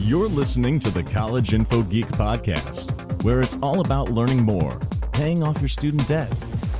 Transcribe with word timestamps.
You're 0.00 0.28
listening 0.28 0.78
to 0.80 0.90
the 0.90 1.02
College 1.02 1.54
Info 1.54 1.82
Geek 1.82 2.06
podcast, 2.08 3.22
where 3.24 3.40
it's 3.40 3.56
all 3.62 3.80
about 3.80 4.10
learning 4.10 4.42
more, 4.42 4.78
paying 5.12 5.42
off 5.42 5.58
your 5.58 5.70
student 5.70 6.06
debt, 6.06 6.30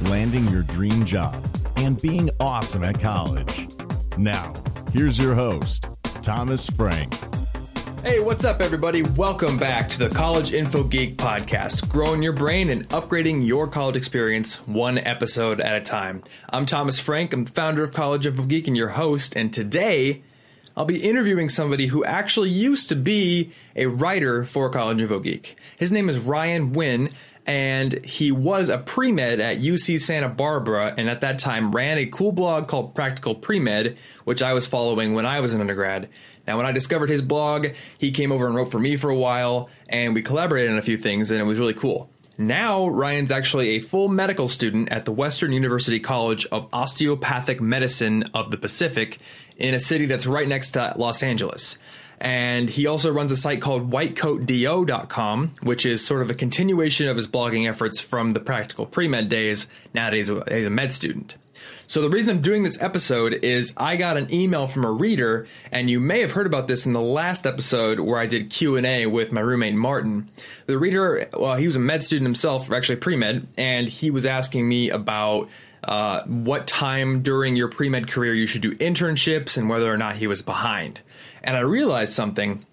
landing 0.02 0.46
your 0.48 0.64
dream 0.64 1.02
job, 1.06 1.34
and 1.76 2.00
being 2.02 2.28
awesome 2.40 2.84
at 2.84 3.00
college. 3.00 3.68
Now, 4.18 4.52
here's 4.92 5.18
your 5.18 5.34
host, 5.34 5.88
Thomas 6.20 6.68
Frank. 6.68 7.14
Hey, 8.02 8.20
what's 8.20 8.44
up, 8.44 8.60
everybody? 8.60 9.02
Welcome 9.02 9.56
back 9.56 9.88
to 9.90 9.98
the 9.98 10.10
College 10.10 10.52
Info 10.52 10.84
Geek 10.84 11.16
podcast, 11.16 11.88
growing 11.88 12.22
your 12.22 12.34
brain 12.34 12.68
and 12.68 12.86
upgrading 12.90 13.46
your 13.46 13.66
college 13.66 13.96
experience 13.96 14.58
one 14.68 14.98
episode 14.98 15.58
at 15.62 15.74
a 15.74 15.80
time. 15.80 16.22
I'm 16.52 16.66
Thomas 16.66 17.00
Frank, 17.00 17.32
I'm 17.32 17.44
the 17.44 17.50
founder 17.50 17.82
of 17.82 17.94
College 17.94 18.26
Info 18.26 18.44
Geek 18.44 18.68
and 18.68 18.76
your 18.76 18.90
host, 18.90 19.34
and 19.34 19.54
today 19.54 20.22
I'll 20.76 20.84
be 20.84 21.02
interviewing 21.02 21.48
somebody 21.48 21.86
who 21.86 22.04
actually 22.04 22.50
used 22.50 22.90
to 22.90 22.96
be 22.96 23.50
a 23.74 23.86
writer 23.86 24.44
for 24.44 24.68
College 24.68 25.00
Info 25.00 25.20
Geek. 25.20 25.56
His 25.78 25.90
name 25.90 26.10
is 26.10 26.18
Ryan 26.18 26.74
Nguyen, 26.74 27.14
and 27.46 28.04
he 28.04 28.30
was 28.30 28.68
a 28.68 28.76
pre 28.76 29.10
med 29.10 29.40
at 29.40 29.56
UC 29.56 29.98
Santa 29.98 30.28
Barbara, 30.28 30.92
and 30.98 31.08
at 31.08 31.22
that 31.22 31.38
time 31.38 31.72
ran 31.72 31.96
a 31.96 32.04
cool 32.04 32.30
blog 32.30 32.68
called 32.68 32.94
Practical 32.94 33.34
Pre 33.34 33.58
Med, 33.58 33.96
which 34.24 34.42
I 34.42 34.52
was 34.52 34.66
following 34.66 35.14
when 35.14 35.24
I 35.24 35.40
was 35.40 35.54
an 35.54 35.62
undergrad. 35.62 36.10
Now, 36.46 36.58
when 36.58 36.66
I 36.66 36.72
discovered 36.72 37.08
his 37.08 37.22
blog, 37.22 37.68
he 37.98 38.10
came 38.10 38.30
over 38.30 38.46
and 38.46 38.54
wrote 38.54 38.70
for 38.70 38.78
me 38.78 38.98
for 38.98 39.08
a 39.08 39.16
while, 39.16 39.70
and 39.88 40.14
we 40.14 40.20
collaborated 40.20 40.72
on 40.72 40.78
a 40.78 40.82
few 40.82 40.98
things, 40.98 41.30
and 41.30 41.40
it 41.40 41.44
was 41.44 41.58
really 41.58 41.72
cool. 41.72 42.10
Now, 42.38 42.86
Ryan's 42.86 43.32
actually 43.32 43.70
a 43.70 43.80
full 43.80 44.08
medical 44.08 44.46
student 44.46 44.92
at 44.92 45.06
the 45.06 45.12
Western 45.12 45.52
University 45.52 45.98
College 45.98 46.44
of 46.52 46.68
Osteopathic 46.70 47.62
Medicine 47.62 48.24
of 48.34 48.50
the 48.50 48.58
Pacific 48.58 49.18
in 49.56 49.74
a 49.74 49.80
city 49.80 50.06
that's 50.06 50.26
right 50.26 50.48
next 50.48 50.72
to 50.72 50.92
Los 50.96 51.22
Angeles. 51.22 51.78
And 52.20 52.70
he 52.70 52.86
also 52.86 53.12
runs 53.12 53.30
a 53.30 53.36
site 53.36 53.60
called 53.60 53.90
whitecoatdo.com, 53.90 55.48
which 55.62 55.84
is 55.84 56.04
sort 56.04 56.22
of 56.22 56.30
a 56.30 56.34
continuation 56.34 57.08
of 57.08 57.16
his 57.16 57.28
blogging 57.28 57.68
efforts 57.68 58.00
from 58.00 58.32
the 58.32 58.40
practical 58.40 58.86
pre 58.86 59.06
med 59.06 59.28
days. 59.28 59.68
Nowadays, 59.92 60.30
he's 60.48 60.66
a 60.66 60.70
med 60.70 60.92
student. 60.92 61.36
So 61.88 62.02
the 62.02 62.10
reason 62.10 62.30
I'm 62.30 62.42
doing 62.42 62.64
this 62.64 62.80
episode 62.82 63.34
is 63.34 63.72
I 63.76 63.96
got 63.96 64.16
an 64.16 64.32
email 64.32 64.66
from 64.66 64.84
a 64.84 64.90
reader, 64.90 65.46
and 65.70 65.88
you 65.88 66.00
may 66.00 66.20
have 66.20 66.32
heard 66.32 66.46
about 66.46 66.66
this 66.66 66.84
in 66.84 66.92
the 66.92 67.00
last 67.00 67.46
episode 67.46 68.00
where 68.00 68.18
I 68.18 68.26
did 68.26 68.50
Q 68.50 68.76
and 68.76 68.84
A 68.84 69.06
with 69.06 69.30
my 69.30 69.40
roommate 69.40 69.74
Martin. 69.74 70.28
The 70.66 70.78
reader, 70.78 71.28
well, 71.34 71.54
he 71.54 71.66
was 71.66 71.76
a 71.76 71.80
med 71.80 72.02
student 72.02 72.26
himself, 72.26 72.72
actually 72.72 72.96
pre 72.96 73.16
med, 73.16 73.46
and 73.56 73.88
he 73.88 74.10
was 74.10 74.26
asking 74.26 74.68
me 74.68 74.90
about 74.90 75.48
uh, 75.86 76.22
what 76.24 76.66
time 76.66 77.22
during 77.22 77.56
your 77.56 77.68
pre 77.68 77.88
med 77.88 78.08
career 78.08 78.34
you 78.34 78.46
should 78.46 78.60
do 78.60 78.72
internships 78.72 79.56
and 79.56 79.68
whether 79.68 79.90
or 79.90 79.96
not 79.96 80.16
he 80.16 80.26
was 80.26 80.42
behind. 80.42 81.00
And 81.42 81.56
I 81.56 81.60
realized 81.60 82.12
something. 82.12 82.64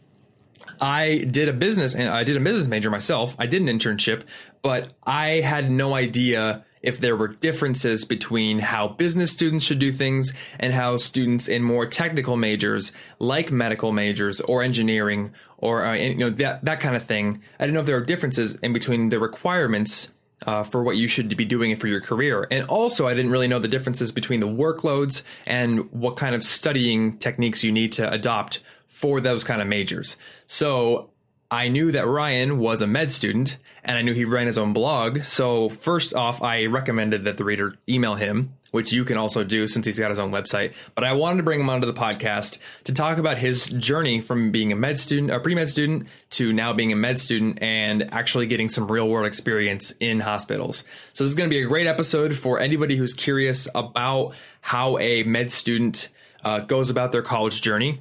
I 0.81 1.20
did 1.20 1.47
a 1.47 1.53
business 1.53 1.95
and 1.95 2.09
I 2.09 2.23
did 2.23 2.36
a 2.36 2.39
business 2.39 2.67
major 2.67 2.89
myself. 2.89 3.36
I 3.38 3.45
did 3.45 3.61
an 3.61 3.67
internship, 3.67 4.23
but 4.64 4.89
I 5.05 5.42
had 5.42 5.72
no 5.72 5.94
idea 5.94 6.66
if 6.81 7.00
there 7.00 7.16
were 7.16 7.30
differences 7.30 8.03
between 8.03 8.59
how 8.59 8.89
business 8.89 9.31
students 9.31 9.64
should 9.64 9.80
do 9.80 9.92
things 9.92 10.33
and 10.59 10.73
how 10.73 10.98
students 10.98 11.48
in 11.48 11.64
more 11.64 11.86
technical 11.86 12.36
majors 12.36 12.92
like 13.20 13.52
medical 13.52 13.94
majors 13.94 14.42
or 14.42 14.61
engineering 14.61 15.31
or 15.58 15.86
uh, 15.86 15.94
you 15.94 16.16
know 16.16 16.31
that 16.31 16.66
that 16.66 16.80
kind 16.80 16.95
of 16.95 17.03
thing. 17.03 17.42
I 17.59 17.64
didn't 17.64 17.75
know 17.75 17.81
if 17.81 17.86
there 17.86 18.00
were 18.00 18.05
differences 18.05 18.55
in 18.55 18.73
between 18.73 19.09
the 19.09 19.20
requirements 19.20 20.11
uh, 20.45 20.63
for 20.63 20.83
what 20.83 20.97
you 20.97 21.08
should 21.08 21.36
be 21.36 21.45
doing 21.45 21.75
for 21.75 21.88
your 21.88 22.02
career. 22.02 22.47
And 22.52 22.66
also, 22.67 23.08
I 23.08 23.13
didn't 23.13 23.31
really 23.31 23.47
know 23.47 23.59
the 23.59 23.67
differences 23.67 24.11
between 24.11 24.39
the 24.39 24.47
workloads 24.47 25.23
and 25.45 25.91
what 25.91 26.17
kind 26.17 26.36
of 26.36 26.44
studying 26.44 27.17
techniques 27.17 27.63
you 27.63 27.72
need 27.72 27.91
to 27.94 28.11
adopt 28.11 28.61
for 28.88 29.19
those 29.19 29.44
kind 29.44 29.61
of 29.61 29.67
majors. 29.67 30.17
So 30.45 31.09
I 31.53 31.67
knew 31.67 31.91
that 31.91 32.07
Ryan 32.07 32.57
was 32.57 32.81
a 32.81 32.87
med 32.87 33.11
student 33.11 33.57
and 33.83 33.95
I 33.95 34.01
knew 34.01 34.15
he 34.15 34.25
ran 34.25 34.47
his 34.47 34.57
own 34.57 34.73
blog. 34.73 35.21
So, 35.21 35.69
first 35.69 36.15
off, 36.15 36.41
I 36.41 36.65
recommended 36.65 37.25
that 37.25 37.37
the 37.37 37.43
reader 37.43 37.75
email 37.87 38.15
him, 38.15 38.55
which 38.71 38.91
you 38.91 39.05
can 39.05 39.17
also 39.17 39.43
do 39.43 39.67
since 39.67 39.86
he's 39.86 39.99
got 39.99 40.09
his 40.09 40.17
own 40.17 40.31
website. 40.31 40.73
But 40.95 41.03
I 41.03 41.13
wanted 41.13 41.37
to 41.37 41.43
bring 41.43 41.59
him 41.59 41.69
onto 41.69 41.86
the 41.86 41.93
podcast 41.93 42.58
to 42.86 42.93
talk 42.93 43.19
about 43.19 43.37
his 43.37 43.69
journey 43.69 44.19
from 44.19 44.49
being 44.49 44.71
a 44.71 44.75
med 44.75 44.97
student, 44.97 45.31
a 45.31 45.39
pre 45.39 45.53
med 45.53 45.69
student, 45.69 46.08
to 46.31 46.52
now 46.53 46.73
being 46.73 46.92
a 46.92 46.95
med 46.95 47.19
student 47.19 47.61
and 47.61 48.11
actually 48.11 48.47
getting 48.47 48.67
some 48.67 48.92
real 48.92 49.08
world 49.08 49.27
experience 49.27 49.93
in 49.99 50.21
hospitals. 50.21 50.83
So, 51.13 51.23
this 51.23 51.30
is 51.30 51.36
going 51.36 51.52
to 51.52 51.55
be 51.55 51.61
a 51.61 51.67
great 51.67 51.86
episode 51.86 52.36
for 52.36 52.59
anybody 52.59 52.95
who's 52.95 53.13
curious 53.13 53.67
about 53.75 54.33
how 54.61 54.97
a 54.97 55.21
med 55.21 55.52
student 55.52 56.09
uh, 56.43 56.61
goes 56.61 56.89
about 56.89 57.11
their 57.11 57.21
college 57.21 57.61
journey 57.61 57.99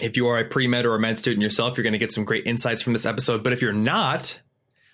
if 0.00 0.16
you 0.16 0.26
are 0.28 0.38
a 0.38 0.44
pre 0.44 0.66
med 0.66 0.86
or 0.86 0.94
a 0.94 1.00
med 1.00 1.18
student 1.18 1.42
yourself, 1.42 1.76
you're 1.76 1.82
going 1.82 1.92
to 1.92 1.98
get 1.98 2.12
some 2.12 2.24
great 2.24 2.46
insights 2.46 2.82
from 2.82 2.92
this 2.92 3.06
episode. 3.06 3.42
But 3.42 3.52
if 3.52 3.62
you're 3.62 3.72
not, 3.72 4.40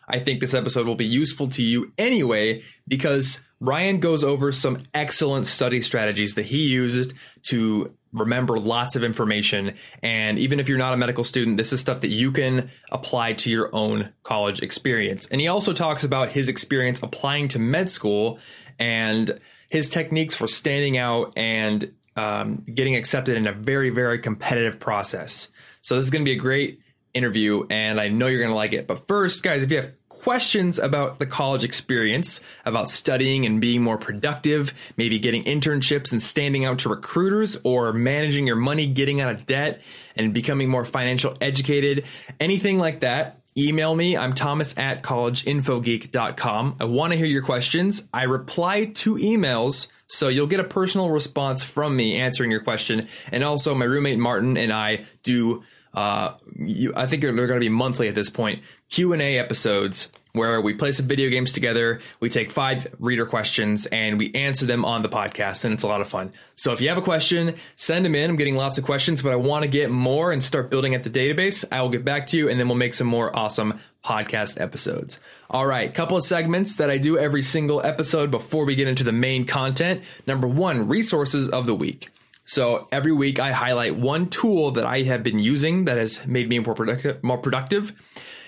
I 0.09 0.19
think 0.19 0.41
this 0.41 0.55
episode 0.55 0.87
will 0.87 0.97
be 0.97 1.07
useful 1.07 1.49
to 1.49 1.63
you 1.63 1.93
anyway 1.97 2.63
because 2.87 3.43
Ryan 3.61 4.01
goes 4.01 4.25
over 4.25 4.53
some 4.53 4.83
excellent 4.93 5.47
study 5.47 5.81
strategies 5.83 6.35
that 6.35 6.47
he 6.47 6.69
uses 6.69 7.15
to 7.49 7.95
remember 8.13 8.57
lots 8.57 8.97
of 8.97 9.05
information. 9.05 9.75
And 10.03 10.39
even 10.39 10.59
if 10.59 10.69
you're 10.69 10.79
not 10.79 10.93
a 10.93 10.97
medical 10.97 11.23
student, 11.23 11.59
this 11.59 11.73
is 11.73 11.81
stuff 11.81 12.01
that 12.01 12.09
you 12.09 12.33
can 12.33 12.71
apply 12.91 13.35
to 13.35 13.51
your 13.51 13.75
own 13.75 14.13
college 14.25 14.63
experience. 14.63 15.29
And 15.29 15.41
he 15.41 15.49
also 15.49 15.73
talks 15.73 16.03
about 16.03 16.31
his 16.31 16.49
experience 16.49 17.03
applying 17.03 17.49
to 17.49 17.59
med 17.59 17.89
school 17.89 18.39
and 18.79 19.39
his 19.69 19.89
techniques 19.89 20.35
for 20.35 20.49
standing 20.49 20.97
out 20.97 21.33
and 21.37 21.93
um, 22.21 22.65
getting 22.73 22.97
accepted 22.97 23.37
in 23.37 23.47
a 23.47 23.53
very, 23.53 23.89
very 23.89 24.19
competitive 24.19 24.79
process. 24.79 25.49
So 25.81 25.97
this 25.97 26.05
is 26.05 26.11
going 26.11 26.23
to 26.23 26.29
be 26.29 26.37
a 26.37 26.41
great 26.41 26.81
interview, 27.15 27.67
and 27.71 27.99
I 27.99 28.09
know 28.09 28.27
you're 28.27 28.41
going 28.41 28.51
to 28.51 28.57
like 28.57 28.75
it. 28.75 28.87
But 28.87 29.09
first, 29.09 29.43
guys, 29.43 29.63
if 29.63 29.71
you 29.71 29.79
have 29.79 29.93
questions 30.09 30.79
about 30.79 31.19
the 31.19 31.25
college 31.25 31.65
experience, 31.65 32.43
about 32.67 32.91
studying 32.91 33.47
and 33.47 33.59
being 33.59 33.83
more 33.83 33.97
productive, 33.97 34.93
maybe 34.99 35.19
getting 35.19 35.45
internships 35.45 36.13
and 36.13 36.21
standing 36.21 36.67
out 36.67 36.81
to 36.81 36.91
recruiters, 36.91 37.57
or 37.65 37.95
managing 37.95 38.47
your 38.47 38.57
money, 38.57 38.87
getting 38.87 39.23
out 39.23 39.35
of 39.35 39.47
debt, 39.47 39.81
and 40.15 40.35
becoming 40.35 40.69
more 40.69 40.85
financial 40.85 41.35
educated, 41.41 42.05
anything 42.39 42.79
like 42.79 43.01
that, 43.01 43.41
email 43.57 43.95
me. 43.95 44.15
I'm 44.15 44.35
thomas 44.35 44.77
at 44.79 45.03
collegeinfogeek.com. 45.03 46.77
I 46.79 46.85
want 46.85 47.13
to 47.13 47.17
hear 47.17 47.27
your 47.27 47.43
questions. 47.43 48.07
I 48.13 48.25
reply 48.25 48.85
to 48.85 49.17
emails 49.17 49.91
so 50.11 50.29
you'll 50.29 50.47
get 50.47 50.61
a 50.61 50.65
personal 50.65 51.11
response 51.11 51.63
from 51.63 51.95
me 51.95 52.19
answering 52.19 52.51
your 52.51 52.61
question. 52.61 53.07
And 53.31 53.45
also 53.45 53.75
my 53.75 53.85
roommate 53.85 54.19
Martin 54.19 54.57
and 54.57 54.73
I 54.73 55.05
do 55.23 55.63
uh, 55.95 56.35
you, 56.57 56.93
I 56.97 57.07
think 57.07 57.23
they're 57.23 57.33
going 57.33 57.49
to 57.49 57.61
be 57.61 57.69
monthly 57.69 58.09
at 58.09 58.15
this 58.15 58.31
point. 58.31 58.63
Q 58.89 59.13
and 59.13 59.23
A 59.23 59.39
episodes 59.39 60.09
where 60.33 60.61
we 60.61 60.75
play 60.75 60.93
some 60.93 61.07
video 61.07 61.29
games 61.31 61.53
together. 61.53 62.01
We 62.21 62.29
take 62.29 62.51
five 62.51 62.87
reader 62.99 63.27
questions 63.27 63.87
and 63.87 64.19
we 64.19 64.33
answer 64.35 64.67
them 64.67 64.85
on 64.85 65.03
the 65.03 65.09
podcast, 65.09 65.65
and 65.65 65.75
it's 65.75 65.83
a 65.83 65.89
lot 65.89 66.01
of 66.01 66.09
fun. 66.09 66.33
So 66.57 66.73
if 66.73 66.81
you 66.81 66.89
have 66.89 66.99
a 66.99 67.03
question, 67.03 67.55
send 67.77 68.05
them 68.05 68.15
in. 68.15 68.31
I'm 68.31 68.37
getting 68.37 68.57
lots 68.57 68.79
of 68.79 68.85
questions, 68.85 69.23
but 69.23 69.33
I 69.33 69.37
want 69.37 69.63
to 69.65 69.69
get 69.69 69.91
more 69.91 70.33
and 70.33 70.43
start 70.43 70.71
building 70.71 70.95
at 70.95 71.03
the 71.03 71.11
database. 71.11 71.65
I 71.73 71.83
will 71.83 71.91
get 71.91 72.05
back 72.05 72.27
to 72.29 72.37
you, 72.37 72.49
and 72.49 72.59
then 72.59 72.69
we'll 72.69 72.77
make 72.77 72.95
some 72.95 73.07
more 73.07 73.37
awesome 73.37 73.79
podcast 74.05 74.61
episodes. 74.61 75.21
All 75.51 75.67
right, 75.67 75.93
couple 75.93 76.17
of 76.17 76.23
segments 76.23 76.77
that 76.77 76.91
I 76.91 76.99
do 76.99 77.19
every 77.19 77.43
single 77.43 77.85
episode 77.85 78.31
before 78.31 78.65
we 78.65 78.75
get 78.75 78.89
into 78.89 79.05
the 79.05 79.13
main 79.13 79.47
content. 79.47 80.05
Number 80.27 80.47
one, 80.47 80.89
resources 80.89 81.49
of 81.49 81.67
the 81.67 81.75
week. 81.75 82.09
So 82.51 82.89
every 82.91 83.13
week 83.13 83.39
I 83.39 83.53
highlight 83.53 83.95
one 83.95 84.29
tool 84.29 84.73
that 84.73 84.85
I 84.85 85.03
have 85.03 85.23
been 85.23 85.39
using 85.39 85.85
that 85.85 85.99
has 85.99 86.27
made 86.27 86.49
me 86.49 86.59
more 86.59 86.75
productive, 86.75 87.23
more 87.23 87.39
productive 87.39 87.93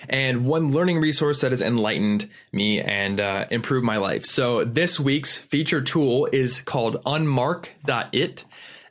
and 0.09 0.45
one 0.45 0.73
learning 0.73 0.99
resource 0.99 1.39
that 1.39 1.53
has 1.53 1.61
enlightened 1.61 2.29
me 2.51 2.81
and 2.81 3.21
uh, 3.21 3.45
improved 3.49 3.85
my 3.85 3.95
life. 3.95 4.25
So 4.25 4.65
this 4.65 4.99
week's 4.99 5.37
feature 5.37 5.79
tool 5.79 6.27
is 6.33 6.61
called 6.61 7.01
unmark.it. 7.05 8.43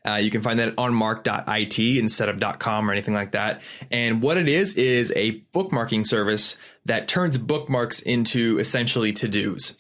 Uh, 0.03 0.15
you 0.15 0.31
can 0.31 0.41
find 0.41 0.59
that 0.59 0.69
at 0.69 0.77
unmark.it 0.77 1.99
instead 1.99 2.31
of 2.31 2.59
.com 2.59 2.89
or 2.89 2.93
anything 2.93 3.13
like 3.13 3.33
that. 3.33 3.61
And 3.91 4.23
what 4.23 4.39
it 4.39 4.49
is 4.49 4.79
is 4.79 5.13
a 5.15 5.41
bookmarking 5.55 6.07
service 6.07 6.57
that 6.87 7.07
turns 7.07 7.37
bookmarks 7.37 8.01
into 8.01 8.59
essentially 8.59 9.13
to-dos. 9.13 9.77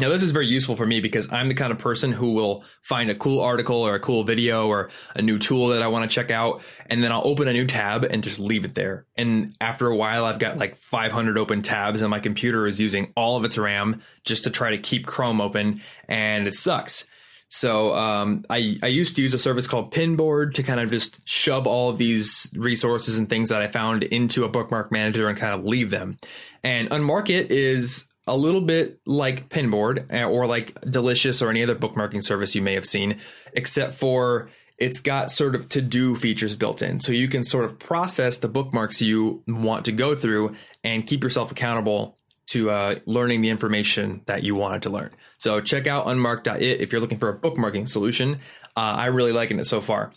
Now, 0.00 0.08
this 0.08 0.22
is 0.22 0.32
very 0.32 0.48
useful 0.48 0.74
for 0.74 0.86
me 0.86 1.00
because 1.00 1.32
I'm 1.32 1.46
the 1.46 1.54
kind 1.54 1.70
of 1.70 1.78
person 1.78 2.10
who 2.10 2.32
will 2.32 2.64
find 2.82 3.10
a 3.10 3.14
cool 3.14 3.40
article 3.40 3.76
or 3.76 3.94
a 3.94 4.00
cool 4.00 4.24
video 4.24 4.66
or 4.66 4.90
a 5.14 5.22
new 5.22 5.38
tool 5.38 5.68
that 5.68 5.82
I 5.82 5.86
want 5.86 6.10
to 6.10 6.12
check 6.12 6.32
out, 6.32 6.62
and 6.86 7.02
then 7.02 7.12
I'll 7.12 7.26
open 7.26 7.46
a 7.46 7.52
new 7.52 7.64
tab 7.64 8.04
and 8.04 8.24
just 8.24 8.40
leave 8.40 8.64
it 8.64 8.74
there. 8.74 9.06
And 9.16 9.54
after 9.60 9.86
a 9.86 9.94
while, 9.94 10.24
I've 10.24 10.40
got 10.40 10.58
like 10.58 10.74
500 10.76 11.38
open 11.38 11.62
tabs, 11.62 12.02
and 12.02 12.10
my 12.10 12.18
computer 12.18 12.66
is 12.66 12.80
using 12.80 13.12
all 13.16 13.36
of 13.36 13.44
its 13.44 13.56
RAM 13.56 14.02
just 14.24 14.44
to 14.44 14.50
try 14.50 14.70
to 14.70 14.78
keep 14.78 15.06
Chrome 15.06 15.40
open, 15.40 15.80
and 16.08 16.48
it 16.48 16.54
sucks. 16.54 17.06
So 17.48 17.94
um, 17.94 18.44
I, 18.50 18.76
I 18.82 18.88
used 18.88 19.14
to 19.14 19.22
use 19.22 19.32
a 19.32 19.38
service 19.38 19.68
called 19.68 19.94
Pinboard 19.94 20.54
to 20.54 20.64
kind 20.64 20.80
of 20.80 20.90
just 20.90 21.20
shove 21.28 21.68
all 21.68 21.88
of 21.88 21.98
these 21.98 22.52
resources 22.56 23.16
and 23.16 23.28
things 23.28 23.50
that 23.50 23.62
I 23.62 23.68
found 23.68 24.02
into 24.02 24.42
a 24.42 24.48
bookmark 24.48 24.90
manager 24.90 25.28
and 25.28 25.38
kind 25.38 25.54
of 25.54 25.64
leave 25.64 25.90
them. 25.90 26.18
And 26.64 26.90
Unmark.it 26.90 27.52
is 27.52 28.06
a 28.26 28.36
little 28.36 28.60
bit 28.60 29.00
like 29.06 29.48
Pinboard 29.48 30.10
eh, 30.10 30.24
or 30.24 30.46
like 30.46 30.80
Delicious 30.80 31.42
or 31.42 31.50
any 31.50 31.62
other 31.62 31.74
bookmarking 31.74 32.24
service 32.24 32.54
you 32.54 32.62
may 32.62 32.74
have 32.74 32.86
seen, 32.86 33.18
except 33.52 33.94
for 33.94 34.48
it's 34.78 35.00
got 35.00 35.30
sort 35.30 35.54
of 35.54 35.68
to 35.70 35.80
do 35.80 36.14
features 36.14 36.56
built 36.56 36.82
in. 36.82 37.00
So 37.00 37.12
you 37.12 37.28
can 37.28 37.44
sort 37.44 37.64
of 37.64 37.78
process 37.78 38.38
the 38.38 38.48
bookmarks 38.48 39.00
you 39.00 39.42
want 39.46 39.84
to 39.84 39.92
go 39.92 40.14
through 40.14 40.54
and 40.82 41.06
keep 41.06 41.22
yourself 41.22 41.52
accountable 41.52 42.18
to 42.46 42.70
uh, 42.70 42.96
learning 43.06 43.40
the 43.40 43.48
information 43.48 44.22
that 44.26 44.42
you 44.42 44.54
wanted 44.54 44.82
to 44.82 44.90
learn. 44.90 45.10
So 45.38 45.60
check 45.60 45.86
out 45.86 46.06
unmark.it 46.06 46.80
if 46.80 46.92
you're 46.92 47.00
looking 47.00 47.18
for 47.18 47.28
a 47.28 47.38
bookmarking 47.38 47.88
solution. 47.88 48.34
Uh, 48.76 48.96
I'm 48.98 49.14
really 49.14 49.32
liking 49.32 49.58
it 49.58 49.64
so 49.64 49.80
far. 49.80 50.10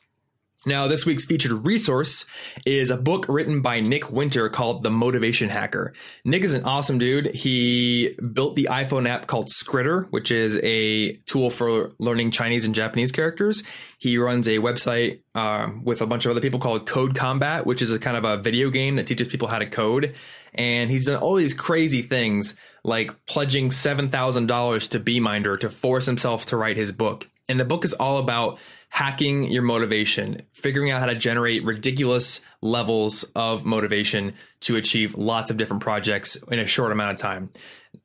Now, 0.65 0.87
this 0.87 1.05
week's 1.05 1.23
featured 1.23 1.67
resource 1.67 2.25
is 2.65 2.89
a 2.89 2.97
book 2.97 3.27
written 3.29 3.61
by 3.61 3.79
Nick 3.79 4.11
Winter 4.11 4.49
called 4.49 4.81
The 4.81 4.89
Motivation 4.89 5.49
Hacker. 5.49 5.93
Nick 6.25 6.43
is 6.43 6.55
an 6.55 6.63
awesome 6.63 6.97
dude. 6.97 7.33
He 7.35 8.15
built 8.33 8.55
the 8.55 8.67
iPhone 8.71 9.07
app 9.07 9.27
called 9.27 9.49
Skritter, 9.49 10.07
which 10.09 10.31
is 10.31 10.59
a 10.63 11.13
tool 11.27 11.51
for 11.51 11.91
learning 11.99 12.31
Chinese 12.31 12.65
and 12.65 12.73
Japanese 12.73 13.11
characters. 13.11 13.63
He 13.99 14.17
runs 14.17 14.47
a 14.47 14.57
website 14.57 15.21
uh, 15.35 15.69
with 15.83 16.01
a 16.01 16.07
bunch 16.07 16.25
of 16.25 16.31
other 16.31 16.41
people 16.41 16.59
called 16.59 16.87
Code 16.87 17.15
Combat, 17.15 17.67
which 17.67 17.83
is 17.83 17.91
a 17.91 17.99
kind 17.99 18.17
of 18.17 18.25
a 18.25 18.37
video 18.37 18.71
game 18.71 18.95
that 18.95 19.05
teaches 19.05 19.27
people 19.27 19.47
how 19.47 19.59
to 19.59 19.67
code. 19.67 20.15
And 20.55 20.89
he's 20.89 21.05
done 21.05 21.21
all 21.21 21.35
these 21.35 21.53
crazy 21.53 22.01
things 22.01 22.57
like 22.83 23.25
pledging 23.27 23.69
$7,000 23.69 24.89
to 24.89 24.99
Beeminder 24.99 25.55
to 25.57 25.69
force 25.69 26.07
himself 26.07 26.47
to 26.47 26.57
write 26.57 26.77
his 26.77 26.91
book. 26.91 27.27
And 27.47 27.59
the 27.59 27.65
book 27.65 27.85
is 27.85 27.93
all 27.93 28.17
about 28.17 28.59
hacking 28.89 29.43
your 29.43 29.63
motivation, 29.63 30.41
figuring 30.53 30.91
out 30.91 30.99
how 30.99 31.05
to 31.05 31.15
generate 31.15 31.63
ridiculous 31.63 32.41
levels 32.61 33.23
of 33.35 33.65
motivation 33.65 34.33
to 34.61 34.75
achieve 34.75 35.15
lots 35.15 35.51
of 35.51 35.57
different 35.57 35.83
projects 35.83 36.35
in 36.49 36.59
a 36.59 36.65
short 36.65 36.91
amount 36.91 37.11
of 37.11 37.17
time. 37.17 37.49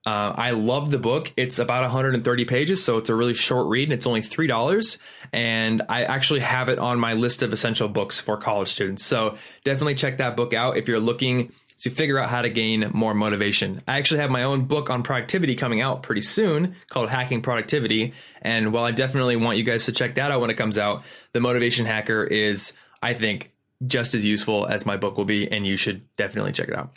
Uh, 0.05 0.35
I 0.37 0.51
love 0.51 0.91
the 0.91 0.99
book. 0.99 1.33
It's 1.37 1.59
about 1.59 1.83
130 1.83 2.45
pages, 2.45 2.85
so 2.85 2.97
it's 2.97 3.09
a 3.09 3.15
really 3.15 3.35
short 3.35 3.69
read, 3.69 3.85
and 3.85 3.93
it's 3.93 4.07
only 4.07 4.23
three 4.23 4.47
dollars. 4.47 4.99
And 5.33 5.83
I 5.89 6.05
actually 6.05 6.41
have 6.41 6.69
it 6.69 6.79
on 6.79 6.99
my 6.99 7.13
list 7.13 7.43
of 7.43 7.53
essential 7.53 7.89
books 7.89 8.19
for 8.19 8.37
college 8.37 8.69
students. 8.69 9.05
So 9.05 9.37
definitely 9.65 9.95
check 9.95 10.19
that 10.19 10.37
book 10.37 10.55
out 10.55 10.77
if 10.77 10.89
you're 10.89 11.01
looking 11.01 11.53
to 11.83 11.91
figure 11.91 12.19
out 12.19 12.31
how 12.31 12.43
to 12.43 12.49
gain 12.49 12.91
more 12.93 13.13
motivation. 13.13 13.81
I 13.89 13.99
actually 13.99 14.21
have 14.21 14.31
my 14.31 14.45
own 14.45 14.67
book 14.67 14.89
on 14.89 15.03
productivity 15.03 15.57
coming 15.57 15.81
out 15.81 16.03
pretty 16.03 16.21
soon 16.23 16.77
called 16.89 17.11
Hacking 17.11 17.43
Productivity. 17.43 18.13
And 18.41 18.73
while 18.73 18.85
I 18.85 18.93
definitely 18.93 19.37
want 19.37 19.59
you 19.59 19.65
guys 19.65 19.87
to 19.87 19.93
check 19.93 20.15
that 20.15 20.31
out 20.31 20.41
when 20.41 20.51
it 20.51 20.55
comes 20.55 20.79
out, 20.79 21.05
the 21.33 21.41
Motivation 21.41 21.85
Hacker 21.85 22.23
is, 22.25 22.75
I 23.03 23.15
think, 23.15 23.51
just 23.85 24.15
as 24.15 24.25
useful 24.25 24.67
as 24.67 24.87
my 24.87 24.97
book 24.97 25.19
will 25.19 25.25
be, 25.25 25.51
and 25.51 25.67
you 25.67 25.77
should 25.77 26.03
definitely 26.17 26.53
check 26.53 26.69
it 26.69 26.77
out. 26.77 26.97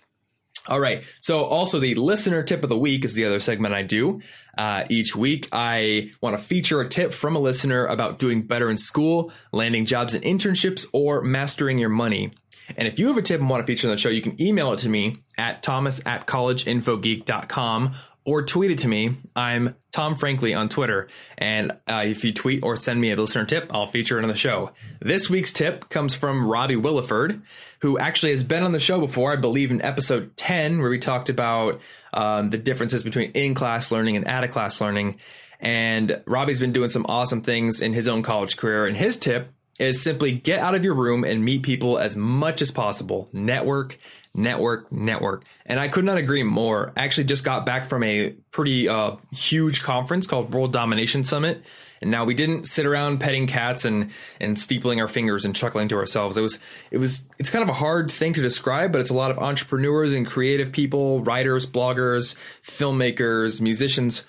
All 0.67 0.79
right. 0.79 1.03
So, 1.19 1.43
also 1.43 1.79
the 1.79 1.93
listener 1.95 2.41
tip 2.41 2.63
of 2.63 2.69
the 2.69 2.77
week 2.77 3.05
is 3.05 3.13
the 3.13 3.25
other 3.25 3.39
segment 3.39 3.75
I 3.75 3.83
do. 3.83 4.21
Uh, 4.57 4.85
each 4.89 5.15
week, 5.15 5.47
I 5.51 6.11
want 6.21 6.35
to 6.37 6.41
feature 6.43 6.81
a 6.81 6.89
tip 6.89 7.11
from 7.11 7.35
a 7.35 7.39
listener 7.39 7.85
about 7.85 8.17
doing 8.17 8.41
better 8.41 8.69
in 8.69 8.77
school, 8.77 9.31
landing 9.51 9.85
jobs 9.85 10.15
and 10.15 10.23
internships, 10.23 10.87
or 10.91 11.21
mastering 11.21 11.77
your 11.77 11.89
money. 11.89 12.31
And 12.77 12.87
if 12.87 12.99
you 12.99 13.07
have 13.07 13.17
a 13.17 13.21
tip 13.21 13.39
and 13.39 13.49
want 13.49 13.65
to 13.65 13.67
feature 13.67 13.87
on 13.87 13.91
the 13.93 13.97
show, 13.97 14.09
you 14.09 14.21
can 14.21 14.41
email 14.41 14.73
it 14.73 14.79
to 14.79 14.89
me 14.89 15.17
at 15.37 15.63
thomas 15.63 16.01
at 16.05 16.25
collegeinfogeek.com 16.27 17.93
or 18.25 18.41
tweet 18.41 18.71
it 18.71 18.79
to 18.79 18.87
me. 18.87 19.11
I'm 19.35 19.75
Tom 19.91 20.15
Frankly 20.15 20.53
on 20.53 20.67
Twitter. 20.67 21.07
And 21.37 21.71
uh, 21.87 22.03
if 22.05 22.25
you 22.25 22.33
tweet 22.33 22.63
or 22.63 22.75
send 22.75 22.99
me 22.99 23.11
a 23.11 23.15
listener 23.15 23.45
tip, 23.45 23.69
I'll 23.73 23.85
feature 23.85 24.17
it 24.17 24.23
on 24.23 24.29
the 24.29 24.35
show. 24.35 24.71
This 24.99 25.29
week's 25.29 25.53
tip 25.53 25.89
comes 25.89 26.15
from 26.15 26.47
Robbie 26.47 26.75
Williford, 26.75 27.43
who 27.81 27.99
actually 27.99 28.31
has 28.31 28.43
been 28.43 28.63
on 28.63 28.71
the 28.71 28.79
show 28.79 28.99
before, 28.99 29.31
I 29.31 29.35
believe 29.35 29.69
in 29.69 29.81
episode 29.83 30.35
10, 30.37 30.79
where 30.79 30.89
we 30.89 30.97
talked 30.97 31.29
about 31.29 31.79
um, 32.13 32.49
the 32.49 32.57
differences 32.57 33.03
between 33.03 33.31
in 33.31 33.53
class 33.53 33.91
learning 33.91 34.15
and 34.15 34.27
out 34.27 34.43
of 34.43 34.49
class 34.49 34.81
learning. 34.81 35.19
And 35.59 36.21
Robbie's 36.25 36.59
been 36.59 36.73
doing 36.73 36.89
some 36.89 37.05
awesome 37.07 37.41
things 37.41 37.79
in 37.79 37.93
his 37.93 38.07
own 38.07 38.23
college 38.23 38.57
career. 38.57 38.87
And 38.87 38.97
his 38.97 39.17
tip 39.17 39.53
is 39.79 40.01
simply 40.01 40.31
get 40.31 40.59
out 40.59 40.75
of 40.75 40.85
your 40.85 40.93
room 40.93 41.23
and 41.23 41.43
meet 41.43 41.63
people 41.63 41.97
as 41.97 42.15
much 42.15 42.61
as 42.61 42.71
possible. 42.71 43.27
Network, 43.33 43.97
network, 44.33 44.91
network. 44.91 45.43
And 45.65 45.79
I 45.79 45.87
could 45.87 46.05
not 46.05 46.17
agree 46.17 46.43
more. 46.43 46.93
I 46.95 47.03
actually 47.03 47.25
just 47.25 47.43
got 47.43 47.65
back 47.65 47.85
from 47.85 48.03
a 48.03 48.31
pretty 48.51 48.87
uh, 48.87 49.17
huge 49.33 49.83
conference 49.83 50.27
called 50.27 50.53
World 50.53 50.71
Domination 50.71 51.23
Summit. 51.23 51.63
And 52.01 52.11
now 52.11 52.25
we 52.25 52.33
didn't 52.33 52.65
sit 52.65 52.85
around 52.85 53.19
petting 53.19 53.47
cats 53.47 53.85
and 53.85 54.11
and 54.39 54.57
steepling 54.57 54.99
our 54.99 55.07
fingers 55.07 55.45
and 55.45 55.55
chuckling 55.55 55.87
to 55.89 55.95
ourselves. 55.95 56.37
It 56.37 56.41
was 56.41 56.61
it 56.91 56.97
was 56.97 57.27
it's 57.39 57.49
kind 57.49 57.63
of 57.63 57.69
a 57.69 57.73
hard 57.73 58.11
thing 58.11 58.33
to 58.33 58.41
describe, 58.41 58.91
but 58.91 59.01
it's 59.01 59.09
a 59.09 59.15
lot 59.15 59.31
of 59.31 59.39
entrepreneurs 59.39 60.13
and 60.13 60.27
creative 60.27 60.71
people, 60.71 61.23
writers, 61.23 61.65
bloggers, 61.65 62.35
filmmakers, 62.61 63.61
musicians 63.61 64.25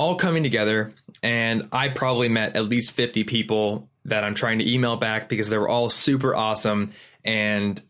all 0.00 0.14
coming 0.14 0.42
together 0.42 0.94
and 1.22 1.68
I 1.72 1.90
probably 1.90 2.30
met 2.30 2.56
at 2.56 2.64
least 2.64 2.92
50 2.92 3.24
people 3.24 3.89
that 4.10 4.22
I'm 4.22 4.34
trying 4.34 4.58
to 4.58 4.70
email 4.70 4.96
back 4.96 5.28
because 5.28 5.50
they 5.50 5.58
were 5.58 5.68
all 5.68 5.88
super 5.88 6.34
awesome. 6.34 6.92
And 7.24 7.82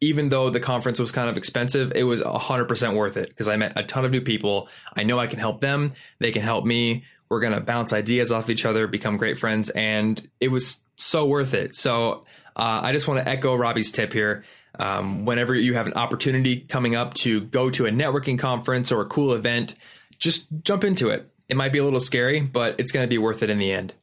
even 0.00 0.28
though 0.28 0.50
the 0.50 0.60
conference 0.60 0.98
was 0.98 1.10
kind 1.10 1.28
of 1.28 1.36
expensive, 1.36 1.92
it 1.94 2.04
was 2.04 2.22
100% 2.22 2.94
worth 2.94 3.16
it 3.16 3.30
because 3.30 3.48
I 3.48 3.56
met 3.56 3.72
a 3.76 3.82
ton 3.82 4.04
of 4.04 4.10
new 4.10 4.20
people. 4.20 4.68
I 4.94 5.04
know 5.04 5.18
I 5.18 5.26
can 5.26 5.38
help 5.38 5.60
them, 5.60 5.94
they 6.18 6.30
can 6.30 6.42
help 6.42 6.64
me. 6.64 7.04
We're 7.28 7.40
going 7.40 7.54
to 7.54 7.60
bounce 7.60 7.92
ideas 7.92 8.30
off 8.30 8.50
each 8.50 8.64
other, 8.64 8.86
become 8.86 9.16
great 9.16 9.36
friends. 9.38 9.70
And 9.70 10.28
it 10.38 10.48
was 10.48 10.80
so 10.94 11.26
worth 11.26 11.54
it. 11.54 11.74
So 11.74 12.24
uh, 12.54 12.80
I 12.84 12.92
just 12.92 13.08
want 13.08 13.18
to 13.18 13.28
echo 13.28 13.56
Robbie's 13.56 13.90
tip 13.90 14.12
here. 14.12 14.44
Um, 14.78 15.24
whenever 15.24 15.54
you 15.54 15.74
have 15.74 15.86
an 15.86 15.94
opportunity 15.94 16.60
coming 16.60 16.94
up 16.94 17.14
to 17.14 17.40
go 17.40 17.70
to 17.70 17.86
a 17.86 17.90
networking 17.90 18.38
conference 18.38 18.92
or 18.92 19.00
a 19.00 19.06
cool 19.06 19.32
event, 19.32 19.74
just 20.18 20.46
jump 20.62 20.84
into 20.84 21.08
it. 21.08 21.28
It 21.48 21.56
might 21.56 21.72
be 21.72 21.78
a 21.78 21.84
little 21.84 22.00
scary, 22.00 22.40
but 22.40 22.78
it's 22.78 22.92
going 22.92 23.04
to 23.04 23.08
be 23.08 23.18
worth 23.18 23.42
it 23.42 23.50
in 23.50 23.58
the 23.58 23.72
end. 23.72 23.94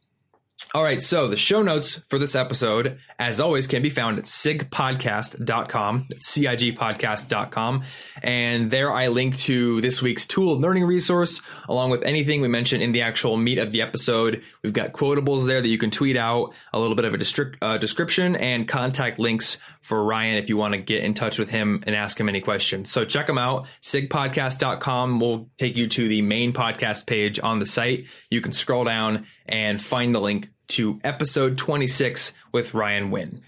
All 0.75 0.83
right, 0.83 1.03
so 1.03 1.27
the 1.27 1.37
show 1.37 1.61
notes 1.61 2.01
for 2.09 2.17
this 2.17 2.33
episode, 2.33 2.97
as 3.19 3.39
always, 3.39 3.67
can 3.67 3.83
be 3.83 3.91
found 3.91 4.17
at 4.17 4.23
cigpodcast.com, 4.23 6.07
cigpodcast.com. 6.27 7.83
And 8.23 8.71
there 8.71 8.91
I 8.91 9.09
link 9.09 9.37
to 9.41 9.81
this 9.81 10.01
week's 10.01 10.25
tool 10.25 10.59
learning 10.59 10.85
resource, 10.85 11.41
along 11.69 11.91
with 11.91 12.01
anything 12.01 12.41
we 12.41 12.47
mentioned 12.47 12.81
in 12.81 12.91
the 12.91 13.03
actual 13.03 13.37
meat 13.37 13.59
of 13.59 13.71
the 13.71 13.83
episode. 13.83 14.41
We've 14.63 14.73
got 14.73 14.93
quotables 14.93 15.45
there 15.45 15.61
that 15.61 15.67
you 15.67 15.77
can 15.77 15.91
tweet 15.91 16.17
out, 16.17 16.55
a 16.73 16.79
little 16.79 16.95
bit 16.95 17.05
of 17.05 17.13
a 17.13 17.51
uh, 17.61 17.77
description, 17.77 18.35
and 18.35 18.67
contact 18.67 19.19
links 19.19 19.59
for 19.83 20.03
Ryan 20.03 20.37
if 20.37 20.49
you 20.49 20.57
want 20.57 20.73
to 20.73 20.79
get 20.79 21.03
in 21.03 21.13
touch 21.13 21.37
with 21.37 21.51
him 21.51 21.83
and 21.85 21.95
ask 21.95 22.19
him 22.19 22.29
any 22.29 22.41
questions. 22.41 22.89
So 22.89 23.05
check 23.05 23.29
him 23.29 23.37
out. 23.37 23.67
Cigpodcast.com 23.81 25.19
will 25.19 25.49
take 25.57 25.75
you 25.75 25.87
to 25.89 26.07
the 26.07 26.21
main 26.21 26.53
podcast 26.53 27.05
page 27.05 27.39
on 27.39 27.59
the 27.59 27.65
site. 27.65 28.07
You 28.31 28.41
can 28.41 28.53
scroll 28.53 28.85
down 28.85 29.27
and 29.45 29.79
find 29.79 30.15
the 30.15 30.21
link 30.21 30.49
to 30.69 30.99
episode 31.03 31.57
26 31.57 32.33
with 32.51 32.73
Ryan 32.73 33.11
Nguyen. 33.11 33.41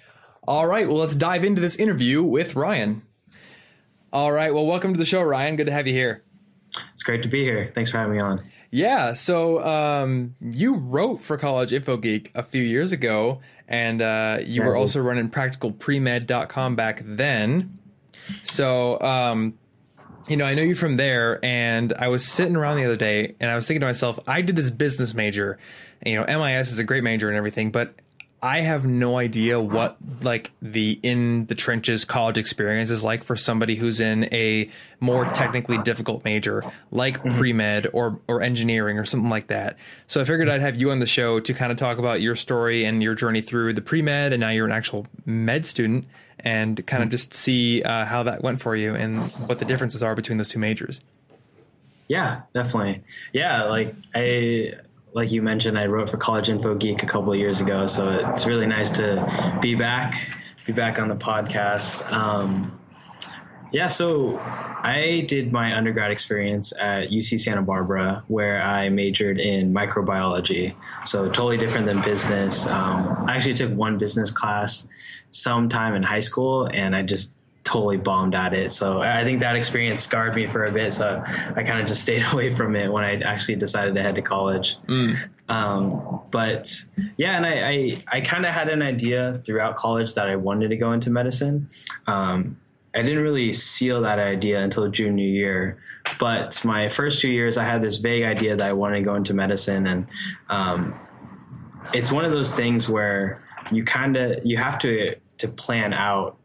All 0.47 0.67
right, 0.67 0.87
well, 0.87 0.97
let's 0.97 1.15
dive 1.15 1.43
into 1.43 1.61
this 1.61 1.77
interview 1.77 2.21
with 2.21 2.55
Ryan. 2.55 3.01
All 4.13 4.31
right, 4.31 4.53
well, 4.53 4.65
welcome 4.65 4.93
to 4.93 4.99
the 4.99 5.05
show, 5.05 5.21
Ryan. 5.23 5.55
Good 5.55 5.65
to 5.67 5.71
have 5.71 5.87
you 5.87 5.93
here. 5.93 6.23
It's 6.93 7.03
great 7.03 7.23
to 7.23 7.29
be 7.29 7.43
here. 7.43 7.71
Thanks 7.73 7.89
for 7.89 7.97
having 7.97 8.13
me 8.13 8.19
on. 8.19 8.43
Yeah, 8.71 9.13
so 9.13 9.63
um, 9.65 10.35
you 10.41 10.75
wrote 10.75 11.21
for 11.21 11.37
College 11.37 11.71
Info 11.71 11.95
Geek 11.95 12.29
a 12.35 12.43
few 12.43 12.61
years 12.61 12.91
ago, 12.91 13.39
and 13.67 14.01
uh, 14.01 14.37
you 14.41 14.61
yeah, 14.61 14.67
were 14.67 14.75
also 14.75 15.01
running 15.01 15.29
practicalpremed.com 15.29 16.75
back 16.75 17.01
then. 17.03 17.77
So, 18.43 18.99
um, 19.01 19.57
you 20.27 20.37
know, 20.37 20.45
I 20.45 20.55
know 20.55 20.63
you 20.63 20.75
from 20.75 20.95
there, 20.95 21.43
and 21.43 21.93
I 21.93 22.07
was 22.07 22.27
sitting 22.27 22.55
around 22.55 22.77
the 22.77 22.85
other 22.85 22.95
day, 22.95 23.35
and 23.39 23.51
I 23.51 23.55
was 23.55 23.67
thinking 23.67 23.81
to 23.81 23.87
myself, 23.87 24.19
I 24.27 24.41
did 24.41 24.55
this 24.55 24.69
business 24.69 25.13
major. 25.13 25.59
You 26.05 26.23
know, 26.23 26.25
MIS 26.25 26.71
is 26.71 26.79
a 26.79 26.83
great 26.83 27.03
major 27.03 27.27
and 27.27 27.37
everything, 27.37 27.71
but 27.71 27.93
I 28.45 28.61
have 28.61 28.85
no 28.85 29.17
idea 29.17 29.59
what 29.59 29.97
like 30.21 30.51
the 30.61 30.99
in 31.01 31.47
the 31.47 31.55
trenches 31.55 32.05
college 32.05 32.37
experience 32.37 32.91
is 32.91 33.03
like 33.03 33.23
for 33.23 33.35
somebody 33.35 33.73
who's 33.73 33.99
in 33.99 34.31
a 34.31 34.69
more 34.99 35.25
technically 35.25 35.79
difficult 35.79 36.23
major 36.23 36.63
like 36.91 37.17
mm-hmm. 37.17 37.39
pre 37.39 37.53
med 37.53 37.87
or 37.91 38.19
or 38.27 38.43
engineering 38.43 38.99
or 38.99 39.03
something 39.03 39.31
like 39.31 39.47
that. 39.47 39.77
So 40.05 40.21
I 40.21 40.25
figured 40.25 40.47
I'd 40.47 40.61
have 40.61 40.75
you 40.75 40.91
on 40.91 40.99
the 40.99 41.07
show 41.07 41.39
to 41.39 41.53
kind 41.55 41.71
of 41.71 41.79
talk 41.79 41.97
about 41.97 42.21
your 42.21 42.35
story 42.35 42.85
and 42.85 43.01
your 43.01 43.15
journey 43.15 43.41
through 43.41 43.73
the 43.73 43.81
pre 43.81 44.03
med, 44.03 44.31
and 44.31 44.41
now 44.41 44.49
you're 44.49 44.67
an 44.67 44.71
actual 44.71 45.07
med 45.25 45.65
student 45.65 46.05
and 46.37 46.85
kind 46.85 47.01
of 47.01 47.09
just 47.09 47.33
see 47.33 47.81
uh, 47.81 48.05
how 48.05 48.21
that 48.21 48.43
went 48.43 48.61
for 48.61 48.75
you 48.75 48.93
and 48.93 49.23
what 49.47 49.57
the 49.57 49.65
differences 49.65 50.03
are 50.03 50.13
between 50.13 50.37
those 50.37 50.49
two 50.49 50.59
majors. 50.59 51.01
Yeah, 52.07 52.41
definitely. 52.53 53.01
Yeah, 53.33 53.63
like 53.63 53.95
I 54.13 54.73
like 55.15 55.31
you 55.31 55.41
mentioned, 55.41 55.79
I 55.79 55.85
wrote 55.85 56.09
for 56.09 56.17
College 56.17 56.49
Info 56.49 56.75
Geek 56.75 57.01
a 57.01 57.05
couple 57.05 57.31
of 57.31 57.39
years 57.39 57.61
ago, 57.61 57.87
so 57.87 58.11
it's 58.11 58.45
really 58.45 58.67
nice 58.67 58.89
to 58.91 59.57
be 59.61 59.73
back, 59.73 60.29
be 60.65 60.73
back 60.73 60.99
on 60.99 61.07
the 61.07 61.15
podcast. 61.15 62.11
Um, 62.11 62.77
yeah, 63.71 63.87
so 63.87 64.37
I 64.39 65.23
did 65.29 65.53
my 65.53 65.75
undergrad 65.75 66.11
experience 66.11 66.73
at 66.77 67.11
UC 67.11 67.39
Santa 67.39 67.61
Barbara, 67.61 68.25
where 68.27 68.61
I 68.61 68.89
majored 68.89 69.39
in 69.39 69.73
microbiology. 69.73 70.75
So 71.05 71.27
totally 71.27 71.57
different 71.57 71.85
than 71.85 72.01
business. 72.01 72.67
Um, 72.67 73.25
I 73.25 73.37
actually 73.37 73.53
took 73.53 73.71
one 73.71 73.97
business 73.97 74.31
class 74.31 74.85
sometime 75.31 75.95
in 75.95 76.03
high 76.03 76.19
school, 76.19 76.69
and 76.73 76.93
I 76.93 77.03
just 77.03 77.34
totally 77.65 77.97
bombed 77.97 78.35
at 78.35 78.53
it. 78.53 78.71
So 78.71 79.01
I 79.01 79.23
think 79.25 79.41
that 79.41 79.55
experience 79.55 80.03
scarred 80.03 80.35
me 80.35 80.47
for 80.47 80.65
a 80.65 80.71
bit. 80.71 80.93
So 80.93 81.21
I 81.25 81.63
kind 81.63 81.81
of 81.81 81.87
just 81.87 82.01
stayed 82.01 82.23
away 82.31 82.55
from 82.55 82.75
it 82.75 82.91
when 82.91 83.03
I 83.03 83.19
actually 83.19 83.55
decided 83.55 83.95
to 83.95 84.01
head 84.01 84.15
to 84.15 84.21
college. 84.21 84.77
Mm. 84.87 85.17
Um, 85.49 86.21
but 86.31 86.71
yeah, 87.17 87.35
and 87.35 87.45
I, 87.45 87.69
I, 87.69 87.97
I 88.17 88.21
kind 88.21 88.45
of 88.45 88.53
had 88.53 88.69
an 88.69 88.81
idea 88.81 89.41
throughout 89.45 89.75
college 89.75 90.13
that 90.13 90.27
I 90.27 90.35
wanted 90.37 90.69
to 90.69 90.77
go 90.77 90.93
into 90.93 91.09
medicine. 91.09 91.69
Um, 92.07 92.57
I 92.95 93.01
didn't 93.01 93.23
really 93.23 93.51
seal 93.51 94.01
that 94.01 94.19
idea 94.19 94.63
until 94.63 94.87
junior 94.89 95.25
year. 95.25 95.79
But 96.17 96.63
my 96.63 96.87
first 96.87 97.19
two 97.19 97.29
years, 97.29 97.57
I 97.57 97.65
had 97.65 97.81
this 97.81 97.97
vague 97.97 98.23
idea 98.23 98.55
that 98.55 98.67
I 98.67 98.73
wanted 98.73 98.99
to 98.99 99.01
go 99.01 99.15
into 99.15 99.33
medicine, 99.33 99.87
and 99.87 100.07
um, 100.49 100.97
it's 101.93 102.11
one 102.11 102.23
of 102.25 102.31
those 102.31 102.53
things 102.53 102.87
where 102.87 103.41
you 103.71 103.83
kind 103.83 104.15
of 104.15 104.45
you 104.45 104.57
have 104.57 104.79
to 104.79 105.15
to 105.39 105.47
plan 105.47 105.93
out 105.93 106.37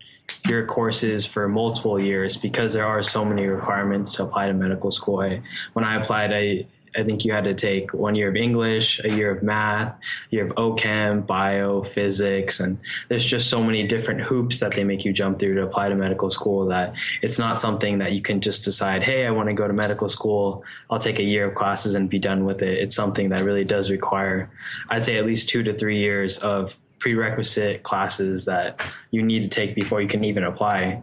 your 0.46 0.66
courses 0.66 1.26
for 1.26 1.48
multiple 1.48 1.98
years 1.98 2.36
because 2.36 2.74
there 2.74 2.86
are 2.86 3.02
so 3.02 3.24
many 3.24 3.46
requirements 3.46 4.12
to 4.14 4.24
apply 4.24 4.46
to 4.46 4.54
medical 4.54 4.90
school. 4.90 5.20
I, 5.20 5.42
when 5.72 5.84
I 5.84 6.00
applied, 6.00 6.32
I 6.32 6.66
I 6.96 7.04
think 7.04 7.24
you 7.24 7.32
had 7.32 7.44
to 7.44 7.54
take 7.54 7.92
one 7.92 8.14
year 8.14 8.28
of 8.28 8.36
English, 8.36 9.00
a 9.04 9.14
year 9.14 9.30
of 9.30 9.42
math, 9.42 9.94
a 10.32 10.34
year 10.34 10.46
of 10.46 10.52
OChem, 10.56 11.26
bio, 11.26 11.82
physics, 11.82 12.60
and 12.60 12.78
there's 13.08 13.24
just 13.24 13.48
so 13.48 13.62
many 13.62 13.86
different 13.86 14.22
hoops 14.22 14.60
that 14.60 14.72
they 14.72 14.84
make 14.84 15.04
you 15.04 15.12
jump 15.12 15.38
through 15.38 15.54
to 15.54 15.62
apply 15.62 15.88
to 15.88 15.94
medical 15.94 16.30
school 16.30 16.66
that 16.66 16.94
it's 17.22 17.38
not 17.38 17.60
something 17.60 17.98
that 17.98 18.12
you 18.12 18.22
can 18.22 18.40
just 18.40 18.64
decide, 18.64 19.02
hey, 19.02 19.26
I 19.26 19.30
want 19.30 19.48
to 19.48 19.54
go 19.54 19.66
to 19.66 19.72
medical 19.72 20.08
school. 20.08 20.64
I'll 20.88 20.98
take 20.98 21.18
a 21.18 21.24
year 21.24 21.48
of 21.48 21.54
classes 21.54 21.94
and 21.94 22.10
be 22.10 22.18
done 22.18 22.44
with 22.44 22.62
it. 22.62 22.78
It's 22.78 22.96
something 22.96 23.28
that 23.30 23.40
really 23.40 23.64
does 23.64 23.90
require, 23.90 24.50
I'd 24.88 25.04
say, 25.04 25.16
at 25.16 25.26
least 25.26 25.48
two 25.48 25.62
to 25.62 25.74
three 25.74 25.98
years 25.98 26.38
of 26.38 26.74
prerequisite 27.00 27.82
classes 27.82 28.44
that 28.44 28.80
you 29.10 29.22
need 29.22 29.42
to 29.42 29.48
take 29.48 29.74
before 29.74 30.00
you 30.00 30.08
can 30.08 30.22
even 30.22 30.44
apply. 30.44 31.02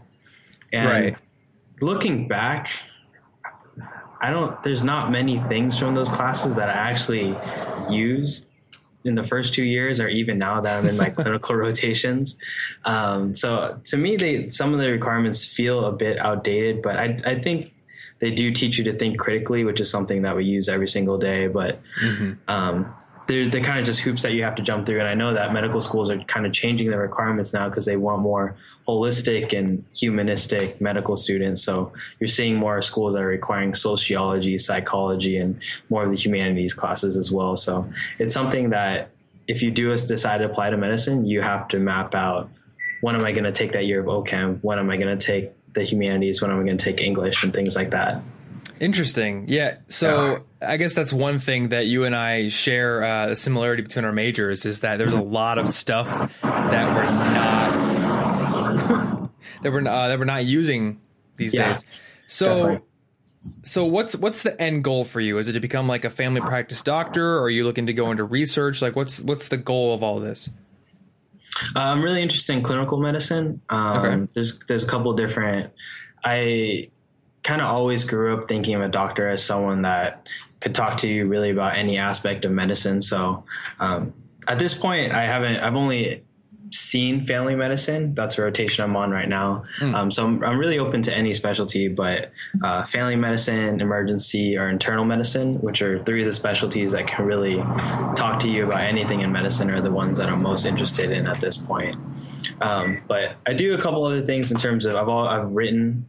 And 0.71 0.89
right. 0.89 1.17
looking 1.81 2.27
back, 2.27 2.69
I 4.21 4.31
don't. 4.31 4.61
There's 4.63 4.83
not 4.83 5.11
many 5.11 5.39
things 5.41 5.77
from 5.77 5.95
those 5.95 6.09
classes 6.09 6.55
that 6.55 6.69
I 6.69 6.73
actually 6.73 7.35
use 7.89 8.47
in 9.03 9.15
the 9.15 9.23
first 9.23 9.53
two 9.53 9.63
years, 9.63 9.99
or 9.99 10.07
even 10.07 10.37
now 10.37 10.61
that 10.61 10.77
I'm 10.77 10.87
in 10.87 10.97
my 10.97 11.09
clinical 11.17 11.55
rotations. 11.55 12.37
Um, 12.85 13.33
so 13.35 13.79
to 13.85 13.97
me, 13.97 14.15
they 14.15 14.49
some 14.49 14.73
of 14.73 14.79
the 14.79 14.89
requirements 14.89 15.45
feel 15.45 15.85
a 15.85 15.91
bit 15.91 16.17
outdated, 16.17 16.81
but 16.81 16.97
I, 16.97 17.19
I 17.25 17.41
think 17.41 17.73
they 18.19 18.31
do 18.31 18.51
teach 18.51 18.77
you 18.77 18.83
to 18.85 18.93
think 18.93 19.19
critically, 19.19 19.63
which 19.63 19.79
is 19.79 19.89
something 19.89 20.23
that 20.23 20.35
we 20.35 20.45
use 20.45 20.69
every 20.69 20.87
single 20.87 21.17
day. 21.17 21.47
But 21.47 21.79
mm-hmm. 22.01 22.33
um, 22.47 22.93
they're, 23.27 23.49
they're 23.49 23.63
kind 23.63 23.77
of 23.77 23.85
just 23.85 23.99
hoops 23.99 24.23
that 24.23 24.31
you 24.31 24.43
have 24.43 24.55
to 24.55 24.63
jump 24.63 24.85
through. 24.85 24.99
And 24.99 25.07
I 25.07 25.13
know 25.13 25.33
that 25.33 25.53
medical 25.53 25.81
schools 25.81 26.09
are 26.09 26.17
kind 26.23 26.45
of 26.45 26.53
changing 26.53 26.89
the 26.89 26.97
requirements 26.97 27.53
now 27.53 27.67
because 27.69 27.85
they 27.85 27.97
want 27.97 28.21
more 28.21 28.55
holistic 28.87 29.57
and 29.57 29.83
humanistic 29.93 30.79
medical 30.79 31.17
students. 31.17 31.61
So 31.61 31.91
you're 32.19 32.29
seeing 32.29 32.55
more 32.55 32.81
schools 32.81 33.13
that 33.13 33.21
are 33.21 33.27
requiring 33.27 33.75
sociology, 33.75 34.57
psychology, 34.57 35.37
and 35.37 35.59
more 35.89 36.05
of 36.05 36.09
the 36.09 36.17
humanities 36.17 36.73
classes 36.73 37.17
as 37.17 37.31
well. 37.31 37.55
So 37.55 37.89
it's 38.19 38.33
something 38.33 38.69
that 38.69 39.11
if 39.47 39.61
you 39.61 39.71
do 39.71 39.95
decide 39.95 40.39
to 40.39 40.45
apply 40.45 40.69
to 40.69 40.77
medicine, 40.77 41.25
you 41.25 41.41
have 41.41 41.67
to 41.69 41.79
map 41.79 42.15
out 42.15 42.49
when 43.01 43.15
am 43.15 43.23
I 43.23 43.31
going 43.31 43.43
to 43.43 43.51
take 43.51 43.73
that 43.73 43.85
year 43.85 43.99
of 43.99 44.07
OChem? 44.07 44.59
When 44.61 44.79
am 44.79 44.89
I 44.89 44.97
going 44.97 45.15
to 45.15 45.23
take 45.25 45.51
the 45.73 45.83
humanities? 45.83 46.41
When 46.41 46.49
am 46.49 46.59
I 46.59 46.63
going 46.63 46.77
to 46.77 46.83
take 46.83 47.01
English 47.01 47.43
and 47.43 47.53
things 47.53 47.75
like 47.75 47.91
that? 47.91 48.21
Interesting. 48.79 49.45
Yeah. 49.47 49.77
So 49.87 50.45
I 50.61 50.77
guess 50.77 50.93
that's 50.93 51.13
one 51.13 51.39
thing 51.39 51.69
that 51.69 51.87
you 51.87 52.03
and 52.03 52.15
I 52.15 52.49
share 52.49 53.03
uh, 53.03 53.27
the 53.27 53.35
similarity 53.35 53.83
between 53.83 54.05
our 54.05 54.11
majors 54.11 54.65
is 54.65 54.81
that 54.81 54.97
there's 54.97 55.13
a 55.13 55.21
lot 55.21 55.57
of 55.57 55.69
stuff 55.69 56.07
that 56.41 56.95
we're 56.95 57.05
not 57.33 59.29
that 59.63 59.71
we're 59.71 59.87
uh, 59.87 60.07
that 60.07 60.19
we're 60.19 60.25
not 60.25 60.45
using 60.45 60.99
these 61.37 61.53
yeah, 61.53 61.69
days. 61.69 61.85
So. 62.27 62.55
Definitely. 62.55 62.83
So 63.63 63.85
what's 63.85 64.17
what's 64.17 64.43
the 64.43 64.59
end 64.59 64.83
goal 64.83 65.05
for 65.05 65.21
you? 65.21 65.37
Is 65.37 65.47
it 65.47 65.53
to 65.53 65.61
become 65.61 65.87
like 65.87 66.03
a 66.03 66.09
family 66.09 66.41
practice 66.41 66.81
doctor, 66.81 67.37
or 67.37 67.43
are 67.43 67.49
you 67.49 67.63
looking 67.63 67.85
to 67.85 67.93
go 67.93 68.11
into 68.11 68.25
research? 68.25 68.81
Like, 68.81 68.97
what's 68.97 69.21
what's 69.21 69.47
the 69.47 69.55
goal 69.55 69.93
of 69.93 70.03
all 70.03 70.19
this? 70.19 70.49
Uh, 71.75 71.79
I'm 71.79 72.01
really 72.01 72.21
interested 72.21 72.53
in 72.57 72.61
clinical 72.61 72.99
medicine. 72.99 73.61
Um, 73.69 73.97
okay. 73.97 74.27
There's 74.33 74.59
there's 74.67 74.83
a 74.83 74.87
couple 74.87 75.13
different. 75.13 75.71
I 76.25 76.89
kind 77.43 77.61
of 77.61 77.67
always 77.67 78.03
grew 78.03 78.37
up 78.37 78.47
thinking 78.47 78.75
of 78.75 78.81
a 78.81 78.89
doctor 78.89 79.29
as 79.29 79.43
someone 79.43 79.83
that 79.83 80.27
could 80.59 80.73
talk 80.73 80.97
to 80.99 81.09
you 81.09 81.25
really 81.25 81.51
about 81.51 81.77
any 81.77 81.97
aspect 81.97 82.45
of 82.45 82.51
medicine. 82.51 83.01
So 83.01 83.43
um, 83.79 84.13
at 84.47 84.59
this 84.59 84.73
point, 84.73 85.13
I 85.13 85.25
haven't. 85.25 85.57
I've 85.57 85.75
only 85.75 86.23
seen 86.71 87.25
family 87.25 87.55
medicine. 87.55 88.13
That's 88.13 88.37
a 88.37 88.41
rotation 88.41 88.83
I'm 88.83 88.95
on 88.95 89.11
right 89.11 89.27
now. 89.27 89.63
Mm. 89.79 89.95
Um, 89.95 90.11
so 90.11 90.25
I'm, 90.25 90.43
I'm, 90.43 90.57
really 90.57 90.79
open 90.79 91.01
to 91.03 91.13
any 91.13 91.33
specialty, 91.33 91.87
but 91.87 92.31
uh, 92.63 92.85
family 92.87 93.15
medicine, 93.15 93.79
emergency, 93.79 94.57
or 94.57 94.69
internal 94.69 95.05
medicine, 95.05 95.61
which 95.61 95.81
are 95.81 95.99
three 95.99 96.21
of 96.21 96.25
the 96.25 96.33
specialties 96.33 96.91
that 96.91 97.07
can 97.07 97.25
really 97.25 97.55
talk 98.15 98.39
to 98.41 98.49
you 98.49 98.65
about 98.65 98.81
anything 98.81 99.21
in 99.21 99.31
medicine, 99.31 99.71
are 99.71 99.81
the 99.81 99.91
ones 99.91 100.17
that 100.17 100.29
I'm 100.29 100.41
most 100.41 100.65
interested 100.65 101.11
in 101.11 101.27
at 101.27 101.39
this 101.39 101.57
point. 101.57 101.97
Um, 102.61 103.01
but 103.07 103.35
I 103.45 103.53
do 103.53 103.73
a 103.73 103.77
couple 103.77 104.03
other 104.05 104.21
things 104.21 104.51
in 104.51 104.57
terms 104.57 104.85
of 104.85 104.95
I've 104.95 105.07
all, 105.07 105.27
I've 105.27 105.51
written 105.51 106.07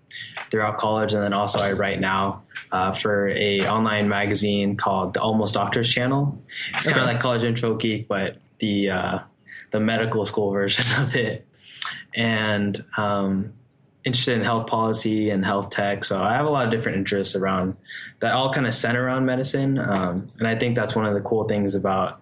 throughout 0.51 0.79
college, 0.79 1.13
and 1.15 1.23
then 1.23 1.33
also 1.33 1.61
I 1.61 1.73
write 1.73 2.01
now 2.01 2.43
uh, 2.73 2.93
for 2.93 3.29
a 3.29 3.67
online 3.69 4.09
magazine 4.09 4.77
called 4.77 5.15
the 5.15 5.21
Almost 5.21 5.55
Doctors 5.55 5.89
Channel. 5.89 6.41
It's 6.75 6.87
okay. 6.87 6.95
kind 6.95 7.09
of 7.09 7.15
like 7.15 7.23
College 7.23 7.45
Info 7.45 7.75
Geek, 7.77 8.09
but 8.09 8.39
the 8.59 8.91
uh, 8.91 9.19
the 9.71 9.81
medical 9.81 10.25
school 10.27 10.51
version 10.53 10.87
of 11.03 11.15
it. 11.15 11.47
And 12.15 12.85
um, 12.97 13.53
interested 14.05 14.35
in 14.35 14.45
health 14.45 14.67
policy 14.67 15.31
and 15.31 15.45
health 15.45 15.71
tech. 15.71 16.05
So 16.05 16.21
I 16.21 16.35
have 16.35 16.47
a 16.47 16.51
lot 16.51 16.65
of 16.65 16.71
different 16.71 16.99
interests 16.99 17.37
around 17.37 17.77
that 18.21 18.33
all 18.33 18.53
kind 18.53 18.67
of 18.67 18.75
center 18.75 19.05
around 19.05 19.27
medicine. 19.27 19.79
Um, 19.79 20.27
and 20.39 20.49
I 20.49 20.59
think 20.59 20.75
that's 20.75 20.97
one 20.97 21.07
of 21.07 21.15
the 21.15 21.21
cool 21.21 21.45
things 21.45 21.75
about 21.75 22.21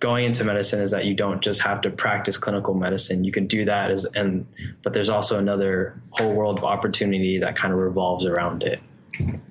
going 0.00 0.26
into 0.26 0.44
medicine 0.44 0.82
is 0.82 0.90
that 0.90 1.04
you 1.06 1.14
don't 1.14 1.40
just 1.40 1.62
have 1.62 1.80
to 1.82 1.90
practice 1.90 2.36
clinical 2.36 2.74
medicine. 2.74 3.24
You 3.24 3.32
can 3.32 3.46
do 3.46 3.64
that 3.64 3.90
as 3.90 4.04
and 4.04 4.46
but 4.82 4.92
there's 4.92 5.08
also 5.08 5.38
another 5.38 6.00
whole 6.10 6.34
world 6.34 6.58
of 6.58 6.64
opportunity 6.64 7.38
that 7.38 7.56
kind 7.56 7.72
of 7.72 7.80
revolves 7.80 8.26
around 8.26 8.62
it. 8.62 8.80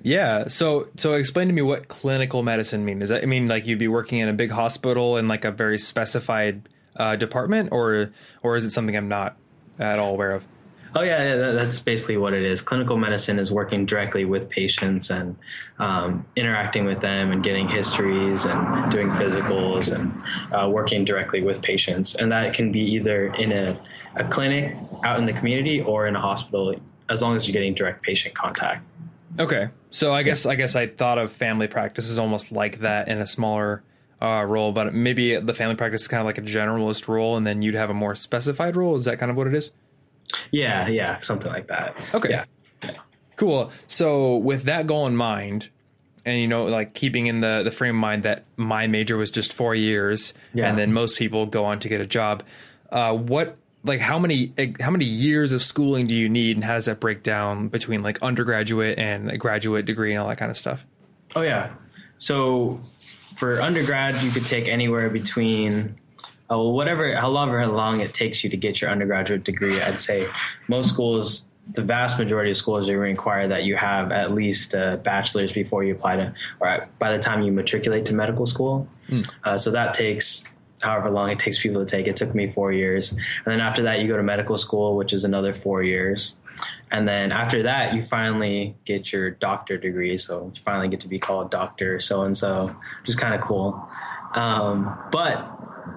Yeah. 0.02 0.46
So 0.48 0.88
so 0.96 1.14
explain 1.14 1.48
to 1.48 1.54
me 1.54 1.62
what 1.62 1.88
clinical 1.88 2.42
medicine 2.42 2.84
means. 2.84 3.00
Does 3.00 3.08
that 3.10 3.22
I 3.22 3.26
mean 3.26 3.48
like 3.48 3.66
you'd 3.66 3.78
be 3.78 3.88
working 3.88 4.18
in 4.18 4.28
a 4.28 4.32
big 4.32 4.50
hospital 4.50 5.16
in 5.16 5.26
like 5.28 5.44
a 5.44 5.50
very 5.50 5.78
specified 5.78 6.68
uh, 6.94 7.16
department 7.16 7.70
or 7.72 8.12
or 8.42 8.56
is 8.56 8.64
it 8.64 8.70
something 8.70 8.96
I'm 8.96 9.08
not 9.08 9.36
at 9.78 9.98
all 9.98 10.12
aware 10.14 10.32
of? 10.32 10.44
Oh 10.98 11.02
yeah, 11.02 11.52
that's 11.52 11.78
basically 11.78 12.16
what 12.16 12.32
it 12.32 12.42
is. 12.42 12.62
Clinical 12.62 12.96
medicine 12.96 13.38
is 13.38 13.52
working 13.52 13.84
directly 13.84 14.24
with 14.24 14.48
patients 14.48 15.10
and 15.10 15.36
um, 15.78 16.24
interacting 16.36 16.86
with 16.86 17.02
them 17.02 17.32
and 17.32 17.44
getting 17.44 17.68
histories 17.68 18.46
and 18.46 18.90
doing 18.90 19.08
physicals 19.10 19.94
and 19.94 20.10
uh, 20.54 20.70
working 20.70 21.04
directly 21.04 21.42
with 21.42 21.60
patients. 21.60 22.14
And 22.14 22.32
that 22.32 22.54
can 22.54 22.72
be 22.72 22.80
either 22.80 23.26
in 23.34 23.52
a, 23.52 23.78
a 24.14 24.24
clinic 24.24 24.74
out 25.04 25.18
in 25.18 25.26
the 25.26 25.34
community 25.34 25.82
or 25.82 26.06
in 26.06 26.16
a 26.16 26.20
hospital, 26.20 26.74
as 27.10 27.20
long 27.20 27.36
as 27.36 27.46
you're 27.46 27.52
getting 27.52 27.74
direct 27.74 28.02
patient 28.02 28.34
contact. 28.34 28.82
Okay, 29.38 29.68
so 29.90 30.14
I 30.14 30.22
guess 30.22 30.46
I 30.46 30.54
guess 30.54 30.74
I 30.76 30.86
thought 30.86 31.18
of 31.18 31.30
family 31.30 31.68
practice 31.68 32.10
as 32.10 32.18
almost 32.18 32.52
like 32.52 32.78
that 32.78 33.08
in 33.08 33.20
a 33.20 33.26
smaller 33.26 33.82
uh, 34.22 34.46
role, 34.48 34.72
but 34.72 34.94
maybe 34.94 35.36
the 35.36 35.52
family 35.52 35.74
practice 35.74 36.02
is 36.02 36.08
kind 36.08 36.22
of 36.22 36.24
like 36.24 36.38
a 36.38 36.42
generalist 36.42 37.06
role, 37.06 37.36
and 37.36 37.46
then 37.46 37.60
you'd 37.60 37.74
have 37.74 37.90
a 37.90 37.94
more 37.94 38.14
specified 38.14 38.76
role. 38.76 38.96
Is 38.96 39.04
that 39.04 39.18
kind 39.18 39.30
of 39.30 39.36
what 39.36 39.46
it 39.46 39.54
is? 39.54 39.72
Yeah, 40.50 40.88
yeah, 40.88 41.20
something 41.20 41.50
like 41.50 41.68
that. 41.68 41.96
Okay. 42.14 42.30
Yeah. 42.30 42.44
Cool. 43.36 43.70
So 43.86 44.36
with 44.36 44.64
that 44.64 44.86
goal 44.86 45.06
in 45.06 45.16
mind, 45.16 45.68
and 46.24 46.40
you 46.40 46.48
know, 46.48 46.64
like 46.64 46.94
keeping 46.94 47.26
in 47.26 47.40
the 47.40 47.62
the 47.62 47.70
frame 47.70 47.94
of 47.94 48.00
mind 48.00 48.22
that 48.24 48.44
my 48.56 48.86
major 48.86 49.16
was 49.16 49.30
just 49.30 49.52
four 49.52 49.74
years, 49.74 50.34
yeah. 50.54 50.68
and 50.68 50.76
then 50.76 50.92
most 50.92 51.18
people 51.18 51.46
go 51.46 51.64
on 51.64 51.78
to 51.80 51.88
get 51.88 52.00
a 52.00 52.06
job. 52.06 52.42
Uh, 52.90 53.14
what 53.14 53.56
like 53.84 54.00
how 54.00 54.18
many 54.18 54.52
how 54.80 54.90
many 54.90 55.04
years 55.04 55.52
of 55.52 55.62
schooling 55.62 56.06
do 56.06 56.14
you 56.14 56.28
need, 56.28 56.56
and 56.56 56.64
how 56.64 56.74
does 56.74 56.86
that 56.86 56.98
break 56.98 57.22
down 57.22 57.68
between 57.68 58.02
like 58.02 58.20
undergraduate 58.22 58.98
and 58.98 59.30
a 59.30 59.38
graduate 59.38 59.86
degree 59.86 60.12
and 60.12 60.20
all 60.20 60.28
that 60.28 60.38
kind 60.38 60.50
of 60.50 60.56
stuff? 60.56 60.84
Oh 61.36 61.42
yeah. 61.42 61.74
So 62.18 62.80
for 63.36 63.60
undergrad, 63.60 64.20
you 64.22 64.30
could 64.30 64.46
take 64.46 64.66
anywhere 64.66 65.10
between 65.10 65.94
uh, 66.50 66.58
whatever, 66.58 67.14
however 67.14 67.66
long 67.66 68.00
it 68.00 68.14
takes 68.14 68.44
you 68.44 68.50
to 68.50 68.56
get 68.56 68.80
your 68.80 68.90
undergraduate 68.90 69.44
degree, 69.44 69.80
I'd 69.80 70.00
say 70.00 70.28
most 70.68 70.92
schools, 70.92 71.48
the 71.72 71.82
vast 71.82 72.18
majority 72.18 72.52
of 72.52 72.56
schools, 72.56 72.88
are 72.88 72.98
require 72.98 73.48
that 73.48 73.64
you 73.64 73.76
have 73.76 74.12
at 74.12 74.32
least 74.32 74.74
a 74.74 75.00
bachelor's 75.02 75.52
before 75.52 75.82
you 75.84 75.94
apply 75.94 76.16
to, 76.16 76.34
or 76.60 76.88
by 76.98 77.12
the 77.12 77.18
time 77.18 77.42
you 77.42 77.52
matriculate 77.52 78.04
to 78.06 78.14
medical 78.14 78.46
school. 78.46 78.88
Mm. 79.08 79.28
Uh, 79.44 79.58
so 79.58 79.70
that 79.72 79.94
takes 79.94 80.44
however 80.80 81.10
long 81.10 81.30
it 81.30 81.38
takes 81.38 81.60
people 81.60 81.84
to 81.84 81.90
take. 81.90 82.06
It 82.06 82.16
took 82.16 82.34
me 82.34 82.52
four 82.52 82.72
years, 82.72 83.10
and 83.12 83.20
then 83.46 83.60
after 83.60 83.82
that, 83.82 84.00
you 84.00 84.08
go 84.08 84.16
to 84.16 84.22
medical 84.22 84.56
school, 84.56 84.96
which 84.96 85.12
is 85.12 85.24
another 85.24 85.52
four 85.52 85.82
years. 85.82 86.36
And 86.90 87.06
then 87.06 87.32
after 87.32 87.64
that, 87.64 87.94
you 87.94 88.04
finally 88.04 88.76
get 88.84 89.12
your 89.12 89.30
doctor 89.30 89.76
degree. 89.76 90.16
So 90.18 90.52
you 90.54 90.62
finally 90.64 90.88
get 90.88 91.00
to 91.00 91.08
be 91.08 91.18
called 91.18 91.50
doctor 91.50 92.00
so 92.00 92.22
and 92.22 92.36
so, 92.36 92.68
which 93.00 93.08
is 93.08 93.16
kind 93.16 93.34
of 93.34 93.40
cool. 93.40 93.88
Um, 94.36 94.96
but 95.10 95.52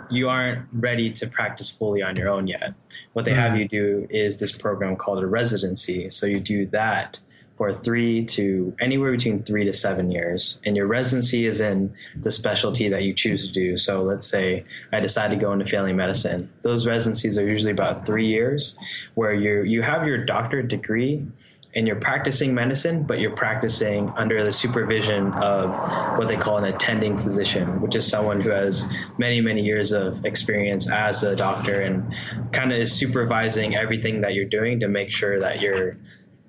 you 0.10 0.30
aren't 0.30 0.68
ready 0.74 1.12
to 1.12 1.28
practice 1.28 1.70
fully 1.70 2.02
on 2.02 2.16
your 2.16 2.30
own 2.30 2.48
yet. 2.48 2.74
What 3.14 3.26
they 3.26 3.34
have 3.34 3.56
you 3.56 3.68
do 3.68 4.08
is 4.10 4.40
this 4.40 4.52
program 4.52 4.96
called 4.96 5.24
a 5.24 5.28
residency. 5.28 6.10
So 6.10 6.26
you 6.26 6.40
do 6.40 6.66
that 6.68 7.20
for 7.58 7.74
three 7.74 8.24
to 8.24 8.74
anywhere 8.80 9.12
between 9.12 9.44
three 9.44 9.66
to 9.66 9.74
seven 9.74 10.10
years. 10.10 10.62
And 10.66 10.78
your 10.78 10.88
residency 10.88 11.46
is 11.46 11.60
in 11.60 11.94
the 12.16 12.32
specialty 12.32 12.88
that 12.88 13.04
you 13.04 13.14
choose 13.14 13.46
to 13.48 13.54
do. 13.54 13.76
So 13.76 14.02
let's 14.02 14.26
say 14.26 14.64
I 14.94 15.02
decide 15.02 15.30
to 15.32 15.36
go 15.36 15.52
into 15.52 15.66
family 15.66 15.92
medicine. 15.92 16.50
Those 16.62 16.88
residencies 16.88 17.38
are 17.38 17.46
usually 17.46 17.74
about 17.74 18.06
three 18.06 18.28
years 18.28 18.78
where 19.16 19.34
you 19.34 19.64
you 19.64 19.82
have 19.82 20.08
your 20.08 20.24
doctorate 20.26 20.70
degree 20.70 21.28
and 21.76 21.86
you're 21.86 21.98
practicing 21.98 22.54
medicine, 22.54 23.04
but 23.04 23.20
you're 23.20 23.36
practicing 23.36 24.10
under 24.18 24.44
the 24.44 24.52
supervision 24.52 25.32
of 25.34 25.70
what 26.18 26.28
they 26.28 26.36
call 26.36 26.58
an 26.58 26.64
attending 26.64 27.20
physician, 27.22 27.80
which 27.80 27.96
is 27.96 28.08
someone 28.08 28.42
who 28.42 28.50
has 28.50 28.90
many, 29.20 29.40
many 29.40 29.62
years 29.62 29.92
of 29.92 30.26
experience 30.26 30.92
as 30.92 31.24
a 31.24 31.36
doctor 31.36 31.82
and 31.82 32.12
kind 32.54 32.72
of 32.72 32.80
is 32.80 32.92
supervising 32.92 33.76
everything 33.76 34.22
that 34.22 34.34
you're 34.34 34.46
doing 34.46 34.80
to 34.80 34.88
make 34.88 35.12
sure 35.12 35.40
that 35.40 35.62
you're 35.62 35.98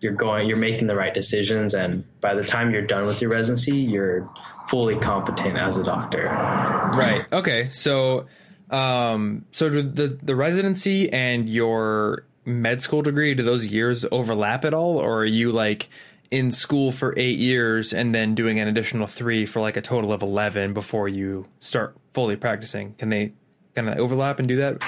you're 0.01 0.15
going 0.15 0.49
you're 0.49 0.57
making 0.57 0.87
the 0.87 0.97
right 0.97 1.13
decisions. 1.13 1.75
And 1.75 2.05
by 2.23 2.35
the 2.35 2.43
time 2.43 2.71
you're 2.71 2.87
done 2.87 3.07
with 3.07 3.21
your 3.21 3.31
residency 3.31 3.77
you're 3.77 4.27
fully 4.69 4.97
competent 4.97 5.59
as 5.59 5.77
a 5.77 5.85
doctor. 5.85 6.23
Right. 6.23 7.27
Okay. 7.31 7.69
So 7.69 8.27
um 8.71 9.45
so 9.51 9.69
the 9.69 10.19
the 10.23 10.35
residency 10.35 11.13
and 11.13 11.47
your 11.47 12.25
med 12.45 12.83
school 12.83 13.03
degree 13.03 13.35
do 13.35 13.43
those 13.43 13.67
years 13.67 14.05
overlap 14.11 14.65
at 14.65 14.75
all? 14.75 14.99
Or 14.99 15.21
are 15.21 15.25
you 15.25 15.53
like 15.53 15.89
in 16.31 16.51
school 16.51 16.93
for 16.93 17.15
eight 17.17 17.39
years 17.39 17.93
and 17.93 18.15
then 18.15 18.35
doing 18.35 18.61
an 18.61 18.69
additional 18.69 19.07
three 19.07 19.47
for 19.47 19.61
like 19.61 19.77
a 19.77 19.83
total 19.83 20.13
of 20.13 20.23
11 20.23 20.73
before 20.73 21.09
you 21.09 21.47
start 21.59 21.97
fully 22.13 22.37
practicing? 22.37 22.95
Can 22.95 23.11
they 23.11 23.33
kind 23.75 23.89
of 23.89 23.99
overlap 23.99 24.39
and 24.39 24.49
do 24.49 24.57
that? 24.57 24.83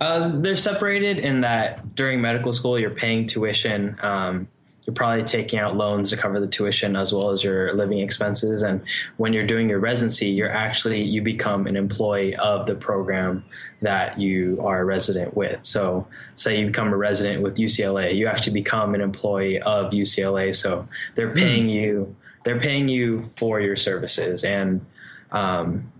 Uh, 0.00 0.30
they're 0.34 0.56
separated 0.56 1.18
in 1.18 1.42
that 1.42 1.94
during 1.94 2.20
medical 2.20 2.52
school 2.52 2.78
you're 2.78 2.90
paying 2.90 3.26
tuition 3.26 3.96
um, 4.02 4.48
you're 4.90 4.96
probably 4.96 5.22
taking 5.22 5.60
out 5.60 5.76
loans 5.76 6.10
to 6.10 6.16
cover 6.16 6.40
the 6.40 6.48
tuition 6.48 6.96
as 6.96 7.12
well 7.12 7.30
as 7.30 7.44
your 7.44 7.74
living 7.74 8.00
expenses. 8.00 8.62
And 8.62 8.82
when 9.18 9.32
you're 9.32 9.46
doing 9.46 9.68
your 9.68 9.78
residency 9.78 10.28
you're 10.28 10.52
actually 10.52 11.02
you 11.02 11.22
become 11.22 11.66
an 11.66 11.76
employee 11.76 12.34
of 12.34 12.66
the 12.66 12.74
program 12.74 13.44
that 13.82 14.20
you 14.20 14.60
are 14.62 14.80
a 14.80 14.84
resident 14.84 15.36
with. 15.36 15.64
So 15.64 16.06
say 16.34 16.58
you 16.58 16.66
become 16.66 16.92
a 16.92 16.96
resident 16.96 17.42
with 17.42 17.56
ucla 17.56 18.14
you 18.14 18.26
actually 18.26 18.54
become 18.54 18.94
an 18.94 19.00
employee 19.00 19.60
of 19.62 19.92
ucla 19.92 20.54
so 20.54 20.88
they're 21.14 21.32
paying 21.34 21.68
mm. 21.68 21.74
you 21.74 22.16
they're 22.44 22.60
paying 22.60 22.88
you 22.88 23.30
for 23.36 23.60
your 23.60 23.76
services. 23.76 24.44
And 24.44 24.84
um, 25.30 25.92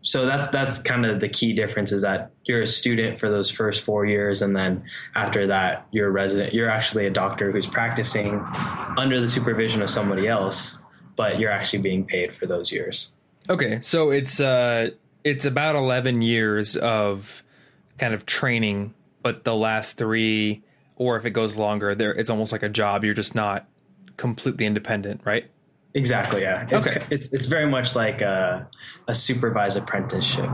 so 0.00 0.26
that's 0.26 0.48
that's 0.48 0.80
kind 0.80 1.06
of 1.06 1.20
the 1.20 1.28
key 1.28 1.52
difference 1.52 1.92
is 1.92 2.02
that 2.02 2.30
you're 2.44 2.62
a 2.62 2.66
student 2.66 3.18
for 3.18 3.30
those 3.30 3.50
first 3.50 3.82
four 3.82 4.04
years 4.04 4.42
and 4.42 4.54
then 4.54 4.84
after 5.14 5.46
that 5.46 5.86
you're 5.90 6.08
a 6.08 6.10
resident 6.10 6.52
you're 6.52 6.68
actually 6.68 7.06
a 7.06 7.10
doctor 7.10 7.50
who's 7.50 7.66
practicing 7.66 8.40
under 8.96 9.20
the 9.20 9.28
supervision 9.28 9.82
of 9.82 9.90
somebody 9.90 10.28
else 10.28 10.78
but 11.16 11.38
you're 11.38 11.50
actually 11.50 11.78
being 11.78 12.04
paid 12.04 12.34
for 12.34 12.46
those 12.46 12.70
years 12.70 13.10
okay 13.48 13.78
so 13.82 14.10
it's 14.10 14.40
uh 14.40 14.90
it's 15.22 15.44
about 15.44 15.74
11 15.74 16.22
years 16.22 16.76
of 16.76 17.42
kind 17.98 18.14
of 18.14 18.26
training 18.26 18.94
but 19.22 19.44
the 19.44 19.54
last 19.54 19.96
three 19.96 20.62
or 20.96 21.16
if 21.16 21.24
it 21.24 21.30
goes 21.30 21.56
longer 21.56 21.94
there 21.94 22.12
it's 22.12 22.30
almost 22.30 22.52
like 22.52 22.62
a 22.62 22.68
job 22.68 23.04
you're 23.04 23.14
just 23.14 23.34
not 23.34 23.66
completely 24.16 24.66
independent 24.66 25.20
right 25.24 25.50
Exactly. 25.94 26.42
Yeah. 26.42 26.66
It's, 26.70 26.88
okay. 26.88 27.06
It's 27.10 27.32
it's 27.32 27.46
very 27.46 27.66
much 27.66 27.94
like 27.94 28.20
a, 28.20 28.68
a 29.06 29.14
supervised 29.14 29.76
apprenticeship. 29.78 30.50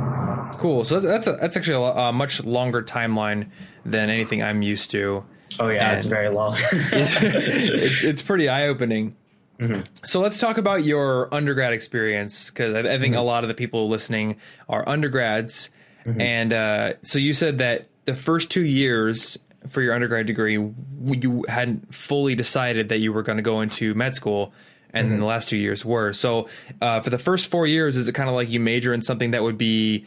Cool. 0.59 0.85
So 0.85 1.01
that's 1.01 1.07
that's, 1.07 1.29
a, 1.29 1.41
that's 1.41 1.57
actually 1.57 1.85
a, 1.85 2.09
a, 2.09 2.13
much 2.13 2.45
longer 2.45 2.83
timeline 2.83 3.51
than 3.85 4.11
anything 4.11 4.43
I'm 4.43 4.63
used 4.63 4.91
to. 4.93 5.25
Oh 5.59 5.69
yeah, 5.69 5.89
and 5.89 5.99
it's 5.99 6.07
very 6.07 6.29
long. 6.29 6.57
it's 6.73 8.05
it's 8.05 8.23
pretty 8.23 8.49
eye 8.49 8.69
opening. 8.69 9.17
Mm-hmm. 9.59 9.83
So 10.05 10.21
let's 10.21 10.41
talk 10.41 10.57
about 10.57 10.85
your 10.85 11.33
undergrad 11.35 11.75
experience 11.75 12.51
because 12.51 12.75
I, 12.75 12.81
I, 12.81 12.99
think 12.99 13.13
mm-hmm. 13.13 13.17
a 13.17 13.23
lot 13.23 13.45
of 13.45 13.49
the 13.49 13.55
people 13.55 13.89
listening 13.89 14.37
are 14.71 14.89
undergrads, 14.89 15.71
mm-hmm. 16.07 16.21
and 16.21 16.53
uh, 16.53 16.93
so 17.03 17.19
you 17.19 17.33
said 17.33 17.59
that 17.59 17.89
the 18.07 18.15
first 18.15 18.51
two 18.51 18.65
years 18.65 19.39
for 19.69 19.83
your 19.83 19.95
undergrad 19.95 20.27
degree 20.27 20.53
you 20.53 21.45
hadn't 21.47 21.95
fully 21.95 22.35
decided 22.35 22.89
that 22.89 22.99
you 22.99 23.13
were 23.13 23.23
going 23.23 23.37
to 23.37 23.43
go 23.43 23.61
into 23.61 23.95
med 23.95 24.15
school 24.15 24.55
and 24.93 25.05
mm-hmm. 25.05 25.13
then 25.13 25.21
the 25.21 25.27
last 25.27 25.49
two 25.49 25.57
years 25.57 25.85
were. 25.85 26.13
So 26.13 26.49
uh, 26.81 27.01
for 27.01 27.11
the 27.11 27.19
first 27.19 27.51
four 27.51 27.67
years, 27.67 27.97
is 27.97 28.09
it 28.09 28.15
kind 28.15 28.29
of 28.29 28.35
like 28.35 28.49
you 28.49 28.61
major 28.61 28.93
in 28.93 29.03
something 29.03 29.33
that 29.33 29.43
would 29.43 29.59
be 29.59 30.07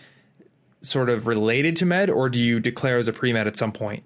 sort 0.84 1.10
of 1.10 1.26
related 1.26 1.76
to 1.78 1.86
med, 1.86 2.10
or 2.10 2.30
do 2.30 2.40
you 2.40 2.60
declare 2.60 2.98
as 2.98 3.08
a 3.08 3.14
pre 3.14 3.34
med 3.34 3.48
at 3.48 3.56
some 3.56 3.72
point? 3.72 4.04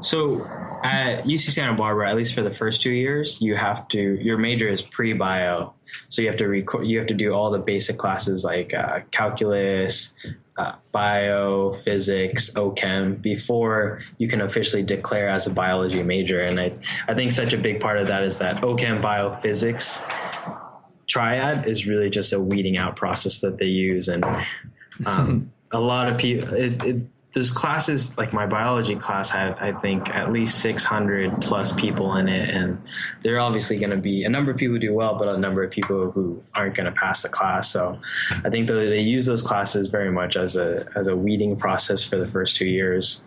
So 0.00 0.42
at 0.82 1.24
UC 1.24 1.50
Santa 1.50 1.74
Barbara, 1.74 2.10
at 2.10 2.16
least 2.16 2.34
for 2.34 2.42
the 2.42 2.52
first 2.52 2.82
two 2.82 2.90
years, 2.90 3.40
you 3.40 3.56
have 3.56 3.88
to 3.88 3.98
your 3.98 4.38
major 4.38 4.68
is 4.68 4.82
pre 4.82 5.12
bio. 5.12 5.74
So 6.08 6.22
you 6.22 6.28
have 6.28 6.36
to 6.38 6.46
record, 6.46 6.86
you 6.86 6.98
have 6.98 7.06
to 7.08 7.14
do 7.14 7.32
all 7.32 7.50
the 7.50 7.58
basic 7.58 7.98
classes 7.98 8.44
like 8.44 8.74
uh, 8.74 9.00
calculus, 9.10 10.14
uh, 10.56 10.74
bio, 10.92 11.74
physics, 11.84 12.50
OChem 12.50 13.20
before 13.22 14.02
you 14.18 14.28
can 14.28 14.40
officially 14.40 14.82
declare 14.82 15.28
as 15.28 15.46
a 15.46 15.54
biology 15.54 16.02
major. 16.02 16.42
And 16.42 16.60
I, 16.60 16.72
I 17.08 17.14
think 17.14 17.32
such 17.32 17.52
a 17.52 17.58
big 17.58 17.80
part 17.80 17.98
of 17.98 18.08
that 18.08 18.24
is 18.24 18.38
that 18.38 18.56
OChem, 18.56 19.00
bio, 19.00 19.36
physics 19.36 20.04
triad 21.06 21.68
is 21.68 21.86
really 21.86 22.10
just 22.10 22.32
a 22.32 22.40
weeding 22.40 22.76
out 22.76 22.96
process 22.96 23.40
that 23.40 23.58
they 23.58 23.66
use. 23.66 24.08
And 24.08 24.24
um, 25.06 25.52
a 25.74 25.80
lot 25.80 26.08
of 26.08 26.16
people, 26.16 26.54
it, 26.54 26.82
it, 26.84 27.02
classes, 27.52 28.16
like 28.16 28.32
my 28.32 28.46
biology 28.46 28.94
class, 28.94 29.28
had 29.28 29.54
I 29.58 29.72
think 29.72 30.08
at 30.08 30.30
least 30.32 30.60
600 30.60 31.40
plus 31.42 31.72
people 31.72 32.16
in 32.16 32.28
it, 32.28 32.48
and 32.48 32.80
there 33.22 33.34
are 33.34 33.40
obviously 33.40 33.76
going 33.78 33.90
to 33.90 33.96
be 33.96 34.22
a 34.22 34.28
number 34.28 34.52
of 34.52 34.56
people 34.56 34.74
who 34.74 34.78
do 34.78 34.94
well, 34.94 35.18
but 35.18 35.26
a 35.26 35.36
number 35.36 35.64
of 35.64 35.72
people 35.72 36.12
who 36.12 36.40
aren't 36.54 36.76
going 36.76 36.86
to 36.86 36.92
pass 36.92 37.22
the 37.22 37.28
class. 37.28 37.70
So 37.70 38.00
I 38.44 38.50
think 38.50 38.68
they 38.68 39.00
use 39.00 39.26
those 39.26 39.42
classes 39.42 39.88
very 39.88 40.12
much 40.12 40.36
as 40.36 40.54
a 40.54 40.78
as 40.94 41.08
a 41.08 41.16
weeding 41.16 41.56
process 41.56 42.04
for 42.04 42.16
the 42.18 42.28
first 42.28 42.54
two 42.54 42.66
years. 42.66 43.24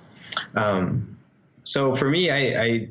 Um, 0.56 1.18
so 1.64 1.94
for 1.94 2.10
me, 2.10 2.32
I 2.32 2.64
I, 2.64 2.90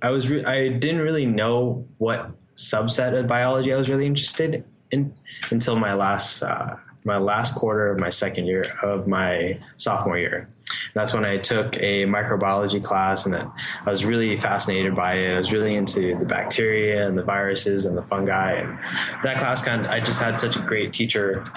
I 0.00 0.10
was 0.10 0.30
re- 0.30 0.46
I 0.46 0.68
didn't 0.68 1.00
really 1.00 1.26
know 1.26 1.86
what 1.98 2.30
subset 2.56 3.18
of 3.18 3.26
biology 3.26 3.70
I 3.70 3.76
was 3.76 3.90
really 3.90 4.06
interested 4.06 4.64
in 4.90 5.14
until 5.50 5.76
my 5.76 5.92
last. 5.92 6.42
Uh, 6.42 6.76
my 7.04 7.16
last 7.16 7.54
quarter 7.54 7.90
of 7.90 7.98
my 7.98 8.10
second 8.10 8.46
year 8.46 8.64
of 8.82 9.06
my 9.06 9.58
sophomore 9.76 10.18
year. 10.18 10.48
That's 10.94 11.12
when 11.14 11.24
I 11.24 11.38
took 11.38 11.76
a 11.76 12.04
microbiology 12.04 12.82
class, 12.82 13.26
and 13.26 13.34
I 13.34 13.50
was 13.86 14.04
really 14.04 14.40
fascinated 14.40 14.94
by 14.94 15.14
it. 15.14 15.34
I 15.34 15.38
was 15.38 15.50
really 15.52 15.74
into 15.74 16.16
the 16.16 16.24
bacteria 16.24 17.06
and 17.06 17.18
the 17.18 17.24
viruses 17.24 17.86
and 17.86 17.96
the 17.96 18.02
fungi, 18.02 18.52
and 18.52 18.78
that 19.24 19.38
class 19.38 19.64
kind 19.64 19.80
of 19.82 19.88
I 19.88 20.00
just 20.00 20.20
had 20.20 20.38
such 20.38 20.56
a 20.56 20.60
great 20.60 20.92
teacher 20.92 21.50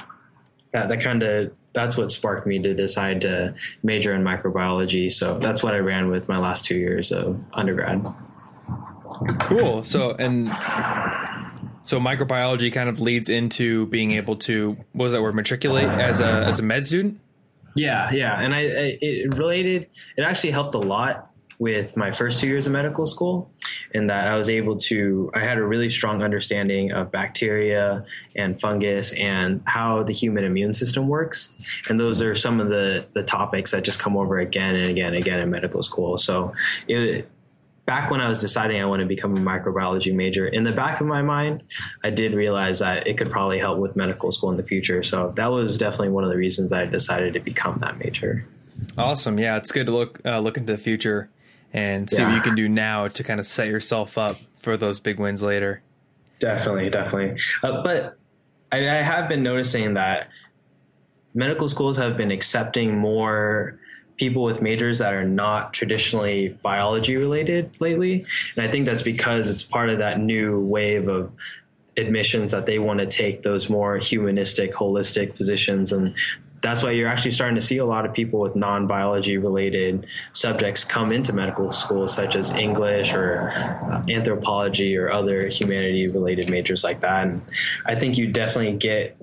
that 0.72 0.90
that 0.90 1.02
kind 1.02 1.24
of 1.24 1.52
that's 1.74 1.98
what 1.98 2.12
sparked 2.12 2.46
me 2.46 2.60
to 2.60 2.74
decide 2.74 3.22
to 3.22 3.54
major 3.82 4.14
in 4.14 4.24
microbiology. 4.24 5.12
So 5.12 5.40
that's 5.40 5.64
what 5.64 5.74
I 5.74 5.80
ran 5.80 6.10
with 6.10 6.28
my 6.28 6.38
last 6.38 6.66
two 6.66 6.78
years 6.78 7.12
of 7.12 7.40
undergrad. 7.54 8.06
Cool. 9.40 9.84
So 9.84 10.12
and 10.12 10.50
so 11.84 12.00
microbiology 12.00 12.72
kind 12.72 12.90
of 12.90 13.00
leads 13.00 13.30
into 13.30 13.86
being 13.88 14.12
able 14.12 14.36
to 14.38 14.78
what 14.94 15.06
was 15.06 15.14
that 15.14 15.22
word 15.22 15.36
matriculate 15.36 15.86
as 15.86 16.20
a 16.20 16.46
as 16.48 16.60
a 16.60 16.64
med 16.64 16.86
student. 16.86 17.20
Yeah, 17.76 18.12
yeah, 18.12 18.40
and 18.40 18.54
I, 18.54 18.60
I 18.60 18.98
it 19.02 19.38
related. 19.38 19.88
It 20.18 20.22
actually 20.22 20.52
helped 20.52 20.76
a 20.76 20.80
lot 20.80 21.34
with 21.60 21.96
my 21.96 22.12
first 22.12 22.42
two 22.42 22.48
years 22.48 22.68
of 22.68 22.74
medical 22.74 23.08
school 23.08 23.50
in 23.94 24.08
that 24.08 24.28
I 24.28 24.36
was 24.38 24.50
able 24.50 24.78
to, 24.80 25.32
I 25.34 25.40
had 25.40 25.58
a 25.58 25.64
really 25.64 25.90
strong 25.90 26.22
understanding 26.22 26.92
of 26.92 27.10
bacteria 27.12 28.06
and 28.36 28.60
fungus 28.60 29.14
and 29.14 29.62
how 29.66 30.04
the 30.04 30.14
human 30.14 30.44
immune 30.44 30.74
system 30.74 31.08
works. 31.08 31.56
And 31.88 32.00
those 32.00 32.22
are 32.22 32.36
some 32.36 32.60
of 32.60 32.68
the, 32.68 33.06
the 33.14 33.24
topics 33.24 33.72
that 33.72 33.84
just 33.84 33.98
come 33.98 34.18
over 34.18 34.40
again 34.40 34.76
and 34.76 34.90
again 34.90 35.14
and 35.14 35.18
again 35.18 35.40
in 35.40 35.50
medical 35.50 35.84
school. 35.84 36.18
So 36.18 36.54
it, 36.88 37.30
back 37.86 38.10
when 38.10 38.22
I 38.22 38.30
was 38.30 38.40
deciding 38.40 38.82
I 38.82 38.86
want 38.86 39.02
to 39.02 39.06
become 39.06 39.36
a 39.36 39.40
microbiology 39.40 40.14
major, 40.14 40.48
in 40.48 40.64
the 40.64 40.72
back 40.72 41.02
of 41.02 41.08
my 41.08 41.22
mind, 41.22 41.64
I 42.04 42.10
did 42.10 42.34
realize 42.34 42.80
that 42.80 43.08
it 43.08 43.18
could 43.18 43.30
probably 43.30 43.60
help 43.60 43.80
with 43.80 43.96
medical 43.96 44.32
school 44.32 44.52
in 44.52 44.58
the 44.58 44.64
future. 44.64 45.04
So 45.04 45.34
that 45.36 45.48
was 45.48 45.78
definitely 45.78 46.10
one 46.10 46.24
of 46.24 46.30
the 46.30 46.38
reasons 46.38 46.72
I 46.72 46.86
decided 46.86 47.34
to 47.34 47.40
become 47.40 47.80
that 47.80 47.98
major. 47.98 48.46
Awesome. 48.98 49.40
Yeah, 49.40 49.58
it's 49.58 49.72
good 49.72 49.86
to 49.88 49.92
look 49.92 50.20
uh, 50.26 50.40
look 50.40 50.58
into 50.58 50.72
the 50.72 50.78
future 50.78 51.30
and 51.74 52.10
see 52.10 52.22
yeah. 52.22 52.30
what 52.30 52.36
you 52.36 52.42
can 52.42 52.56
do 52.56 52.70
now 52.70 53.08
to 53.08 53.24
kind 53.24 53.40
of 53.40 53.46
set 53.46 53.68
yourself 53.68 54.18
up 54.18 54.38
for 54.60 54.78
those 54.78 55.00
big 55.00 55.20
wins 55.20 55.44
later. 55.44 55.82
Definitely, 56.40 56.90
definitely. 56.90 57.40
Uh, 57.62 57.84
but 57.84 58.18
I, 58.72 58.78
I 58.78 59.02
have 59.02 59.30
been 59.30 59.44
noticing 59.44 59.96
that 59.96 60.30
medical 61.34 61.70
schools 61.70 61.98
have 61.98 62.18
been 62.18 62.32
accepting 62.32 62.98
more 62.98 63.80
people 64.18 64.44
with 64.44 64.62
majors 64.62 65.00
that 65.00 65.14
are 65.14 65.26
not 65.26 65.74
traditionally 65.74 66.50
biology 66.62 67.16
related 67.16 67.76
lately. 67.80 68.26
And 68.56 68.68
I 68.68 68.72
think 68.72 68.86
that's 68.86 69.02
because 69.02 69.50
it's 69.50 69.64
part 69.64 69.90
of 69.90 70.00
that 70.00 70.20
new 70.20 70.60
wave 70.60 71.08
of 71.08 71.32
admissions 71.98 72.52
that 72.52 72.66
they 72.66 72.80
want 72.80 73.00
to 73.00 73.06
take 73.06 73.44
those 73.44 73.70
more 73.70 73.98
humanistic, 73.98 74.74
holistic 74.74 75.36
positions. 75.36 75.92
And 75.92 76.16
that's 76.62 76.82
why 76.82 76.92
you're 76.92 77.10
actually 77.10 77.32
starting 77.32 77.56
to 77.56 77.62
see 77.62 77.78
a 77.78 77.86
lot 77.86 78.06
of 78.06 78.14
people 78.14 78.40
with 78.40 78.56
non 78.56 78.88
biology 78.88 79.38
related 79.38 80.08
subjects 80.32 80.84
come 80.86 81.12
into 81.12 81.34
medical 81.34 81.72
school, 81.72 82.08
such 82.08 82.36
as 82.36 82.52
English 82.52 83.14
or 83.14 83.52
uh, 83.52 84.02
anthropology 84.10 84.96
or 84.96 85.12
other 85.12 85.48
humanity 85.50 86.08
related 86.08 86.50
majors 86.50 86.84
like 86.84 87.02
that. 87.02 87.28
And 87.28 87.42
I 87.86 87.96
think 87.96 88.18
you 88.18 88.32
definitely 88.32 88.78
get 88.78 89.18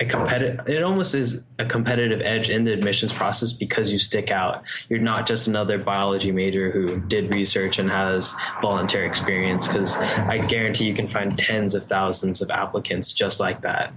a 0.00 0.04
competitive 0.04 0.68
it 0.68 0.82
almost 0.82 1.14
is 1.14 1.42
a 1.58 1.64
competitive 1.64 2.20
edge 2.22 2.50
in 2.50 2.64
the 2.64 2.72
admissions 2.72 3.12
process 3.12 3.52
because 3.52 3.90
you 3.90 3.98
stick 3.98 4.30
out. 4.30 4.62
You're 4.88 5.00
not 5.00 5.26
just 5.26 5.46
another 5.46 5.78
biology 5.78 6.32
major 6.32 6.70
who 6.70 7.00
did 7.00 7.32
research 7.32 7.78
and 7.78 7.90
has 7.90 8.34
volunteer 8.60 9.04
experience 9.04 9.66
because 9.66 9.96
i 9.96 10.38
guarantee 10.38 10.86
you 10.86 10.94
can 10.94 11.08
find 11.08 11.36
tens 11.38 11.74
of 11.74 11.84
thousands 11.84 12.42
of 12.42 12.50
applicants 12.50 13.12
just 13.12 13.40
like 13.40 13.62
that. 13.62 13.92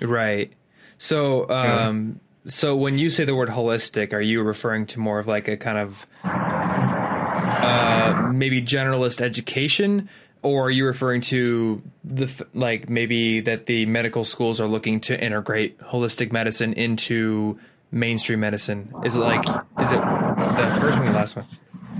Right. 0.00 0.52
So 0.98 1.48
um 1.50 2.20
yeah. 2.44 2.50
so 2.50 2.76
when 2.76 2.98
you 2.98 3.10
say 3.10 3.24
the 3.24 3.34
word 3.34 3.48
holistic 3.48 4.12
are 4.12 4.20
you 4.20 4.42
referring 4.42 4.86
to 4.86 5.00
more 5.00 5.18
of 5.18 5.26
like 5.26 5.48
a 5.48 5.56
kind 5.56 5.78
of 5.78 6.06
uh 6.24 8.30
maybe 8.32 8.62
generalist 8.62 9.20
education 9.20 10.08
or 10.46 10.66
are 10.66 10.70
you 10.70 10.86
referring 10.86 11.20
to 11.20 11.82
the 12.04 12.46
like 12.54 12.88
maybe 12.88 13.40
that 13.40 13.66
the 13.66 13.84
medical 13.86 14.22
schools 14.22 14.60
are 14.60 14.68
looking 14.68 15.00
to 15.00 15.20
integrate 15.22 15.78
holistic 15.80 16.30
medicine 16.30 16.72
into 16.74 17.58
mainstream 17.90 18.40
medicine? 18.40 18.92
Is 19.04 19.16
it 19.16 19.20
like 19.20 19.44
is 19.80 19.92
it 19.92 20.00
the 20.00 20.76
first 20.80 20.98
one 20.98 21.08
or 21.08 21.10
the 21.10 21.18
last 21.18 21.36
one? 21.36 21.46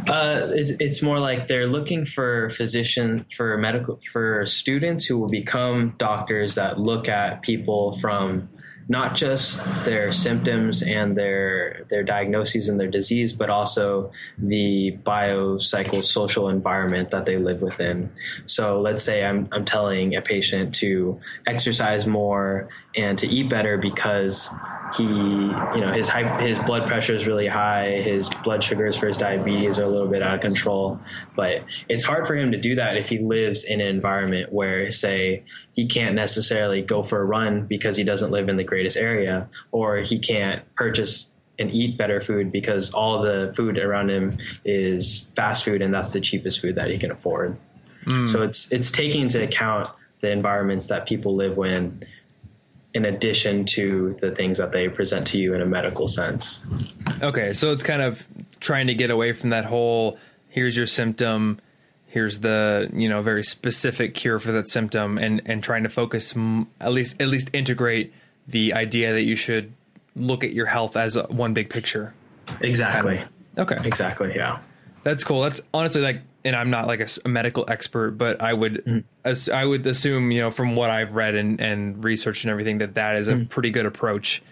Uh, 0.08 0.52
it's, 0.52 0.70
it's 0.78 1.02
more 1.02 1.18
like 1.18 1.48
they're 1.48 1.66
looking 1.66 2.06
for 2.06 2.50
physician 2.50 3.26
for 3.34 3.58
medical 3.58 3.98
for 4.12 4.46
students 4.46 5.04
who 5.04 5.18
will 5.18 5.28
become 5.28 5.96
doctors 5.98 6.54
that 6.54 6.78
look 6.78 7.08
at 7.08 7.42
people 7.42 7.98
from 7.98 8.48
not 8.88 9.16
just 9.16 9.84
their 9.84 10.12
symptoms 10.12 10.82
and 10.82 11.16
their 11.16 11.86
their 11.90 12.04
diagnoses 12.04 12.68
and 12.68 12.78
their 12.78 12.90
disease, 12.90 13.32
but 13.32 13.50
also 13.50 14.12
the 14.38 14.96
biopsychosocial 15.02 16.50
environment 16.50 17.10
that 17.10 17.26
they 17.26 17.36
live 17.36 17.62
within. 17.62 18.10
So 18.46 18.80
let's 18.80 19.02
say 19.02 19.24
I'm 19.24 19.48
I'm 19.52 19.64
telling 19.64 20.14
a 20.14 20.22
patient 20.22 20.74
to 20.76 21.20
exercise 21.46 22.06
more 22.06 22.68
and 22.94 23.18
to 23.18 23.26
eat 23.26 23.50
better 23.50 23.76
because 23.76 24.50
he 24.94 25.04
you 25.04 25.80
know 25.80 25.92
his 25.92 26.08
high, 26.08 26.40
his 26.40 26.58
blood 26.60 26.86
pressure 26.86 27.14
is 27.14 27.26
really 27.26 27.46
high. 27.46 27.98
His 27.98 28.28
blood 28.44 28.62
sugars 28.62 28.96
for 28.96 29.08
his 29.08 29.16
diabetes 29.16 29.78
are 29.78 29.84
a 29.84 29.88
little 29.88 30.10
bit 30.10 30.22
out 30.22 30.34
of 30.34 30.40
control. 30.40 31.00
But 31.34 31.64
it's 31.88 32.04
hard 32.04 32.26
for 32.26 32.34
him 32.34 32.52
to 32.52 32.58
do 32.58 32.74
that 32.76 32.96
if 32.96 33.08
he 33.08 33.18
lives 33.18 33.64
in 33.64 33.80
an 33.80 33.88
environment 33.88 34.52
where 34.52 34.90
say 34.92 35.44
he 35.72 35.86
can't 35.86 36.14
necessarily 36.14 36.82
go 36.82 37.02
for 37.02 37.20
a 37.20 37.24
run 37.24 37.66
because 37.66 37.96
he 37.96 38.04
doesn't 38.04 38.30
live 38.30 38.48
in 38.48 38.56
the 38.56 38.64
greatest 38.64 38.96
area 38.96 39.48
or 39.72 39.98
he 39.98 40.18
can't 40.18 40.62
purchase 40.74 41.30
and 41.58 41.70
eat 41.70 41.96
better 41.96 42.20
food 42.20 42.52
because 42.52 42.92
all 42.92 43.22
the 43.22 43.52
food 43.56 43.78
around 43.78 44.10
him 44.10 44.36
is 44.64 45.32
fast 45.36 45.64
food 45.64 45.82
and 45.82 45.92
that's 45.92 46.12
the 46.12 46.20
cheapest 46.20 46.60
food 46.60 46.74
that 46.76 46.90
he 46.90 46.98
can 46.98 47.10
afford. 47.10 47.56
Mm. 48.06 48.28
so 48.28 48.42
it's 48.42 48.70
it's 48.70 48.90
taking 48.92 49.22
into 49.22 49.42
account 49.42 49.90
the 50.20 50.30
environments 50.30 50.86
that 50.86 51.06
people 51.06 51.34
live 51.34 51.58
in 51.58 52.04
in 52.96 53.04
addition 53.04 53.66
to 53.66 54.16
the 54.22 54.30
things 54.30 54.56
that 54.56 54.72
they 54.72 54.88
present 54.88 55.26
to 55.26 55.38
you 55.38 55.52
in 55.52 55.60
a 55.60 55.66
medical 55.66 56.06
sense. 56.06 56.62
Okay, 57.22 57.52
so 57.52 57.70
it's 57.70 57.82
kind 57.82 58.00
of 58.00 58.26
trying 58.58 58.86
to 58.86 58.94
get 58.94 59.10
away 59.10 59.34
from 59.34 59.50
that 59.50 59.66
whole 59.66 60.18
here's 60.48 60.74
your 60.74 60.86
symptom, 60.86 61.60
here's 62.06 62.40
the, 62.40 62.88
you 62.94 63.06
know, 63.06 63.20
very 63.20 63.44
specific 63.44 64.14
cure 64.14 64.38
for 64.38 64.50
that 64.52 64.70
symptom 64.70 65.18
and 65.18 65.42
and 65.44 65.62
trying 65.62 65.82
to 65.82 65.90
focus 65.90 66.34
at 66.80 66.90
least 66.90 67.20
at 67.20 67.28
least 67.28 67.50
integrate 67.52 68.14
the 68.48 68.72
idea 68.72 69.12
that 69.12 69.24
you 69.24 69.36
should 69.36 69.74
look 70.14 70.42
at 70.42 70.54
your 70.54 70.64
health 70.64 70.96
as 70.96 71.16
a, 71.16 71.24
one 71.24 71.52
big 71.52 71.68
picture. 71.68 72.14
Exactly. 72.62 73.16
Kind 73.16 73.28
of. 73.58 73.70
Okay. 73.70 73.86
Exactly, 73.86 74.32
yeah. 74.34 74.60
That's 75.02 75.22
cool. 75.22 75.42
That's 75.42 75.60
honestly 75.74 76.00
like 76.00 76.22
and 76.46 76.54
I'm 76.54 76.70
not 76.70 76.86
like 76.86 77.00
a, 77.00 77.08
a 77.24 77.28
medical 77.28 77.64
expert, 77.68 78.12
but 78.12 78.40
I 78.40 78.54
would 78.54 78.84
mm. 78.86 79.04
as, 79.24 79.48
I 79.48 79.64
would 79.64 79.84
assume 79.86 80.30
you 80.30 80.40
know 80.40 80.50
from 80.52 80.76
what 80.76 80.90
I've 80.90 81.12
read 81.12 81.34
and, 81.34 81.60
and 81.60 82.02
researched 82.02 82.44
and 82.44 82.50
everything 82.52 82.78
that 82.78 82.94
that 82.94 83.16
is 83.16 83.26
a 83.28 83.34
mm. 83.34 83.48
pretty 83.48 83.70
good 83.70 83.84
approach. 83.84 84.42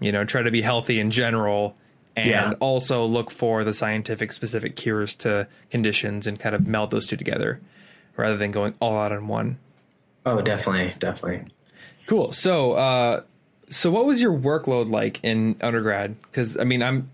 You 0.00 0.12
know, 0.12 0.24
try 0.24 0.42
to 0.42 0.50
be 0.50 0.60
healthy 0.60 1.00
in 1.00 1.10
general, 1.10 1.74
and 2.14 2.28
yeah. 2.28 2.52
also 2.60 3.04
look 3.06 3.30
for 3.30 3.64
the 3.64 3.72
scientific 3.72 4.32
specific 4.32 4.76
cures 4.76 5.14
to 5.16 5.48
conditions 5.70 6.26
and 6.26 6.38
kind 6.38 6.54
of 6.54 6.66
meld 6.66 6.90
those 6.90 7.06
two 7.06 7.16
together, 7.16 7.60
rather 8.16 8.36
than 8.36 8.52
going 8.52 8.74
all 8.78 8.96
out 8.98 9.10
on 9.10 9.26
one. 9.26 9.58
Oh, 10.26 10.42
definitely, 10.42 10.94
definitely. 10.98 11.50
Cool. 12.06 12.32
So, 12.32 12.74
uh, 12.74 13.22
so 13.70 13.90
what 13.90 14.04
was 14.04 14.20
your 14.20 14.32
workload 14.32 14.90
like 14.90 15.18
in 15.24 15.56
undergrad? 15.62 16.20
Because 16.22 16.58
I 16.58 16.64
mean, 16.64 16.82
I'm 16.82 17.10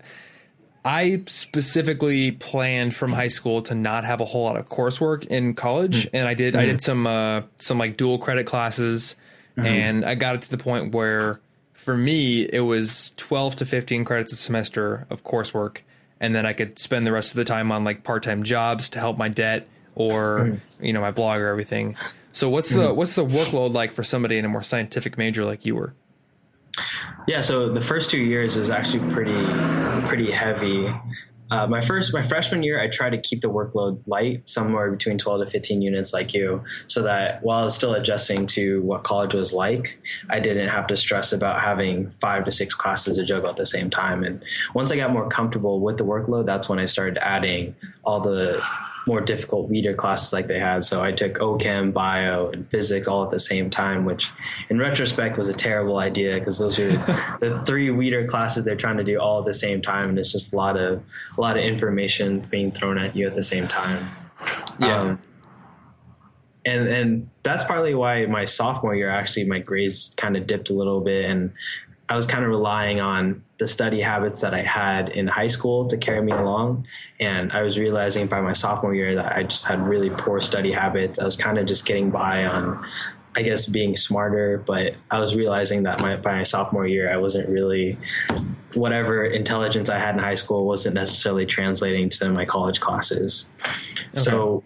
I 0.85 1.23
specifically 1.25 2.31
planned 2.31 2.95
from 2.95 3.11
high 3.11 3.29
school 3.29 3.63
to 3.63 3.73
not 3.73 4.05
have 4.05 4.21
a 4.21 4.25
whole 4.25 4.43
lot 4.43 4.55
of 4.55 4.69
coursework 4.69 5.25
in 5.25 5.55
college, 5.55 6.05
mm-hmm. 6.05 6.15
and 6.15 6.27
I 6.27 6.35
did. 6.35 6.53
Mm-hmm. 6.53 6.61
I 6.61 6.65
did 6.67 6.81
some 6.81 7.07
uh, 7.07 7.41
some 7.57 7.79
like 7.79 7.97
dual 7.97 8.19
credit 8.19 8.45
classes, 8.45 9.15
mm-hmm. 9.57 9.65
and 9.65 10.05
I 10.05 10.13
got 10.13 10.35
it 10.35 10.43
to 10.43 10.49
the 10.51 10.59
point 10.59 10.93
where, 10.93 11.41
for 11.73 11.97
me, 11.97 12.43
it 12.43 12.59
was 12.59 13.13
twelve 13.17 13.55
to 13.55 13.65
fifteen 13.65 14.05
credits 14.05 14.31
a 14.31 14.35
semester 14.35 15.07
of 15.09 15.23
coursework, 15.23 15.79
and 16.19 16.35
then 16.35 16.45
I 16.45 16.53
could 16.53 16.77
spend 16.77 17.07
the 17.07 17.11
rest 17.11 17.31
of 17.31 17.37
the 17.37 17.45
time 17.45 17.71
on 17.71 17.83
like 17.83 18.03
part 18.03 18.21
time 18.21 18.43
jobs 18.43 18.87
to 18.91 18.99
help 18.99 19.17
my 19.17 19.27
debt 19.27 19.67
or 19.95 20.41
mm-hmm. 20.41 20.85
you 20.85 20.93
know 20.93 21.01
my 21.01 21.11
blog 21.11 21.39
or 21.39 21.47
everything. 21.47 21.97
So 22.31 22.47
what's 22.47 22.69
the 22.69 22.81
mm-hmm. 22.81 22.95
what's 22.95 23.15
the 23.15 23.25
workload 23.25 23.73
like 23.73 23.91
for 23.91 24.03
somebody 24.03 24.37
in 24.37 24.45
a 24.45 24.49
more 24.49 24.61
scientific 24.61 25.17
major 25.17 25.45
like 25.45 25.65
you 25.65 25.73
were? 25.73 25.95
Yeah, 27.27 27.39
so 27.39 27.69
the 27.69 27.81
first 27.81 28.09
two 28.09 28.19
years 28.19 28.55
is 28.55 28.69
actually 28.69 29.11
pretty 29.11 29.43
pretty 30.07 30.31
heavy. 30.31 30.93
Uh, 31.51 31.67
my 31.67 31.79
first 31.79 32.11
my 32.11 32.23
freshman 32.23 32.63
year, 32.63 32.81
I 32.81 32.87
tried 32.87 33.11
to 33.11 33.19
keep 33.19 33.41
the 33.41 33.49
workload 33.49 34.01
light, 34.07 34.49
somewhere 34.49 34.89
between 34.89 35.17
12 35.17 35.45
to 35.45 35.51
15 35.51 35.81
units, 35.81 36.11
like 36.11 36.33
you, 36.33 36.63
so 36.87 37.03
that 37.03 37.43
while 37.43 37.61
I 37.61 37.63
was 37.63 37.75
still 37.75 37.93
adjusting 37.93 38.47
to 38.47 38.81
what 38.81 39.03
college 39.03 39.35
was 39.35 39.53
like, 39.53 39.99
I 40.29 40.39
didn't 40.39 40.69
have 40.69 40.87
to 40.87 40.97
stress 40.97 41.31
about 41.33 41.61
having 41.61 42.09
five 42.19 42.45
to 42.45 42.51
six 42.51 42.73
classes 42.73 43.17
to 43.17 43.25
juggle 43.25 43.49
at 43.49 43.57
the 43.57 43.65
same 43.65 43.91
time. 43.91 44.23
And 44.23 44.43
once 44.73 44.91
I 44.91 44.95
got 44.95 45.11
more 45.11 45.29
comfortable 45.29 45.79
with 45.81 45.97
the 45.97 46.05
workload, 46.05 46.47
that's 46.47 46.67
when 46.67 46.79
I 46.79 46.85
started 46.85 47.19
adding 47.19 47.75
all 48.03 48.21
the 48.21 48.63
more 49.07 49.21
difficult 49.21 49.69
weeder 49.69 49.93
classes 49.93 50.33
like 50.33 50.47
they 50.47 50.59
had. 50.59 50.83
So 50.83 51.01
I 51.01 51.11
took 51.11 51.33
OChem, 51.33 51.93
bio, 51.93 52.49
and 52.49 52.69
physics 52.69 53.07
all 53.07 53.23
at 53.23 53.31
the 53.31 53.39
same 53.39 53.69
time, 53.69 54.05
which 54.05 54.29
in 54.69 54.79
retrospect 54.79 55.37
was 55.37 55.47
a 55.49 55.53
terrible 55.53 55.97
idea 55.97 56.39
because 56.39 56.57
those 56.57 56.79
are 56.79 56.89
the 57.39 57.61
three 57.65 57.91
weeder 57.91 58.27
classes 58.27 58.65
they're 58.65 58.75
trying 58.75 58.97
to 58.97 59.03
do 59.03 59.19
all 59.19 59.39
at 59.39 59.45
the 59.45 59.53
same 59.53 59.81
time, 59.81 60.09
and 60.09 60.19
it's 60.19 60.31
just 60.31 60.53
a 60.53 60.55
lot 60.55 60.77
of 60.77 61.03
a 61.37 61.41
lot 61.41 61.57
of 61.57 61.63
information 61.63 62.39
being 62.49 62.71
thrown 62.71 62.97
at 62.97 63.15
you 63.15 63.27
at 63.27 63.35
the 63.35 63.43
same 63.43 63.65
time. 63.67 64.03
Yeah. 64.79 64.99
Um, 64.99 65.21
and 66.65 66.87
and 66.87 67.29
that's 67.43 67.63
partly 67.63 67.93
why 67.93 68.25
my 68.25 68.43
sophomore 68.45 68.95
year 68.95 69.09
actually 69.09 69.45
my 69.45 69.59
grades 69.59 70.15
kind 70.17 70.35
of 70.35 70.47
dipped 70.47 70.71
a 70.71 70.73
little 70.73 70.99
bit 70.99 71.25
and 71.25 71.53
I 72.09 72.15
was 72.15 72.25
kind 72.25 72.43
of 72.43 72.49
relying 72.49 72.99
on 72.99 73.43
the 73.57 73.67
study 73.67 74.01
habits 74.01 74.41
that 74.41 74.53
I 74.53 74.63
had 74.63 75.09
in 75.09 75.27
high 75.27 75.47
school 75.47 75.85
to 75.85 75.97
carry 75.97 76.21
me 76.21 76.33
along. 76.33 76.85
And 77.19 77.51
I 77.53 77.61
was 77.61 77.79
realizing 77.79 78.27
by 78.27 78.41
my 78.41 78.53
sophomore 78.53 78.93
year 78.93 79.15
that 79.15 79.35
I 79.35 79.43
just 79.43 79.65
had 79.65 79.79
really 79.79 80.09
poor 80.09 80.41
study 80.41 80.71
habits. 80.73 81.19
I 81.19 81.25
was 81.25 81.37
kind 81.37 81.57
of 81.57 81.65
just 81.65 81.85
getting 81.85 82.11
by 82.11 82.45
on, 82.45 82.85
I 83.35 83.43
guess, 83.43 83.65
being 83.65 83.95
smarter. 83.95 84.61
But 84.65 84.95
I 85.09 85.19
was 85.19 85.35
realizing 85.35 85.83
that 85.83 86.01
my, 86.01 86.17
by 86.17 86.35
my 86.35 86.43
sophomore 86.43 86.85
year, 86.85 87.13
I 87.13 87.17
wasn't 87.17 87.47
really, 87.47 87.97
whatever 88.73 89.25
intelligence 89.25 89.89
I 89.89 89.99
had 89.99 90.15
in 90.15 90.19
high 90.21 90.33
school 90.33 90.65
wasn't 90.65 90.95
necessarily 90.95 91.45
translating 91.45 92.09
to 92.09 92.29
my 92.29 92.43
college 92.43 92.81
classes. 92.81 93.47
Okay. 93.63 93.69
So 94.15 94.63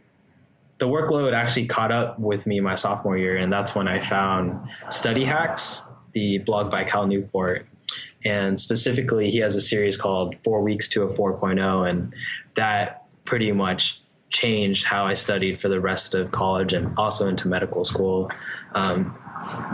the 0.79 0.87
workload 0.87 1.33
actually 1.33 1.67
caught 1.67 1.91
up 1.91 2.17
with 2.17 2.47
me 2.47 2.59
my 2.59 2.73
sophomore 2.73 3.17
year. 3.17 3.37
And 3.37 3.53
that's 3.53 3.75
when 3.75 3.87
I 3.87 4.01
found 4.01 4.67
study 4.89 5.25
hacks 5.25 5.83
the 6.13 6.39
blog 6.39 6.71
by 6.71 6.85
Cal 6.85 7.05
Newport 7.05 7.67
and 8.25 8.59
specifically, 8.59 9.31
he 9.31 9.39
has 9.39 9.55
a 9.55 9.61
series 9.61 9.97
called 9.97 10.35
Four 10.43 10.61
Weeks 10.61 10.87
to 10.89 11.03
a 11.03 11.07
4.0, 11.07 11.89
and 11.89 12.13
that 12.55 13.05
pretty 13.25 13.51
much 13.51 14.01
changed 14.29 14.85
how 14.85 15.05
I 15.05 15.13
studied 15.13 15.59
for 15.59 15.69
the 15.69 15.79
rest 15.79 16.13
of 16.13 16.31
college 16.31 16.73
and 16.73 16.93
also 16.97 17.27
into 17.27 17.47
medical 17.47 17.85
school. 17.85 18.31
Um, 18.75 19.17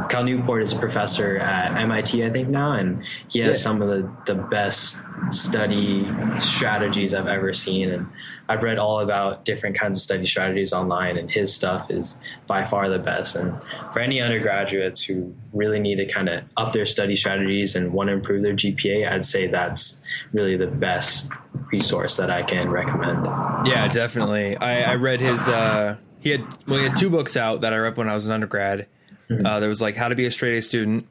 Cal 0.10 0.24
Newport 0.24 0.62
is 0.62 0.74
a 0.74 0.80
professor 0.80 1.38
at 1.38 1.76
MIT, 1.76 2.24
I 2.24 2.30
think 2.30 2.50
now, 2.50 2.74
and 2.74 3.04
he 3.28 3.40
has 3.40 3.58
yeah. 3.58 3.64
some 3.64 3.82
of 3.82 3.88
the, 3.88 4.12
the 4.26 4.36
best 4.36 5.04
study 5.32 6.08
strategies 6.40 7.14
I've 7.14 7.28
ever 7.28 7.54
seen. 7.54 7.90
And 7.90 8.08
I've 8.50 8.64
read 8.64 8.78
all 8.78 9.00
about 9.00 9.46
different 9.46 9.78
kinds 9.78 9.98
of 9.98 10.02
study 10.02 10.26
strategies 10.26 10.74
online, 10.74 11.18
and 11.18 11.30
his 11.30 11.54
stuff 11.54 11.90
is 11.90 12.20
by 12.48 12.66
far 12.66 12.90
the 12.90 13.00
best. 13.00 13.36
And 13.36 13.54
for 13.94 14.00
any 14.00 14.22
undergraduates 14.22 15.04
who 15.04 15.34
really 15.54 15.80
need 15.80 15.96
to 15.96 16.06
kind 16.06 16.30
of 16.30 16.44
up 16.58 16.74
their 16.74 16.86
study 16.86 17.16
strategies 17.16 17.76
and 17.76 17.94
want 17.94 18.08
to 18.08 18.14
improve 18.14 18.44
their 18.44 18.56
GPA, 18.56 19.12
I'd 19.12 19.26
say 19.26 19.48
that's 19.48 20.04
really 20.34 20.58
the 20.58 20.68
best 20.68 21.32
resource 21.72 22.18
that 22.18 22.30
I 22.30 22.44
can 22.44 22.70
recommend. 22.70 23.26
Yeah, 23.68 23.88
definitely. 23.88 24.58
I, 24.58 24.94
I 24.94 24.96
read 24.96 25.20
his. 25.20 25.48
Uh 25.48 25.98
he 26.26 26.32
had 26.32 26.44
well, 26.68 26.80
he 26.80 26.86
had 26.86 26.98
two 26.98 27.12
books 27.12 27.38
out 27.38 27.62
that 27.62 27.72
I 27.72 27.78
read 27.78 27.98
when 27.98 28.10
I 28.10 28.16
was 28.16 28.26
an 28.26 28.32
undergrad. 28.32 28.88
Mm-hmm. 29.30 29.46
Uh, 29.46 29.60
there 29.60 29.70
was 29.70 29.82
like 29.82 29.96
How 29.96 30.10
to 30.10 30.16
Be 30.16 30.26
a 30.26 30.32
Straight 30.32 30.58
A 30.58 30.62
Student, 30.62 31.08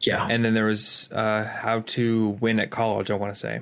Yeah. 0.00 0.26
and 0.30 0.44
then 0.44 0.54
there 0.54 0.66
was 0.66 1.10
uh, 1.12 1.44
How 1.44 1.80
to 1.80 2.30
Win 2.40 2.60
at 2.60 2.70
College. 2.70 3.10
I 3.10 3.14
want 3.14 3.34
to 3.34 3.38
say, 3.38 3.60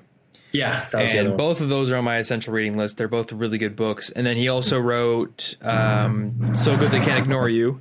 yeah. 0.52 0.86
That 0.92 1.00
was 1.02 1.14
and 1.14 1.36
both 1.36 1.60
of 1.60 1.68
those 1.68 1.90
are 1.90 1.96
on 1.96 2.04
my 2.04 2.16
essential 2.18 2.52
reading 2.54 2.76
list. 2.76 2.96
They're 2.98 3.08
both 3.08 3.32
really 3.32 3.58
good 3.58 3.76
books. 3.76 4.10
And 4.10 4.26
then 4.26 4.36
he 4.36 4.48
also 4.48 4.78
wrote 4.78 5.56
um, 5.62 6.54
So 6.54 6.76
Good 6.76 6.90
They 6.90 7.00
Can't 7.00 7.18
Ignore 7.18 7.48
You. 7.48 7.80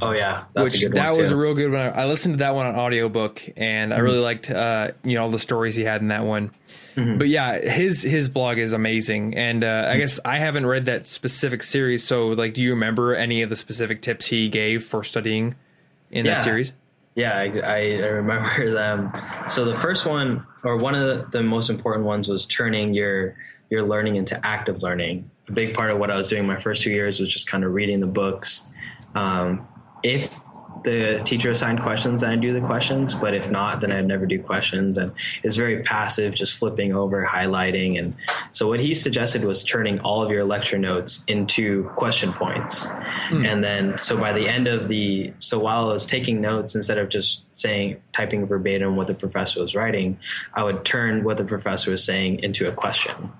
Oh 0.00 0.12
yeah. 0.12 0.44
That's 0.54 0.72
which 0.74 0.82
a 0.82 0.88
good 0.88 0.96
that 0.96 1.16
was 1.16 1.30
a 1.30 1.36
real 1.36 1.54
good 1.54 1.70
one. 1.70 1.80
I 1.94 2.06
listened 2.06 2.34
to 2.34 2.38
that 2.38 2.54
one 2.54 2.66
on 2.66 2.76
audiobook 2.76 3.42
and 3.56 3.92
I 3.94 3.98
really 3.98 4.18
liked 4.18 4.50
uh, 4.50 4.88
you 5.04 5.14
know 5.14 5.22
all 5.24 5.30
the 5.30 5.38
stories 5.38 5.76
he 5.76 5.84
had 5.84 6.00
in 6.00 6.08
that 6.08 6.24
one. 6.24 6.50
But 6.96 7.26
yeah, 7.28 7.58
his 7.58 8.04
his 8.04 8.28
blog 8.28 8.58
is 8.58 8.72
amazing, 8.72 9.36
and 9.36 9.64
uh, 9.64 9.88
I 9.92 9.96
guess 9.98 10.20
I 10.24 10.38
haven't 10.38 10.64
read 10.66 10.86
that 10.86 11.08
specific 11.08 11.64
series. 11.64 12.04
So, 12.04 12.28
like, 12.28 12.54
do 12.54 12.62
you 12.62 12.70
remember 12.70 13.16
any 13.16 13.42
of 13.42 13.50
the 13.50 13.56
specific 13.56 14.00
tips 14.00 14.26
he 14.26 14.48
gave 14.48 14.84
for 14.84 15.02
studying 15.02 15.56
in 16.14 16.24
Yeah. 16.24 16.34
that 16.34 16.42
series? 16.42 16.72
Yeah, 17.16 17.36
I, 17.38 17.60
I 17.60 17.78
remember 18.08 18.72
them. 18.74 19.12
So 19.48 19.64
the 19.66 19.78
first 19.78 20.06
one, 20.06 20.44
or 20.64 20.76
one 20.78 20.94
of 20.94 21.06
the, 21.30 21.38
the 21.38 21.42
most 21.42 21.70
important 21.70 22.06
ones, 22.06 22.28
was 22.28 22.46
turning 22.46 22.94
your 22.94 23.36
your 23.70 23.82
learning 23.82 24.16
into 24.16 24.38
active 24.46 24.82
learning. 24.82 25.28
A 25.48 25.52
big 25.52 25.74
part 25.74 25.90
of 25.90 25.98
what 25.98 26.10
I 26.10 26.16
was 26.16 26.28
doing 26.28 26.46
my 26.46 26.58
first 26.58 26.82
two 26.82 26.90
years 26.90 27.20
was 27.20 27.28
just 27.28 27.46
kind 27.48 27.64
of 27.64 27.72
reading 27.72 28.00
the 28.00 28.06
books. 28.06 28.70
Um, 29.14 29.66
if 30.02 30.36
the 30.82 31.20
teacher 31.24 31.50
assigned 31.50 31.80
questions, 31.80 32.20
then 32.20 32.30
I'd 32.30 32.40
do 32.40 32.52
the 32.52 32.60
questions. 32.60 33.14
But 33.14 33.34
if 33.34 33.50
not, 33.50 33.80
then 33.80 33.92
I'd 33.92 34.06
never 34.06 34.26
do 34.26 34.42
questions. 34.42 34.98
And 34.98 35.12
it's 35.42 35.56
very 35.56 35.82
passive, 35.82 36.34
just 36.34 36.58
flipping 36.58 36.94
over, 36.94 37.24
highlighting. 37.24 37.98
And 37.98 38.14
so 38.52 38.68
what 38.68 38.80
he 38.80 38.94
suggested 38.94 39.44
was 39.44 39.62
turning 39.62 40.00
all 40.00 40.22
of 40.22 40.30
your 40.30 40.44
lecture 40.44 40.78
notes 40.78 41.24
into 41.26 41.84
question 41.90 42.32
points. 42.32 42.86
Hmm. 42.86 43.44
And 43.44 43.64
then, 43.64 43.98
so 43.98 44.18
by 44.18 44.32
the 44.32 44.48
end 44.48 44.68
of 44.68 44.88
the, 44.88 45.32
so 45.38 45.58
while 45.58 45.88
I 45.88 45.92
was 45.92 46.06
taking 46.06 46.40
notes, 46.40 46.74
instead 46.74 46.98
of 46.98 47.08
just 47.08 47.44
saying, 47.52 48.00
typing 48.12 48.46
verbatim 48.46 48.96
what 48.96 49.06
the 49.06 49.14
professor 49.14 49.60
was 49.60 49.74
writing, 49.74 50.18
I 50.52 50.64
would 50.64 50.84
turn 50.84 51.24
what 51.24 51.36
the 51.36 51.44
professor 51.44 51.90
was 51.90 52.04
saying 52.04 52.40
into 52.42 52.68
a 52.68 52.72
question. 52.72 53.32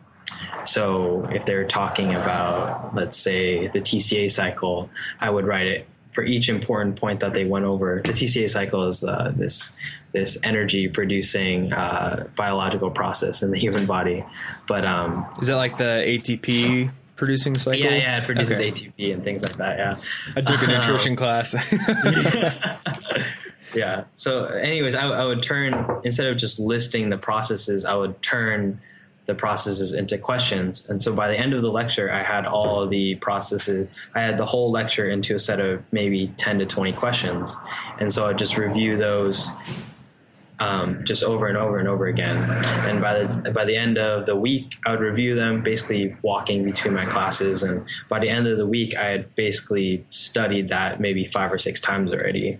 So 0.64 1.28
if 1.30 1.44
they're 1.44 1.66
talking 1.66 2.14
about, 2.14 2.94
let's 2.94 3.16
say, 3.16 3.68
the 3.68 3.80
TCA 3.80 4.30
cycle, 4.30 4.90
I 5.20 5.30
would 5.30 5.46
write 5.46 5.66
it 5.66 5.86
for 6.14 6.24
each 6.24 6.48
important 6.48 6.96
point 6.96 7.20
that 7.20 7.34
they 7.34 7.44
went 7.44 7.64
over. 7.64 8.00
The 8.04 8.12
TCA 8.12 8.48
cycle 8.48 8.86
is 8.86 9.02
uh, 9.04 9.32
this 9.36 9.76
this 10.12 10.38
energy 10.44 10.88
producing 10.88 11.72
uh, 11.72 12.28
biological 12.36 12.88
process 12.90 13.42
in 13.42 13.50
the 13.50 13.58
human 13.58 13.84
body. 13.84 14.24
But 14.68 14.84
um, 14.84 15.26
Is 15.42 15.48
that 15.48 15.56
like 15.56 15.76
the 15.76 16.04
ATP 16.06 16.88
producing 17.16 17.56
cycle? 17.56 17.80
yeah, 17.82 17.96
yeah, 17.96 18.18
it 18.18 18.24
produces 18.24 18.60
Okay. 18.60 18.70
ATP 18.70 19.12
and 19.12 19.24
things 19.24 19.42
like 19.42 19.56
that. 19.56 19.76
Yeah. 19.78 19.98
I 20.36 20.40
took 20.40 20.62
a 20.62 20.66
nutrition 20.70 21.16
class. 21.22 21.54
yeah. 23.74 24.04
So, 24.16 24.44
anyways, 24.46 24.94
I, 24.94 25.06
I 25.06 25.24
would 25.26 25.42
turn 25.42 25.74
instead 26.04 26.26
of 26.28 26.36
just 26.36 26.58
listing 26.60 27.10
the 27.10 27.18
processes, 27.18 27.84
I 27.84 27.94
would 27.96 28.20
turn 28.22 28.80
the 29.26 29.34
processes 29.34 29.92
into 29.92 30.18
questions. 30.18 30.88
And 30.88 31.02
so 31.02 31.14
by 31.14 31.28
the 31.28 31.38
end 31.38 31.54
of 31.54 31.62
the 31.62 31.70
lecture, 31.70 32.10
I 32.12 32.22
had 32.22 32.46
all 32.46 32.86
the 32.86 33.14
processes. 33.16 33.88
I 34.14 34.20
had 34.20 34.36
the 34.36 34.46
whole 34.46 34.70
lecture 34.70 35.08
into 35.08 35.34
a 35.34 35.38
set 35.38 35.60
of 35.60 35.82
maybe 35.92 36.28
ten 36.36 36.58
to 36.58 36.66
twenty 36.66 36.92
questions, 36.92 37.56
and 38.00 38.12
so 38.12 38.28
I'd 38.28 38.38
just 38.38 38.56
review 38.56 38.96
those. 38.96 39.50
Um, 40.60 41.04
just 41.04 41.24
over 41.24 41.48
and 41.48 41.58
over 41.58 41.80
and 41.80 41.88
over 41.88 42.06
again, 42.06 42.36
and 42.88 43.02
by 43.02 43.24
the 43.24 43.50
by 43.50 43.64
the 43.64 43.76
end 43.76 43.98
of 43.98 44.24
the 44.24 44.36
week, 44.36 44.74
I 44.86 44.92
would 44.92 45.00
review 45.00 45.34
them, 45.34 45.64
basically 45.64 46.16
walking 46.22 46.64
between 46.64 46.94
my 46.94 47.04
classes. 47.04 47.64
And 47.64 47.84
by 48.08 48.20
the 48.20 48.28
end 48.28 48.46
of 48.46 48.56
the 48.56 48.66
week, 48.66 48.96
I 48.96 49.06
had 49.06 49.34
basically 49.34 50.04
studied 50.10 50.68
that 50.68 51.00
maybe 51.00 51.24
five 51.24 51.52
or 51.52 51.58
six 51.58 51.80
times 51.80 52.12
already. 52.12 52.58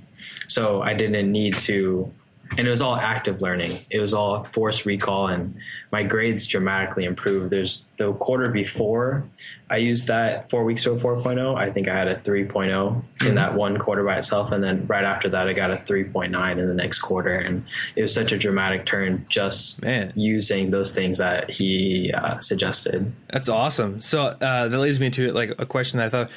So 0.49 0.83
I 0.83 0.93
didn't 0.95 1.31
need 1.31 1.57
to, 1.59 2.13
and 2.57 2.67
it 2.67 2.71
was 2.71 2.83
all 2.83 2.97
active 2.97 3.41
learning. 3.41 3.73
It 3.91 4.01
was 4.01 4.15
all 4.15 4.47
forced 4.53 4.85
recall, 4.85 5.29
and 5.29 5.57
my 5.91 6.03
grades 6.03 6.47
dramatically 6.47 7.05
improved. 7.05 7.51
There's 7.51 7.85
the 7.97 8.13
quarter 8.15 8.51
before 8.51 9.25
I 9.71 9.79
used 9.79 10.09
that 10.09 10.51
four 10.51 10.65
weeks 10.65 10.83
to 10.85 10.93
a 10.93 10.97
4.0. 10.97 11.57
I 11.57 11.73
think 11.73 11.89
I 11.89 11.97
had 11.97 12.09
a 12.09 12.17
3.0 12.17 13.03
in 13.27 13.35
that 13.37 13.55
one 13.55 13.79
quarter 13.79 14.05
by 14.05 14.19
itself, 14.19 14.53
and 14.53 14.63
then 14.63 14.87
right 14.87 15.05
after 15.05 15.29
that, 15.31 15.49
I 15.49 15.53
got 15.53 15.71
a 15.71 15.77
3.9 15.77 16.59
in 16.59 16.69
the 16.69 16.75
next 16.75 17.01
quarter, 17.01 17.37
and 17.37 17.65
it 17.97 18.03
was 18.03 18.15
such 18.15 18.33
a 18.33 18.39
dramatic 18.39 18.87
turn 18.87 19.25
just 19.29 19.83
Man. 19.83 20.13
using 20.15 20.71
those 20.71 20.93
things 20.93 21.19
that 21.19 21.51
he 21.51 22.13
uh, 22.13 22.39
suggested. 22.41 23.13
That's 23.31 23.49
awesome. 23.49 24.01
So 24.01 24.27
uh, 24.27 24.69
that 24.69 24.79
leads 24.79 25.01
me 25.01 25.11
to 25.11 25.33
like 25.33 25.55
a 25.59 25.67
question 25.67 25.99
that 25.99 26.07
I 26.07 26.11
thought 26.11 26.31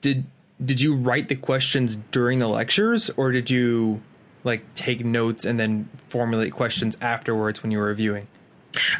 did 0.00 0.24
did 0.64 0.80
you 0.80 0.94
write 0.94 1.28
the 1.28 1.34
questions 1.34 1.96
during 1.96 2.38
the 2.38 2.46
lectures 2.46 3.10
or 3.16 3.32
did 3.32 3.50
you 3.50 4.00
like 4.44 4.74
take 4.74 5.04
notes 5.04 5.44
and 5.44 5.58
then 5.58 5.88
formulate 6.08 6.52
questions 6.52 6.96
afterwards 7.00 7.62
when 7.62 7.70
you 7.70 7.78
were 7.78 7.86
reviewing? 7.86 8.26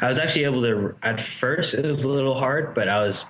I 0.01 0.07
was 0.07 0.19
actually 0.19 0.45
able 0.45 0.61
to. 0.63 0.95
At 1.03 1.19
first, 1.19 1.73
it 1.73 1.85
was 1.85 2.03
a 2.03 2.09
little 2.09 2.37
hard, 2.37 2.73
but 2.73 2.87
I 2.87 2.99
was 2.99 3.25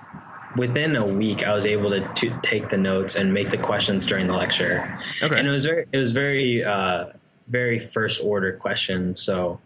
within 0.56 0.94
a 0.96 1.06
week. 1.06 1.42
I 1.44 1.54
was 1.54 1.66
able 1.66 1.90
to, 1.90 2.06
to 2.14 2.40
take 2.42 2.68
the 2.68 2.76
notes 2.76 3.16
and 3.16 3.32
make 3.32 3.50
the 3.50 3.58
questions 3.58 4.06
during 4.06 4.26
the 4.26 4.34
lecture. 4.34 4.98
Okay. 5.22 5.36
and 5.36 5.48
it 5.48 5.50
was 5.50 5.64
very, 5.64 5.86
it 5.90 5.98
was 5.98 6.12
very, 6.12 6.62
uh, 6.62 7.06
very 7.48 7.78
first 7.80 8.20
order 8.22 8.52
questions. 8.52 9.20
So, 9.22 9.60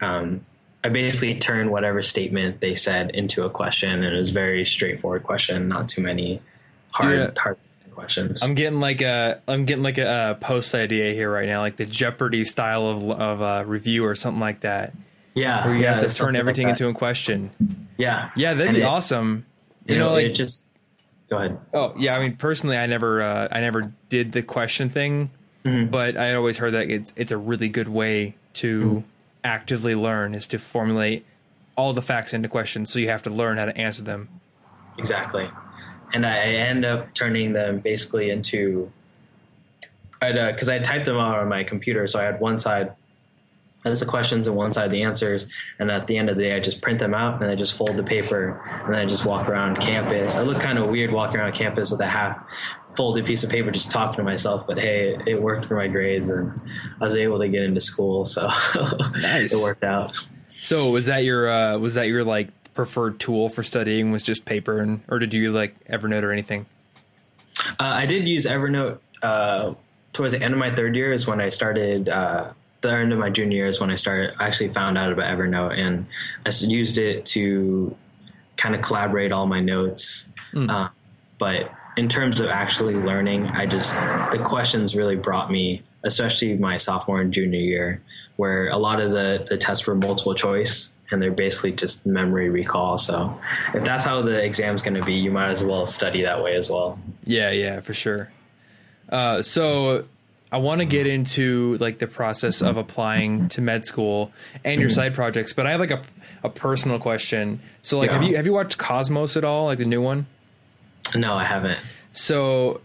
um, 0.00 0.44
I 0.82 0.88
basically 0.90 1.36
turned 1.38 1.70
whatever 1.70 2.02
statement 2.02 2.60
they 2.60 2.74
said 2.74 3.12
into 3.12 3.44
a 3.44 3.50
question, 3.50 3.90
and 3.90 4.04
it 4.04 4.18
was 4.18 4.30
very 4.30 4.66
straightforward 4.66 5.22
question, 5.22 5.68
not 5.68 5.88
too 5.88 6.02
many 6.02 6.42
hard, 6.90 7.18
Yeah. 7.18 7.30
hard 7.40 7.56
questions. 7.94 8.42
I'm 8.42 8.54
getting 8.54 8.80
like 8.80 9.00
a 9.00 9.40
I'm 9.48 9.64
getting 9.64 9.82
like 9.82 9.98
a, 9.98 10.06
uh 10.08 10.34
post 10.34 10.74
idea 10.74 11.12
here 11.14 11.30
right 11.32 11.48
now, 11.48 11.60
like 11.60 11.76
the 11.76 11.86
Jeopardy 11.86 12.44
style 12.44 12.86
of 12.88 13.10
of 13.10 13.42
uh, 13.42 13.64
review 13.66 14.04
or 14.04 14.14
something 14.14 14.40
like 14.40 14.60
that, 14.60 14.92
yeah, 15.34 15.64
where 15.64 15.74
you 15.74 15.82
yeah, 15.82 15.94
have 16.00 16.06
to 16.06 16.14
turn 16.14 16.36
everything 16.36 16.66
that. 16.66 16.72
into 16.80 16.88
a 16.88 16.94
question. 16.94 17.50
yeah, 17.96 18.30
Yeah, 18.36 18.54
that'd 18.54 18.68
And 18.68 18.76
be 18.76 18.82
it- 18.82 18.86
awesome. 18.86 19.46
You, 19.86 19.98
know, 19.98 20.08
know, 20.08 20.12
like 20.14 20.34
just 20.34 20.70
go 21.28 21.36
ahead. 21.38 21.58
Oh 21.72 21.94
yeah, 21.98 22.16
I 22.16 22.20
mean 22.20 22.36
personally, 22.36 22.76
I 22.76 22.86
never 22.86 23.22
uh, 23.22 23.48
I 23.50 23.60
never 23.60 23.90
did 24.08 24.32
the 24.32 24.42
question 24.42 24.88
thing, 24.88 25.30
Mm-hmm. 25.64 25.90
but 25.90 26.16
I 26.18 26.34
always 26.34 26.58
heard 26.58 26.72
that 26.74 26.90
it's 26.90 27.12
it's 27.16 27.32
a 27.32 27.38
really 27.38 27.68
good 27.68 27.88
way 27.88 28.34
to 28.54 28.80
Mm-hmm. 28.84 28.98
actively 29.44 29.94
learn 29.94 30.34
is 30.34 30.46
to 30.48 30.58
formulate 30.58 31.24
all 31.76 31.92
the 31.92 32.02
facts 32.02 32.32
into 32.32 32.48
questions. 32.48 32.90
So 32.92 32.98
you 32.98 33.08
have 33.08 33.22
to 33.24 33.30
learn 33.30 33.58
how 33.58 33.64
to 33.66 33.76
answer 33.76 34.02
them. 34.02 34.28
Exactly. 34.98 35.50
And 36.14 36.24
I 36.24 36.38
end 36.38 36.84
up 36.84 37.12
turning 37.12 37.52
them 37.52 37.80
basically 37.80 38.30
into, 38.30 38.90
I'd, 40.22 40.38
uh, 40.38 40.52
I 40.56 40.78
typed 40.78 41.04
them 41.04 41.16
out 41.16 41.38
on 41.38 41.48
my 41.48 41.64
computer. 41.64 42.06
So 42.06 42.20
I 42.20 42.24
had 42.24 42.40
one 42.40 42.58
side 42.58 42.92
as 43.84 44.00
the 44.00 44.06
questions 44.06 44.46
and 44.46 44.56
one 44.56 44.72
side 44.72 44.90
the 44.90 45.02
answers. 45.02 45.46
And 45.78 45.90
at 45.90 46.06
the 46.06 46.16
end 46.16 46.30
of 46.30 46.36
the 46.36 46.44
day, 46.44 46.56
I 46.56 46.60
just 46.60 46.80
print 46.80 46.98
them 46.98 47.14
out 47.14 47.42
and 47.42 47.50
I 47.50 47.54
just 47.54 47.74
fold 47.76 47.96
the 47.96 48.02
paper 48.02 48.62
and 48.84 48.94
then 48.94 49.00
I 49.00 49.06
just 49.06 49.26
walk 49.26 49.48
around 49.48 49.80
campus. 49.80 50.36
I 50.36 50.42
look 50.42 50.60
kind 50.60 50.78
of 50.78 50.88
weird 50.88 51.12
walking 51.12 51.36
around 51.36 51.52
campus 51.54 51.90
with 51.90 52.00
a 52.00 52.06
half 52.06 52.38
folded 52.96 53.26
piece 53.26 53.42
of 53.42 53.50
paper, 53.50 53.70
just 53.70 53.90
talking 53.90 54.16
to 54.18 54.22
myself, 54.22 54.66
but 54.66 54.78
Hey, 54.78 55.14
it, 55.14 55.28
it 55.28 55.42
worked 55.42 55.66
for 55.66 55.74
my 55.74 55.88
grades 55.88 56.28
and 56.30 56.58
I 57.00 57.04
was 57.04 57.16
able 57.16 57.38
to 57.40 57.48
get 57.48 57.62
into 57.62 57.80
school. 57.80 58.24
So 58.24 58.46
Nice. 59.16 59.52
it 59.52 59.62
worked 59.62 59.84
out. 59.84 60.14
So 60.60 60.88
was 60.90 61.06
that 61.06 61.24
your 61.24 61.50
uh, 61.50 61.76
was 61.78 61.94
that 61.94 62.06
your 62.06 62.24
like 62.24 62.48
preferred 62.74 63.20
tool 63.20 63.48
for 63.48 63.62
studying 63.62 64.10
was 64.10 64.22
just 64.22 64.44
paper 64.44 64.80
and 64.80 65.02
or 65.08 65.18
did 65.18 65.32
you 65.32 65.52
like 65.52 65.82
Evernote 65.86 66.22
or 66.22 66.32
anything? 66.32 66.66
Uh, 67.78 67.84
I 67.84 68.06
did 68.06 68.28
use 68.28 68.46
Evernote 68.46 68.98
uh, 69.22 69.74
towards 70.12 70.34
the 70.34 70.42
end 70.42 70.52
of 70.52 70.58
my 70.58 70.74
third 70.74 70.96
year 70.96 71.12
is 71.12 71.26
when 71.26 71.40
I 71.40 71.48
started. 71.48 72.08
Uh, 72.08 72.52
the 72.80 72.92
end 72.92 73.12
of 73.12 73.18
my 73.18 73.30
junior 73.30 73.56
year 73.56 73.66
is 73.66 73.80
when 73.80 73.90
I 73.90 73.96
started. 73.96 74.34
I 74.38 74.46
actually 74.46 74.68
found 74.68 74.98
out 74.98 75.10
about 75.10 75.26
Evernote 75.26 75.78
and 75.78 76.06
I 76.44 76.50
used 76.66 76.98
it 76.98 77.24
to 77.26 77.96
kind 78.56 78.74
of 78.74 78.82
collaborate 78.82 79.32
all 79.32 79.46
my 79.46 79.60
notes. 79.60 80.28
Uh, 80.54 80.88
but 81.38 81.70
in 81.96 82.08
terms 82.08 82.40
of 82.40 82.48
actually 82.48 82.94
learning, 82.94 83.46
I 83.46 83.66
just 83.66 83.96
the 83.96 84.40
questions 84.44 84.94
really 84.94 85.16
brought 85.16 85.50
me, 85.50 85.82
especially 86.04 86.56
my 86.56 86.78
sophomore 86.78 87.20
and 87.20 87.32
junior 87.32 87.58
year, 87.58 88.02
where 88.36 88.68
a 88.68 88.76
lot 88.76 89.00
of 89.00 89.10
the 89.12 89.46
the 89.48 89.56
tests 89.56 89.86
were 89.86 89.94
multiple 89.94 90.34
choice 90.34 90.93
and 91.10 91.20
they're 91.22 91.30
basically 91.30 91.72
just 91.72 92.06
memory 92.06 92.48
recall. 92.48 92.98
So 92.98 93.38
if 93.74 93.84
that's 93.84 94.04
how 94.04 94.22
the 94.22 94.42
exam's 94.42 94.82
going 94.82 94.94
to 94.94 95.04
be, 95.04 95.14
you 95.14 95.30
might 95.30 95.50
as 95.50 95.62
well 95.62 95.86
study 95.86 96.22
that 96.22 96.42
way 96.42 96.56
as 96.56 96.70
well. 96.70 96.98
Yeah, 97.24 97.50
yeah, 97.50 97.80
for 97.80 97.94
sure. 97.94 98.30
Uh, 99.08 99.42
so 99.42 100.06
I 100.50 100.58
want 100.58 100.80
to 100.80 100.84
get 100.84 101.06
into 101.06 101.76
like 101.78 101.98
the 101.98 102.06
process 102.06 102.62
of 102.62 102.76
applying 102.76 103.48
to 103.50 103.60
med 103.60 103.86
school 103.86 104.32
and 104.64 104.80
your 104.80 104.90
side 104.90 105.14
projects, 105.14 105.52
but 105.52 105.66
I 105.66 105.72
have 105.72 105.80
like 105.80 105.90
a 105.90 106.02
a 106.44 106.50
personal 106.50 106.98
question. 106.98 107.60
So 107.82 107.98
like, 107.98 108.10
have 108.10 108.22
you 108.22 108.36
have 108.36 108.46
you 108.46 108.52
watched 108.52 108.78
Cosmos 108.78 109.36
at 109.36 109.44
all, 109.44 109.66
like 109.66 109.78
the 109.78 109.86
new 109.86 110.02
one? 110.02 110.26
No, 111.14 111.34
I 111.34 111.44
haven't. 111.44 111.78
So 112.12 112.82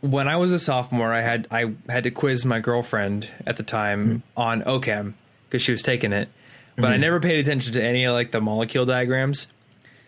when 0.00 0.28
I 0.28 0.36
was 0.36 0.52
a 0.52 0.58
sophomore, 0.58 1.12
I 1.12 1.20
had 1.20 1.46
I 1.50 1.74
had 1.88 2.04
to 2.04 2.10
quiz 2.10 2.46
my 2.46 2.60
girlfriend 2.60 3.28
at 3.46 3.56
the 3.56 3.62
time 3.62 4.22
on 4.36 4.62
OChem 4.62 5.14
because 5.46 5.60
she 5.60 5.72
was 5.72 5.82
taking 5.82 6.12
it, 6.12 6.28
but 6.76 6.86
I 6.86 6.92
mm-hmm. 6.92 7.00
never 7.00 7.20
paid 7.20 7.38
attention 7.38 7.72
to 7.74 7.82
any 7.82 8.04
of 8.04 8.12
like 8.12 8.30
the 8.30 8.40
molecule 8.40 8.84
diagrams. 8.84 9.46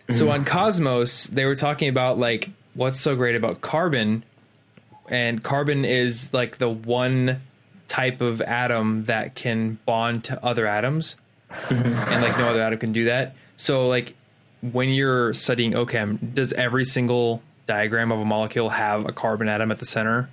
So 0.09 0.25
mm-hmm. 0.25 0.33
on 0.33 0.45
Cosmos, 0.45 1.27
they 1.27 1.45
were 1.45 1.55
talking 1.55 1.89
about 1.89 2.17
like 2.17 2.49
what's 2.73 2.99
so 2.99 3.15
great 3.15 3.35
about 3.35 3.61
carbon, 3.61 4.23
and 5.07 5.43
carbon 5.43 5.85
is 5.85 6.33
like 6.33 6.57
the 6.57 6.69
one 6.69 7.41
type 7.87 8.21
of 8.21 8.41
atom 8.41 9.05
that 9.05 9.35
can 9.35 9.77
bond 9.85 10.23
to 10.25 10.43
other 10.43 10.67
atoms, 10.67 11.15
mm-hmm. 11.49 12.13
and 12.13 12.21
like 12.21 12.37
no 12.37 12.49
other 12.49 12.61
atom 12.61 12.79
can 12.79 12.91
do 12.91 13.05
that. 13.05 13.35
So 13.57 13.87
like 13.87 14.15
when 14.61 14.89
you're 14.89 15.33
studying 15.33 15.73
OChem, 15.73 16.33
does 16.33 16.53
every 16.53 16.85
single 16.85 17.41
diagram 17.65 18.11
of 18.11 18.19
a 18.19 18.25
molecule 18.25 18.69
have 18.69 19.05
a 19.05 19.11
carbon 19.11 19.47
atom 19.47 19.71
at 19.71 19.77
the 19.77 19.85
center? 19.85 20.29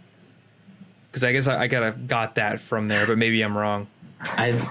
Because 1.11 1.25
I 1.25 1.33
guess 1.33 1.49
I, 1.49 1.62
I 1.62 1.66
gotta 1.66 1.93
got 1.93 2.37
that 2.37 2.61
from 2.61 2.88
there, 2.88 3.07
but 3.07 3.19
maybe 3.19 3.43
I'm 3.43 3.57
wrong. 3.57 3.88
I 4.21 4.69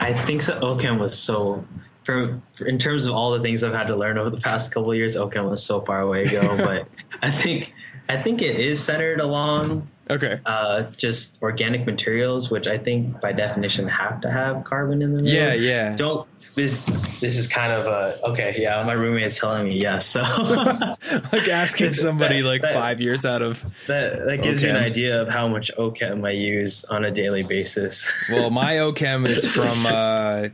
I 0.00 0.12
think 0.12 0.42
so. 0.42 0.58
OChem 0.60 0.98
was 0.98 1.16
so 1.16 1.64
for, 2.04 2.40
for, 2.54 2.66
in 2.66 2.78
terms 2.78 3.06
of 3.06 3.14
all 3.14 3.32
the 3.32 3.40
things 3.40 3.62
I've 3.62 3.74
had 3.74 3.86
to 3.88 3.96
learn 3.96 4.18
over 4.18 4.30
the 4.30 4.40
past 4.40 4.72
couple 4.72 4.94
years. 4.94 5.16
OChem 5.16 5.48
was 5.48 5.64
so 5.64 5.80
far 5.82 6.00
away 6.00 6.22
ago, 6.24 6.56
but 6.58 6.88
I 7.22 7.30
think 7.30 7.72
I 8.08 8.20
think 8.20 8.42
it 8.42 8.58
is 8.58 8.82
centered 8.82 9.20
along 9.20 9.88
Okay. 10.10 10.40
uh, 10.44 10.84
just 10.96 11.40
organic 11.40 11.86
materials, 11.86 12.50
which 12.50 12.66
I 12.66 12.78
think 12.78 13.20
by 13.20 13.32
definition 13.32 13.86
have 13.86 14.20
to 14.22 14.30
have 14.30 14.64
carbon 14.64 15.02
in 15.02 15.14
them. 15.14 15.24
Yeah, 15.24 15.54
yeah. 15.54 15.94
Don't 15.94 16.26
this 16.54 16.84
this 17.20 17.36
is 17.36 17.46
kind 17.48 17.72
of 17.72 17.86
a 17.86 18.14
okay. 18.30 18.54
Yeah, 18.58 18.82
my 18.86 18.92
roommate's 18.94 19.38
telling 19.38 19.68
me 19.68 19.80
yes, 19.80 20.06
so 20.06 20.20
like 21.32 21.48
asking 21.48 21.92
somebody 21.94 22.42
That- 22.42 22.48
like 22.48 22.62
that- 22.62 22.74
five 22.74 23.00
years 23.00 23.24
out 23.24 23.42
of. 23.42 23.62
that 23.86 24.24
that 24.26 24.42
gives 24.42 24.62
you 24.62 24.68
an 24.70 24.76
idea 24.76 25.20
of 25.22 25.28
how 25.28 25.48
much 25.48 25.70
OChem 25.78 26.26
I 26.26 26.32
use 26.32 26.84
on 26.86 27.04
a 27.04 27.10
daily 27.10 27.42
basis. 27.42 28.10
Well, 28.30 28.50
my 28.50 28.74
OChem 28.74 29.26
is 29.28 29.52
from 29.52 29.86
uh, 29.86 30.48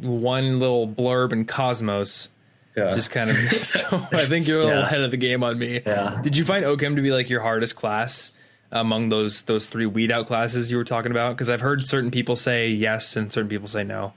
one 0.00 0.58
little 0.60 0.86
blurb 0.88 1.32
in 1.32 1.44
Cosmos. 1.44 2.28
Yeah. 2.76 2.90
Just 2.92 3.10
kind 3.10 3.30
of. 3.30 3.36
So 3.50 3.96
I 4.12 4.26
think 4.26 4.46
you're 4.46 4.60
a 4.60 4.64
little 4.64 4.78
Yeah. 4.80 4.86
ahead 4.86 5.00
of 5.00 5.10
the 5.10 5.16
game 5.16 5.42
on 5.42 5.58
me. 5.58 5.80
Yeah. 5.86 6.20
Did 6.22 6.36
you 6.36 6.44
find 6.44 6.64
OChem 6.64 6.96
to 6.96 7.02
be 7.02 7.10
like 7.10 7.30
your 7.30 7.40
hardest 7.40 7.74
class 7.76 8.32
among 8.72 9.08
those 9.08 9.42
those 9.42 9.66
three 9.68 9.86
weed 9.86 10.10
out 10.12 10.26
classes 10.26 10.70
you 10.70 10.76
were 10.76 10.84
talking 10.84 11.10
about? 11.12 11.30
Because 11.34 11.48
I've 11.48 11.60
heard 11.62 11.86
certain 11.86 12.10
people 12.10 12.36
say 12.36 12.68
yes 12.68 13.16
and 13.16 13.32
certain 13.32 13.48
people 13.48 13.68
say 13.68 13.82
no. 13.84 14.12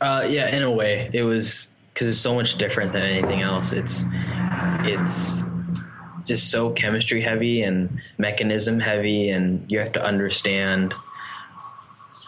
Uh, 0.00 0.26
yeah, 0.28 0.54
in 0.54 0.62
a 0.62 0.70
way, 0.70 1.10
it 1.12 1.22
was 1.22 1.68
because 1.92 2.08
it's 2.08 2.18
so 2.18 2.34
much 2.34 2.56
different 2.58 2.92
than 2.92 3.02
anything 3.02 3.42
else. 3.42 3.72
It's 3.72 4.04
it's 4.84 5.42
just 6.24 6.50
so 6.50 6.70
chemistry 6.70 7.20
heavy 7.22 7.62
and 7.62 8.00
mechanism 8.18 8.78
heavy, 8.78 9.30
and 9.30 9.68
you 9.70 9.80
have 9.80 9.92
to 9.92 10.04
understand 10.04 10.94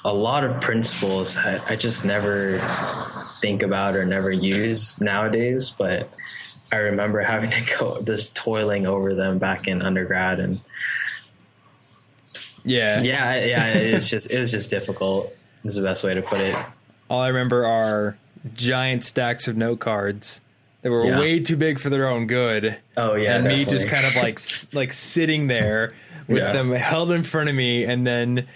a 0.05 0.13
lot 0.13 0.43
of 0.45 0.61
principles 0.61 1.35
that 1.37 1.71
I 1.71 1.77
just 1.77 2.05
never 2.05 2.59
think 3.41 3.63
about 3.63 3.95
or 3.95 4.05
never 4.05 4.33
use 4.33 5.01
nowadays. 5.01 5.71
But 5.71 6.11
I 6.73 6.77
remember 6.77 7.21
having 7.35 7.51
to 7.51 7.77
go 7.79 8.03
just 8.03 8.35
toiling 8.35 8.87
over 8.87 9.15
them 9.15 9.39
back 9.39 9.69
in 9.69 9.81
undergrad, 9.83 10.41
and 10.41 10.59
Yeah. 12.65 13.03
yeah, 13.03 13.45
yeah, 13.45 13.67
it's 13.75 14.09
just 14.09 14.29
it 14.29 14.41
was 14.41 14.51
just 14.51 14.71
difficult. 14.71 15.37
Is 15.63 15.75
the 15.77 15.83
best 15.83 16.03
way 16.03 16.15
to 16.15 16.23
put 16.23 16.41
it. 16.41 16.57
All 17.11 17.21
I 17.21 17.29
remember 17.29 17.67
are 17.67 18.17
giant 18.55 19.05
stacks 19.05 19.47
of 19.49 19.57
note 19.57 19.81
cards 19.81 20.41
that 20.83 20.91
were 20.91 21.05
Yeah. 21.05 21.19
way 21.19 21.41
too 21.41 21.57
big 21.57 21.79
for 21.79 21.91
their 21.91 22.09
own 22.09 22.27
good. 22.27 22.77
Oh 22.97 23.15
yeah, 23.17 23.35
and 23.37 23.45
me 23.47 23.65
just 23.67 23.89
kind 23.89 24.07
of 24.07 24.17
like 24.17 24.39
like 24.73 24.93
sitting 24.95 25.47
there 25.49 25.93
with 26.29 26.39
Yeah. 26.43 26.53
them 26.53 26.71
held 26.73 27.11
in 27.11 27.23
front 27.25 27.49
of 27.51 27.55
me 27.55 27.85
and 27.85 28.07
then 28.07 28.47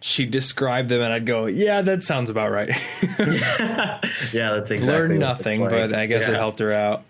she 0.00 0.26
described 0.26 0.88
them 0.90 1.00
and 1.00 1.12
I'd 1.12 1.26
go, 1.26 1.46
"Yeah, 1.46 1.80
that 1.80 2.04
sounds 2.04 2.30
about 2.30 2.52
right." 2.52 2.68
yeah, 3.18 4.52
that's 4.54 4.70
exactly 4.70 5.08
Learned 5.08 5.18
nothing, 5.18 5.60
like. 5.62 5.70
but 5.70 5.94
I 5.94 6.06
guess 6.06 6.28
it 6.28 6.34
helped 6.34 6.58
her 6.60 6.72
out. 6.72 7.02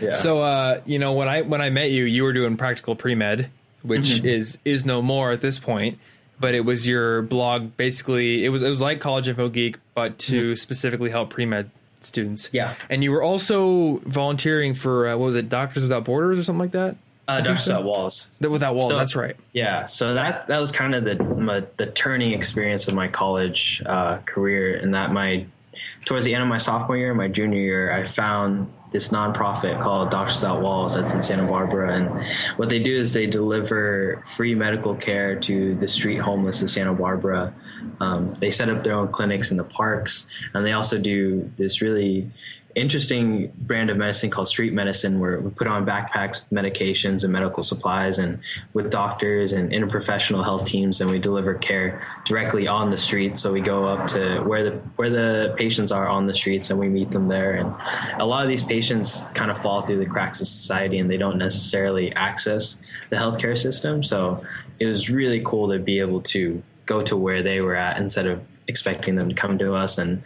Yeah. 0.00 0.12
So 0.12 0.42
uh, 0.42 0.80
you 0.86 0.98
know, 0.98 1.14
when 1.14 1.28
I 1.28 1.42
when 1.42 1.60
I 1.60 1.70
met 1.70 1.90
you, 1.90 2.04
you 2.04 2.22
were 2.22 2.32
doing 2.32 2.56
practical 2.56 2.94
pre-med, 2.94 3.48
which 3.82 4.02
Mm-hmm. 4.16 4.26
is 4.26 4.58
is 4.64 4.84
no 4.84 5.02
more 5.02 5.32
at 5.32 5.40
this 5.40 5.58
point, 5.58 5.98
but 6.40 6.54
it 6.54 6.64
was 6.64 6.86
your 6.88 7.22
blog 7.22 7.76
basically 7.76 8.44
it 8.44 8.50
was 8.50 8.62
it 8.62 8.68
was 8.70 8.80
like 8.80 9.00
College 9.00 9.28
Info 9.28 9.48
Geek 9.48 9.78
but 9.94 10.18
to 10.20 10.54
specifically 10.56 11.10
help 11.10 11.30
pre-med 11.30 11.70
students. 12.02 12.50
Yeah. 12.52 12.74
And 12.90 13.02
you 13.02 13.10
were 13.10 13.22
also 13.22 13.96
volunteering 14.04 14.74
for 14.74 15.08
uh, 15.08 15.16
what 15.16 15.24
was 15.26 15.36
it, 15.36 15.48
Doctors 15.48 15.82
Without 15.82 16.04
Borders 16.04 16.38
or 16.38 16.42
something 16.44 16.60
like 16.60 16.72
that? 16.72 16.96
uh, 17.28 17.38
Doctors 17.40 17.66
Without 17.66 17.82
Walls. 17.84 18.28
Without 18.40 18.74
Walls, 18.76 18.92
So- 18.92 18.96
that's 18.96 19.16
right. 19.16 19.34
Yeah, 19.52 19.86
so 19.86 20.14
that 20.14 20.46
that 20.46 20.58
was 20.60 20.70
kind 20.70 20.94
of 20.94 21.02
the 21.04 21.16
my, 21.24 21.64
the 21.78 21.86
turning 21.86 22.30
experience 22.32 22.86
of 22.86 22.94
my 22.94 23.08
college 23.08 23.82
uh, 23.86 24.18
career, 24.18 24.76
in 24.76 24.92
that 24.92 25.12
my 25.12 25.46
towards 26.04 26.24
the 26.24 26.32
end 26.34 26.42
of 26.44 26.48
my 26.48 26.58
sophomore 26.58 26.96
year, 26.96 27.12
my 27.14 27.26
junior 27.28 27.58
year, 27.58 27.92
I 27.92 28.04
found 28.04 28.72
this 28.96 29.10
nonprofit 29.10 29.78
called 29.82 30.10
Doctors 30.10 30.40
Without 30.40 30.62
Walls 30.62 30.94
that's 30.94 31.12
in 31.12 31.22
Santa 31.22 31.46
Barbara, 31.46 31.96
and 31.96 32.08
what 32.56 32.70
they 32.70 32.78
do 32.78 32.98
is 32.98 33.12
they 33.12 33.26
deliver 33.26 34.22
free 34.26 34.54
medical 34.54 34.94
care 34.94 35.38
to 35.40 35.74
the 35.74 35.86
street 35.86 36.16
homeless 36.16 36.62
of 36.62 36.70
Santa 36.70 36.94
Barbara. 36.94 37.52
Um, 38.00 38.32
they 38.40 38.50
set 38.50 38.70
up 38.70 38.84
their 38.84 38.94
own 38.94 39.08
clinics 39.08 39.50
in 39.50 39.58
the 39.58 39.64
parks, 39.64 40.28
and 40.54 40.64
they 40.64 40.72
also 40.72 40.96
do 40.96 41.50
this 41.58 41.82
really 41.82 42.30
interesting 42.76 43.50
brand 43.56 43.88
of 43.88 43.96
medicine 43.96 44.28
called 44.28 44.46
street 44.46 44.74
medicine 44.74 45.18
where 45.18 45.40
we 45.40 45.50
put 45.50 45.66
on 45.66 45.86
backpacks 45.86 46.44
with 46.44 46.50
medications 46.50 47.24
and 47.24 47.32
medical 47.32 47.62
supplies 47.62 48.18
and 48.18 48.38
with 48.74 48.90
doctors 48.90 49.52
and 49.52 49.72
interprofessional 49.72 50.44
health 50.44 50.66
teams 50.66 51.00
and 51.00 51.10
we 51.10 51.18
deliver 51.18 51.54
care 51.54 52.02
directly 52.26 52.68
on 52.68 52.90
the 52.90 52.96
street. 52.98 53.38
So 53.38 53.50
we 53.50 53.62
go 53.62 53.86
up 53.86 54.06
to 54.08 54.40
where 54.42 54.62
the 54.62 54.76
where 54.96 55.08
the 55.08 55.54
patients 55.56 55.90
are 55.90 56.06
on 56.06 56.26
the 56.26 56.34
streets 56.34 56.68
and 56.68 56.78
we 56.78 56.88
meet 56.88 57.10
them 57.10 57.28
there. 57.28 57.54
And 57.54 57.74
a 58.20 58.26
lot 58.26 58.42
of 58.42 58.48
these 58.48 58.62
patients 58.62 59.22
kind 59.32 59.50
of 59.50 59.56
fall 59.56 59.80
through 59.80 59.98
the 59.98 60.06
cracks 60.06 60.42
of 60.42 60.46
society 60.46 60.98
and 60.98 61.10
they 61.10 61.16
don't 61.16 61.38
necessarily 61.38 62.14
access 62.14 62.76
the 63.08 63.16
healthcare 63.16 63.56
system. 63.56 64.04
So 64.04 64.44
it 64.78 64.84
was 64.84 65.08
really 65.08 65.40
cool 65.40 65.70
to 65.70 65.78
be 65.78 65.98
able 66.00 66.20
to 66.22 66.62
go 66.84 67.00
to 67.02 67.16
where 67.16 67.42
they 67.42 67.62
were 67.62 67.74
at 67.74 67.96
instead 67.96 68.26
of 68.26 68.42
expecting 68.68 69.14
them 69.14 69.30
to 69.30 69.34
come 69.34 69.58
to 69.58 69.74
us 69.74 69.96
and 69.96 70.22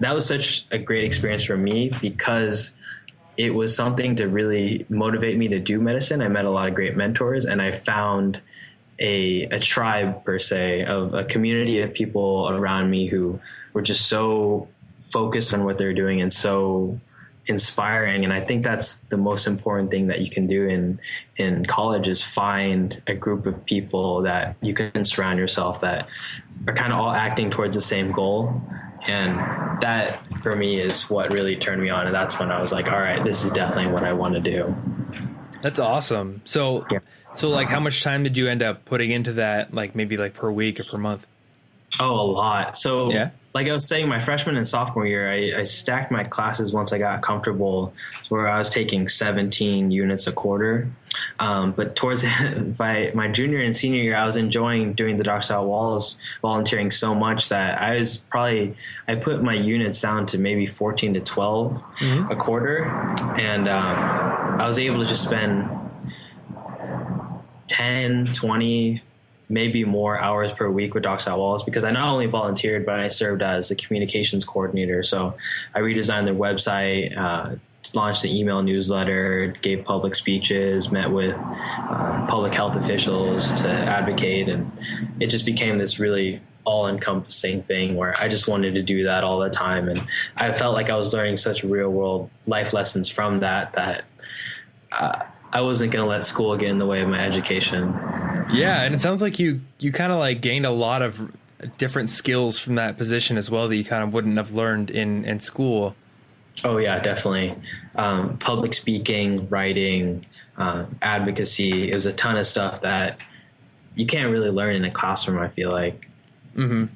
that 0.00 0.14
was 0.14 0.26
such 0.26 0.66
a 0.70 0.78
great 0.78 1.04
experience 1.04 1.44
for 1.44 1.56
me 1.56 1.90
because 2.00 2.74
it 3.36 3.54
was 3.54 3.74
something 3.74 4.16
to 4.16 4.26
really 4.26 4.84
motivate 4.88 5.38
me 5.38 5.48
to 5.48 5.60
do 5.60 5.80
medicine. 5.80 6.20
I 6.20 6.28
met 6.28 6.44
a 6.44 6.50
lot 6.50 6.68
of 6.68 6.74
great 6.74 6.96
mentors 6.96 7.46
and 7.46 7.62
I 7.62 7.72
found 7.72 8.40
a, 8.98 9.44
a 9.44 9.60
tribe 9.60 10.24
per 10.24 10.38
se 10.38 10.84
of 10.84 11.14
a 11.14 11.24
community 11.24 11.80
of 11.80 11.94
people 11.94 12.48
around 12.48 12.90
me 12.90 13.06
who 13.06 13.40
were 13.72 13.82
just 13.82 14.08
so 14.08 14.68
focused 15.12 15.54
on 15.54 15.64
what 15.64 15.78
they're 15.78 15.94
doing 15.94 16.20
and 16.20 16.32
so 16.32 16.98
inspiring 17.46 18.24
and 18.24 18.32
I 18.32 18.42
think 18.42 18.62
that's 18.62 18.98
the 19.04 19.16
most 19.16 19.46
important 19.46 19.90
thing 19.90 20.08
that 20.08 20.20
you 20.20 20.28
can 20.28 20.46
do 20.46 20.68
in 20.68 21.00
in 21.38 21.64
college 21.64 22.06
is 22.06 22.22
find 22.22 23.00
a 23.06 23.14
group 23.14 23.46
of 23.46 23.64
people 23.64 24.20
that 24.22 24.56
you 24.60 24.74
can 24.74 25.02
surround 25.06 25.38
yourself 25.38 25.80
that 25.80 26.08
are 26.66 26.74
kind 26.74 26.92
of 26.92 26.98
all 26.98 27.10
acting 27.10 27.50
towards 27.50 27.74
the 27.74 27.80
same 27.80 28.12
goal 28.12 28.60
and 29.06 29.36
that 29.82 30.20
for 30.42 30.56
me 30.56 30.80
is 30.80 31.08
what 31.08 31.32
really 31.32 31.56
turned 31.56 31.80
me 31.82 31.88
on 31.90 32.06
and 32.06 32.14
that's 32.14 32.38
when 32.38 32.50
I 32.50 32.60
was 32.60 32.72
like 32.72 32.90
all 32.90 32.98
right 32.98 33.22
this 33.24 33.44
is 33.44 33.50
definitely 33.52 33.92
what 33.92 34.02
I 34.04 34.12
want 34.12 34.34
to 34.34 34.40
do 34.40 34.74
That's 35.62 35.80
awesome. 35.80 36.40
So, 36.44 36.86
Yeah. 36.90 37.00
so 37.34 37.50
like, 37.50 37.68
how 37.68 37.80
much 37.80 38.02
time 38.04 38.22
did 38.22 38.36
you 38.36 38.46
end 38.46 38.62
up 38.62 38.84
putting 38.84 39.10
into 39.10 39.32
that? 39.34 39.74
Like, 39.74 39.96
maybe 39.96 40.16
like 40.16 40.34
per 40.34 40.50
week 40.52 40.78
or 40.78 40.84
per 40.84 40.98
month? 40.98 41.26
Oh, 41.98 42.14
a 42.14 42.22
lot. 42.30 42.78
So, 42.78 43.10
Yeah? 43.10 43.30
Like 43.54 43.66
I 43.68 43.72
was 43.72 43.88
saying, 43.88 44.08
my 44.08 44.20
freshman 44.20 44.56
and 44.56 44.68
sophomore 44.68 45.06
year, 45.06 45.30
I, 45.30 45.60
I 45.60 45.62
stacked 45.62 46.12
my 46.12 46.22
classes 46.22 46.72
once 46.72 46.92
I 46.92 46.98
got 46.98 47.22
comfortable, 47.22 47.94
where 48.28 48.48
I 48.48 48.58
was 48.58 48.70
taking 48.70 49.08
17 49.08 49.90
units 49.90 50.26
a 50.26 50.32
quarter. 50.32 50.88
Um, 51.40 51.72
but 51.72 51.96
towards 51.96 52.24
my 52.78 53.10
my 53.14 53.28
junior 53.28 53.60
and 53.62 53.76
senior 53.76 54.02
year, 54.02 54.16
I 54.16 54.26
was 54.26 54.36
enjoying 54.36 54.92
doing 54.92 55.16
the 55.16 55.24
Docs 55.24 55.50
Out 55.50 55.66
Walls 55.66 56.18
volunteering 56.42 56.90
so 56.90 57.14
much 57.14 57.48
that 57.48 57.80
I 57.80 57.96
was 57.98 58.18
probably 58.18 58.76
I 59.08 59.14
put 59.14 59.42
my 59.42 59.54
units 59.54 60.00
down 60.00 60.26
to 60.26 60.38
maybe 60.38 60.66
14 60.66 61.14
to 61.14 61.20
12 61.20 61.82
a 62.30 62.36
quarter, 62.36 62.84
and 63.38 63.68
um, 63.68 64.60
I 64.60 64.66
was 64.66 64.78
able 64.78 65.02
to 65.02 65.06
just 65.08 65.22
spend 65.22 65.68
10, 67.68 68.26
20, 68.26 69.02
maybe 69.48 69.84
more 69.84 70.18
hours 70.20 70.52
per 70.52 70.68
week 70.68 70.94
with 70.94 71.02
Docs 71.02 71.26
Out 71.26 71.38
Walls 71.38 71.62
because 71.64 71.84
I 71.84 71.90
not 71.90 72.08
only 72.08 72.26
volunteered, 72.26 72.84
but 72.84 73.00
I 73.00 73.08
served 73.08 73.42
as 73.42 73.68
the 73.68 73.74
communications 73.74 74.44
coordinator. 74.44 75.02
So 75.02 75.34
I 75.74 75.80
redesigned 75.80 76.26
their 76.26 76.34
website, 76.34 77.16
uh, 77.16 77.56
launched 77.94 78.24
an 78.24 78.30
email 78.30 78.62
newsletter, 78.62 79.54
gave 79.62 79.84
public 79.84 80.14
speeches, 80.14 80.90
met 80.92 81.10
with 81.10 81.34
uh, 81.34 82.26
public 82.28 82.52
health 82.52 82.76
officials 82.76 83.50
to 83.62 83.68
advocate, 83.68 84.48
and 84.48 84.70
it 85.20 85.28
just 85.28 85.46
became 85.46 85.78
this 85.78 85.98
really 85.98 86.40
all-encompassing 86.64 87.62
thing 87.62 87.96
where 87.96 88.14
I 88.20 88.28
just 88.28 88.46
wanted 88.46 88.74
to 88.74 88.82
do 88.82 89.04
that 89.04 89.24
all 89.24 89.38
the 89.38 89.48
time, 89.48 89.88
and 89.88 90.02
I 90.36 90.52
felt 90.52 90.74
like 90.74 90.90
I 90.90 90.96
was 90.96 91.14
learning 91.14 91.38
such 91.38 91.64
real-world 91.64 92.28
life 92.46 92.74
lessons 92.74 93.08
from 93.08 93.40
that 93.40 93.72
that. 93.72 94.04
Uh, 94.92 95.22
I 95.52 95.62
wasn't 95.62 95.92
going 95.92 96.04
to 96.04 96.08
let 96.08 96.24
school 96.24 96.56
get 96.56 96.68
in 96.68 96.78
the 96.78 96.86
way 96.86 97.00
of 97.00 97.08
my 97.08 97.20
education. 97.20 97.94
Yeah, 98.50 98.82
and 98.82 98.94
it 98.94 99.00
sounds 99.00 99.22
like 99.22 99.38
you 99.38 99.60
you 99.78 99.92
kind 99.92 100.12
of 100.12 100.18
like 100.18 100.40
gained 100.40 100.66
a 100.66 100.70
lot 100.70 101.02
of 101.02 101.32
different 101.76 102.08
skills 102.08 102.58
from 102.58 102.76
that 102.76 102.96
position 102.96 103.36
as 103.36 103.50
well 103.50 103.68
that 103.68 103.76
you 103.76 103.84
kind 103.84 104.02
of 104.02 104.12
wouldn't 104.12 104.36
have 104.36 104.52
learned 104.52 104.90
in 104.90 105.24
in 105.24 105.40
school. 105.40 105.96
Oh 106.64 106.78
yeah, 106.78 106.98
definitely. 107.00 107.54
Um, 107.94 108.38
public 108.38 108.74
speaking, 108.74 109.48
writing, 109.48 110.26
uh, 110.56 110.86
advocacy. 111.02 111.90
It 111.90 111.94
was 111.94 112.06
a 112.06 112.12
ton 112.12 112.36
of 112.36 112.46
stuff 112.46 112.82
that 112.82 113.18
you 113.94 114.06
can't 114.06 114.30
really 114.30 114.50
learn 114.50 114.76
in 114.76 114.84
a 114.84 114.90
classroom. 114.90 115.38
I 115.38 115.48
feel 115.48 115.70
like. 115.70 116.08
Mm-hmm. 116.54 116.86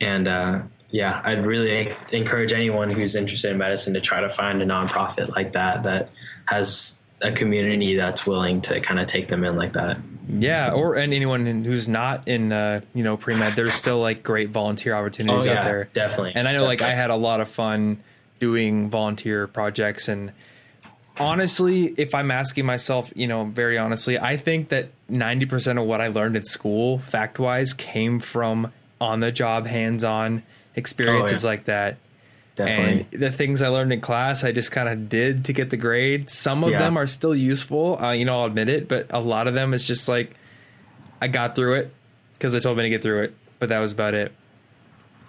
And 0.00 0.28
uh, 0.28 0.60
yeah, 0.90 1.20
I'd 1.24 1.44
really 1.44 1.94
encourage 2.12 2.52
anyone 2.52 2.90
who's 2.90 3.14
interested 3.14 3.50
in 3.50 3.58
medicine 3.58 3.94
to 3.94 4.00
try 4.00 4.20
to 4.20 4.30
find 4.30 4.60
a 4.62 4.66
nonprofit 4.66 5.34
like 5.34 5.52
that 5.52 5.84
that 5.84 6.10
has 6.46 7.02
a 7.20 7.32
community 7.32 7.96
that's 7.96 8.26
willing 8.26 8.60
to 8.62 8.80
kind 8.80 9.00
of 9.00 9.06
take 9.06 9.28
them 9.28 9.44
in 9.44 9.56
like 9.56 9.72
that. 9.72 9.98
Yeah, 10.30 10.72
or 10.72 10.94
and 10.94 11.12
anyone 11.14 11.46
who's 11.64 11.88
not 11.88 12.28
in 12.28 12.52
uh, 12.52 12.82
you 12.94 13.02
know 13.02 13.16
pre 13.16 13.34
med, 13.34 13.54
there's 13.54 13.74
still 13.74 13.98
like 14.00 14.22
great 14.22 14.50
volunteer 14.50 14.94
opportunities 14.94 15.46
Oh, 15.46 15.50
yeah, 15.50 15.58
out 15.60 15.64
there. 15.64 15.88
definitely, 15.94 16.32
And 16.34 16.46
I 16.46 16.52
know 16.52 16.64
like 16.64 16.82
I 16.82 16.94
had 16.94 17.10
a 17.10 17.16
lot 17.16 17.40
of 17.40 17.48
fun 17.48 18.02
doing 18.38 18.88
volunteer 18.90 19.46
projects 19.46 20.08
and 20.08 20.32
honestly, 21.18 21.86
if 21.96 22.14
I'm 22.14 22.30
asking 22.30 22.66
myself, 22.66 23.12
you 23.16 23.26
know, 23.26 23.44
very 23.44 23.78
honestly, 23.78 24.18
I 24.18 24.36
think 24.36 24.68
that 24.68 24.90
90% 25.10 25.80
of 25.80 25.86
what 25.86 26.00
I 26.00 26.08
learned 26.08 26.36
at 26.36 26.46
school, 26.46 26.98
fact 26.98 27.38
wise, 27.38 27.74
came 27.74 28.20
from 28.20 28.72
on 29.00 29.20
the 29.20 29.32
job, 29.32 29.66
hands 29.66 30.04
on 30.04 30.42
experiences 30.76 31.44
Oh, 31.44 31.48
yeah. 31.48 31.52
like 31.52 31.64
that. 31.64 31.96
Definitely. 32.58 33.06
And 33.12 33.22
the 33.22 33.30
things 33.30 33.62
I 33.62 33.68
learned 33.68 33.92
in 33.92 34.00
class, 34.00 34.42
I 34.44 34.50
just 34.52 34.72
kind 34.72 34.88
of 34.88 35.08
did 35.08 35.44
to 35.46 35.52
get 35.52 35.70
the 35.70 35.76
grade. 35.76 36.28
Some 36.28 36.64
of 36.64 36.70
Yeah. 36.72 36.78
them 36.80 36.96
are 36.98 37.06
still 37.06 37.34
useful, 37.34 38.02
uh, 38.02 38.10
you 38.12 38.24
know, 38.24 38.40
I'll 38.40 38.46
admit 38.46 38.68
it, 38.68 38.88
but 38.88 39.06
a 39.10 39.20
lot 39.20 39.46
of 39.46 39.54
them 39.54 39.72
is 39.72 39.86
just 39.86 40.08
like 40.08 40.32
I 41.22 41.28
got 41.28 41.54
through 41.54 41.74
it 41.74 41.92
because 42.34 42.52
they 42.52 42.58
told 42.60 42.76
me 42.76 42.82
to 42.82 42.88
get 42.90 43.00
through 43.02 43.22
it, 43.22 43.34
but 43.60 43.68
that 43.70 43.78
was 43.78 43.92
about 43.92 44.14
it. 44.14 44.32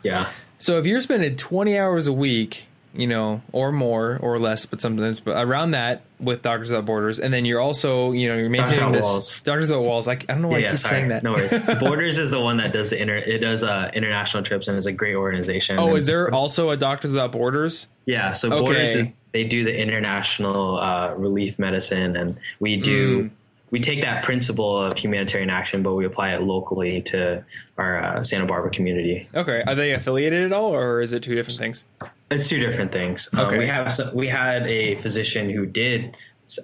yeah. 0.03 0.27
So 0.61 0.77
if 0.77 0.85
you're 0.85 0.99
spending 1.01 1.35
20 1.37 1.77
hours 1.79 2.07
a 2.07 2.13
week, 2.13 2.65
you 2.93 3.05
know, 3.07 3.41
or 3.51 3.71
more 3.71 4.17
or 4.21 4.39
less, 4.39 4.65
but 4.65 4.81
sometimes 4.81 5.19
but 5.19 5.37
around 5.45 5.71
that 5.71 6.01
with 6.19 6.41
Doctors 6.41 6.69
Without 6.69 6.85
Borders, 6.85 7.19
and 7.19 7.31
then 7.33 7.45
you're 7.45 7.59
also, 7.59 8.11
you 8.11 8.27
know, 8.27 8.35
you're 8.35 8.49
maintaining 8.49 8.77
Without 8.87 8.93
this 8.93 9.03
Walls. 9.03 9.41
Doctors 9.43 9.69
Without 9.69 9.83
Walls. 9.83 10.07
Like 10.07 10.23
I 10.29 10.33
don't 10.33 10.41
know 10.41 10.47
why 10.49 10.57
I 10.57 10.59
yeah, 10.59 10.69
keep 10.71 10.79
sorry. 10.79 10.95
saying 10.95 11.07
that. 11.09 11.23
No 11.23 11.33
worries. 11.33 11.53
Borders 11.79 12.17
is 12.17 12.31
the 12.31 12.41
one 12.41 12.57
that 12.57 12.73
does 12.73 12.89
the 12.89 13.01
inter. 13.01 13.17
It 13.17 13.39
does 13.39 13.63
uh, 13.63 13.91
international 13.93 14.43
trips 14.43 14.67
and 14.67 14.77
is 14.77 14.85
a 14.87 14.91
great 14.91 15.15
organization. 15.15 15.77
Oh, 15.79 15.89
And- 15.89 15.97
is 15.97 16.07
there 16.07 16.33
also 16.33 16.71
a 16.71 16.77
Doctors 16.77 17.11
Without 17.11 17.31
Borders? 17.31 17.87
Yeah, 18.05 18.31
so 18.31 18.47
Okay. 18.51 18.59
Borders 18.65 18.95
is 18.95 19.19
they 19.33 19.43
do 19.43 19.63
the 19.63 19.77
international 19.79 20.79
uh, 20.79 21.13
relief 21.15 21.59
medicine, 21.59 22.15
and 22.15 22.37
we 22.59 22.75
do 22.77 23.23
Mm. 23.25 23.29
we 23.71 23.79
take 23.79 24.01
that 24.01 24.23
principle 24.23 24.77
of 24.79 24.97
humanitarian 24.97 25.51
action, 25.51 25.83
but 25.83 25.93
we 25.93 26.05
apply 26.05 26.33
it 26.33 26.41
locally 26.41 27.01
to 27.03 27.43
our 27.77 28.01
uh, 28.03 28.23
Santa 28.23 28.47
Barbara 28.47 28.71
community. 28.71 29.29
Okay, 29.35 29.61
are 29.67 29.75
they 29.75 29.91
affiliated 29.91 30.43
at 30.43 30.51
all, 30.51 30.75
or 30.75 31.01
is 31.01 31.13
it 31.13 31.21
two 31.21 31.35
different 31.35 31.59
things? 31.59 31.85
It's 32.31 32.47
two 32.47 32.59
different 32.59 32.91
things. 32.91 33.29
Um, 33.33 33.39
Okay. 33.41 33.57
we 33.57 33.67
have 33.67 34.13
we 34.13 34.27
had 34.27 34.67
a 34.67 34.95
physician 34.95 35.49
who 35.49 35.65
did 35.65 36.15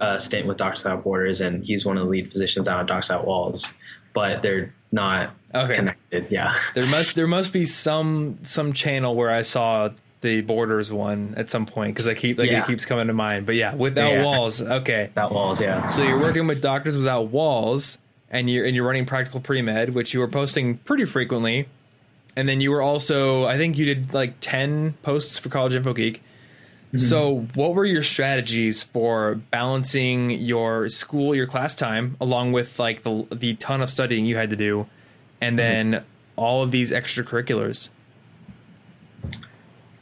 uh, 0.01 0.17
stint 0.17 0.47
with 0.47 0.57
Doctors 0.57 0.83
Without 0.83 1.03
Borders, 1.03 1.41
and 1.41 1.63
he's 1.63 1.85
one 1.85 1.97
of 1.97 2.03
the 2.05 2.09
lead 2.09 2.31
physicians 2.31 2.67
out 2.67 2.81
of 2.81 2.87
Doctors 2.87 3.09
Without 3.09 3.25
Walls, 3.27 3.73
but 4.13 4.41
they're 4.41 4.73
not 4.91 5.33
Okay. 5.53 5.75
connected. 5.75 6.27
Yeah, 6.29 6.55
There 6.73 6.85
must 6.87 7.15
there 7.15 7.27
must 7.27 7.53
be 7.53 7.65
some 7.65 8.37
some 8.43 8.73
channel 8.73 9.15
where 9.15 9.31
I 9.31 9.41
saw 9.41 9.89
the 10.21 10.41
Borders 10.41 10.91
one 10.91 11.33
at 11.37 11.49
some 11.49 11.65
point 11.65 11.93
because 11.93 12.07
I 12.07 12.13
keep 12.13 12.37
like 12.39 12.49
Yeah. 12.49 12.61
it 12.63 12.67
keeps 12.67 12.85
coming 12.85 13.07
to 13.07 13.13
mind. 13.13 13.45
But 13.45 13.55
yeah, 13.55 13.73
Without 13.75 14.13
Yeah. 14.13 14.23
Walls. 14.23 14.61
Okay, 14.61 15.05
without 15.07 15.31
Walls. 15.31 15.61
Yeah. 15.61 15.85
So 15.85 16.03
you're 16.03 16.19
working 16.19 16.47
with 16.47 16.61
Doctors 16.61 16.97
Without 16.97 17.27
Walls, 17.27 17.97
and 18.31 18.49
you're 18.49 18.65
and 18.65 18.75
you're 18.75 18.85
running 18.85 19.05
Practical 19.05 19.39
Pre 19.39 19.61
Med, 19.61 19.93
which 19.95 20.13
you 20.13 20.19
were 20.19 20.27
posting 20.27 20.77
pretty 20.77 21.05
frequently, 21.05 21.67
and 22.35 22.49
then 22.49 22.61
you 22.61 22.71
were 22.71 22.81
also 22.81 23.45
I 23.45 23.57
think 23.57 23.77
you 23.77 23.85
did 23.85 24.13
like 24.13 24.35
ten 24.41 24.93
posts 25.03 25.39
for 25.39 25.49
College 25.49 25.73
Info 25.73 25.93
Geek. 25.93 26.21
Mm-hmm. 26.87 26.97
So 26.97 27.47
what 27.55 27.73
were 27.73 27.85
your 27.85 28.03
strategies 28.03 28.83
for 28.83 29.35
balancing 29.51 30.31
your 30.31 30.87
school, 30.89 31.35
your 31.35 31.47
class 31.47 31.75
time, 31.75 32.15
along 32.21 32.51
with 32.51 32.79
like 32.79 33.03
the 33.03 33.27
the 33.31 33.55
ton 33.55 33.81
of 33.81 33.89
studying 33.89 34.25
you 34.25 34.35
had 34.35 34.49
to 34.49 34.55
do, 34.55 34.87
and 35.41 35.57
mm-hmm. 35.57 35.91
then 35.91 36.03
all 36.35 36.63
of 36.63 36.71
these 36.71 36.91
extracurriculars? 36.91 37.89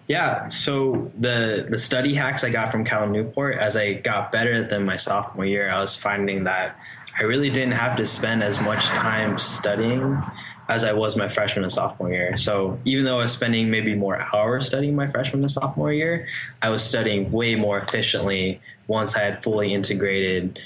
Yeah, 0.08 0.50
so 0.50 1.12
the 1.18 1.66
the 1.70 1.78
study 1.78 2.14
hacks 2.14 2.44
I 2.44 2.50
got 2.50 2.72
from 2.72 2.84
Cal 2.84 3.08
Newport 3.08 3.58
as 3.58 3.78
I 3.78 3.94
got 3.94 4.32
better 4.32 4.68
than 4.68 4.86
my 4.86 4.98
sophomore 4.98 5.46
year, 5.46 5.70
I 5.70 5.80
was 5.80 5.96
finding 5.96 6.44
that 6.44 6.78
I 7.18 7.24
really 7.24 7.50
didn't 7.50 7.74
have 7.74 7.96
to 7.98 8.06
spend 8.06 8.44
as 8.44 8.62
much 8.62 8.84
time 8.86 9.40
studying 9.40 10.22
as 10.70 10.84
I 10.84 10.94
was 10.94 11.18
my 11.18 11.30
freshman 11.30 11.64
and 11.64 11.72
sophomore 11.72 12.12
year. 12.12 12.38
So 12.38 12.80
even 12.86 13.06
though 13.06 13.20
I 13.20 13.24
was 13.24 13.32
spending 13.32 13.70
maybe 13.70 13.96
more 13.96 14.26
hours 14.34 14.68
studying 14.68 14.96
my 14.96 15.10
freshman 15.12 15.42
and 15.42 15.52
sophomore 15.52 15.92
year, 15.92 16.28
I 16.62 16.70
was 16.70 16.84
studying 16.84 17.32
way 17.32 17.56
more 17.56 17.80
efficiently 17.80 18.62
once 18.88 19.16
I 19.16 19.24
had 19.24 19.44
fully 19.44 19.74
integrated 19.74 20.60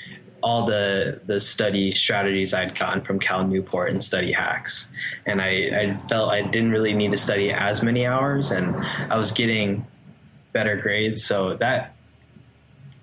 all 0.44 0.66
the 0.66 1.20
the 1.26 1.40
study 1.40 1.92
strategies 1.92 2.54
I'd 2.54 2.78
gotten 2.78 3.02
from 3.02 3.20
Cal 3.20 3.46
Newport 3.46 3.90
and 3.90 4.04
study 4.04 4.32
hacks. 4.32 4.88
And 5.26 5.42
I, 5.42 5.48
I 5.48 6.08
felt 6.08 6.32
I 6.32 6.42
didn't 6.44 6.72
really 6.72 6.94
need 6.94 7.12
to 7.12 7.18
study 7.18 7.52
as 7.52 7.82
many 7.82 8.06
hours 8.06 8.52
and 8.52 8.76
I 9.12 9.18
was 9.18 9.32
getting 9.32 9.86
better 10.54 10.76
grades. 10.76 11.24
So 11.24 11.56
that 11.58 11.96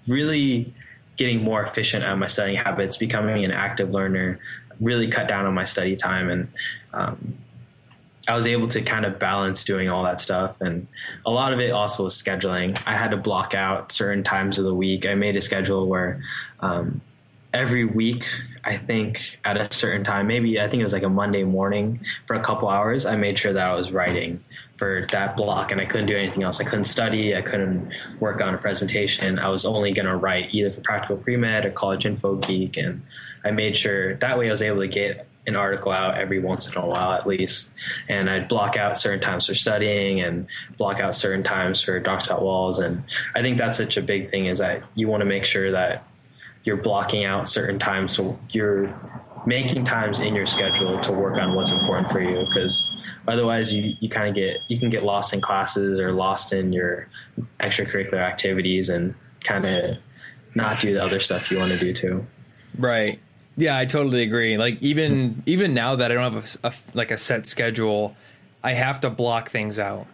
really 0.07 0.72
getting 1.16 1.42
more 1.42 1.62
efficient 1.62 2.05
at 2.05 2.14
my 2.18 2.26
studying 2.26 2.57
habits, 2.57 2.97
becoming 2.97 3.45
an 3.45 3.51
active 3.51 3.90
learner, 3.90 4.38
really 4.80 5.09
cut 5.09 5.28
down 5.28 5.47
on 5.47 5.55
my 5.55 5.64
study 5.64 5.97
time 5.97 6.28
and 6.28 6.49
um, 6.95 7.38
I 8.26 8.34
was 8.34 8.47
able 8.47 8.68
to 8.68 8.80
kind 8.80 9.05
of 9.05 9.18
balance 9.18 9.64
doing 9.64 9.88
all 9.88 10.03
that 10.05 10.20
stuff. 10.20 10.61
And 10.61 10.86
a 11.26 11.30
lot 11.30 11.53
of 11.53 11.61
it 11.61 11.72
also 11.72 12.05
was 12.05 12.14
scheduling. 12.14 12.80
I 12.86 12.97
had 12.97 13.11
to 13.11 13.16
block 13.18 13.55
out 13.55 13.92
certain 13.92 14.24
times 14.24 14.59
of 14.59 14.64
the 14.64 14.74
week. 14.74 15.07
I 15.07 15.14
made 15.14 15.36
a 15.36 15.42
schedule 15.42 15.86
where 15.86 16.22
um, 16.61 17.03
every 17.53 17.84
week, 17.84 18.26
I 18.64 18.78
think 18.78 19.38
at 19.45 19.59
a 19.59 19.70
certain 19.74 20.05
time, 20.05 20.26
maybe 20.26 20.59
I 20.59 20.68
think 20.68 20.80
it 20.80 20.84
was 20.84 20.95
like 20.95 21.03
a 21.03 21.09
Monday 21.09 21.45
morning 21.45 22.01
for 22.26 22.34
a 22.34 22.40
couple 22.40 22.68
hours, 22.68 23.05
I 23.05 23.16
made 23.16 23.38
sure 23.38 23.53
that 23.53 23.66
I 23.66 23.74
was 23.74 23.92
writing 23.92 24.42
for 24.78 25.07
that 25.12 25.36
block 25.36 25.70
and 25.70 25.80
I 25.80 25.84
couldn't 25.84 26.07
do 26.07 26.16
anything 26.16 26.42
else. 26.42 26.61
I 26.61 26.64
couldn't 26.64 26.86
study. 26.86 27.36
I 27.36 27.42
couldn't 27.42 27.92
work 28.20 28.40
on 28.40 28.55
a 28.55 28.59
presentation. 28.59 29.38
I 29.38 29.49
was 29.49 29.64
only 29.64 29.92
going 29.92 30.07
to 30.07 30.16
write 30.16 30.53
either 30.53 30.72
for 30.72 30.80
Practical 30.80 31.16
Pre-Med 31.16 31.66
or 31.66 31.70
College 31.70 32.07
Info 32.07 32.36
Geek. 32.36 32.78
And 32.78 33.03
I 33.45 33.51
made 33.51 33.76
sure 33.76 34.16
that 34.16 34.38
way 34.38 34.49
I 34.49 34.51
was 34.51 34.62
able 34.62 34.80
to 34.80 34.88
get 34.88 35.28
an 35.47 35.57
article 35.57 35.92
out 35.92 36.16
every 36.16 36.38
once 36.38 36.70
in 36.70 36.80
a 36.80 36.86
while 36.86 37.12
at 37.12 37.26
least. 37.26 37.72
And 38.09 38.30
I'd 38.30 38.49
block 38.49 38.76
out 38.76 38.97
certain 38.97 39.20
times 39.20 39.47
for 39.47 39.55
studying 39.55 40.20
and 40.20 40.47
block 40.78 41.01
out 41.01 41.14
certain 41.14 41.42
times 41.42 41.82
for 41.82 41.99
Docs 42.01 42.30
Out 42.30 42.42
Walls. 42.42 42.78
And 42.78 43.05
I 43.34 43.42
think 43.42 43.59
that's 43.59 43.78
such 43.78 43.97
a 43.97 44.03
big 44.03 44.30
thing 44.30 44.47
is 44.47 44.59
that 44.61 44.82
you 44.95 45.09
want 45.09 45.20
to 45.20 45.26
make 45.26 45.45
sure 45.45 45.70
that 45.72 46.07
you're 46.64 46.78
blocking 46.78 47.24
out 47.24 47.47
certain 47.47 47.78
times 47.78 48.16
so 48.16 48.38
you're 48.51 48.92
making 49.47 49.84
times 49.84 50.20
in 50.20 50.34
your 50.34 50.47
schedule 50.47 50.99
to 51.01 51.12
work 51.12 51.36
on 51.36 51.55
what's 51.55 51.70
important 51.70 52.11
for 52.11 52.20
you 52.20 52.47
because 52.47 52.90
otherwise 53.28 53.70
you, 53.70 53.95
you 54.01 54.09
kind 54.09 54.28
of 54.28 54.34
get 54.34 54.57
you 54.68 54.78
can 54.78 54.88
get 54.88 55.03
lost 55.03 55.34
in 55.34 55.42
classes 55.42 56.01
or 56.01 56.12
lost 56.12 56.55
in 56.55 56.72
your 56.72 57.07
extracurricular 57.61 58.22
activities 58.22 58.88
and 58.88 59.14
kind 59.42 59.66
of 59.66 59.99
not 60.55 60.80
do 60.80 60.95
the 60.95 61.05
other 61.05 61.20
stuff 61.20 61.51
you 61.51 61.59
want 61.59 61.70
to 61.70 61.78
do 61.78 61.92
too 61.92 62.26
Right. 62.78 63.20
Yeah, 63.57 63.78
I 63.78 63.84
totally 63.84 64.22
agree. 64.22 64.59
Like 64.59 64.82
even 64.82 65.34
hmm. 65.34 65.40
even 65.46 65.74
now 65.74 65.96
that 65.96 66.11
I 66.11 66.14
don't 66.14 66.32
have 66.32 66.59
a 66.64 66.68
a, 66.68 66.72
like 66.96 67.11
a 67.11 67.16
set 67.16 67.46
schedule, 67.46 68.16
I 68.62 68.72
have 68.72 69.00
to 69.00 69.11
block 69.11 69.50
things 69.50 69.78
out 69.78 70.07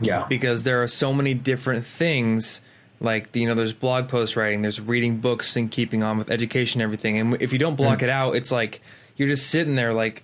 yeah 0.00 0.26
because 0.28 0.64
there 0.64 0.82
are 0.82 0.88
so 0.88 1.12
many 1.12 1.34
different 1.34 1.84
things. 1.84 2.60
Like 3.00 3.34
you 3.34 3.46
know, 3.46 3.54
there's 3.54 3.72
blog 3.72 4.08
post 4.08 4.36
writing, 4.36 4.62
there's 4.62 4.80
reading 4.80 5.18
books 5.18 5.56
and 5.56 5.70
keeping 5.70 6.02
on 6.02 6.18
with 6.18 6.30
education, 6.30 6.80
and 6.80 6.86
everything. 6.86 7.18
And 7.18 7.40
if 7.42 7.52
you 7.52 7.58
don't 7.58 7.76
block 7.76 8.00
hmm. 8.00 8.04
it 8.04 8.10
out, 8.10 8.36
it's 8.36 8.52
like 8.52 8.80
you're 9.16 9.28
just 9.28 9.48
sitting 9.48 9.74
there 9.74 9.92
like, 9.92 10.22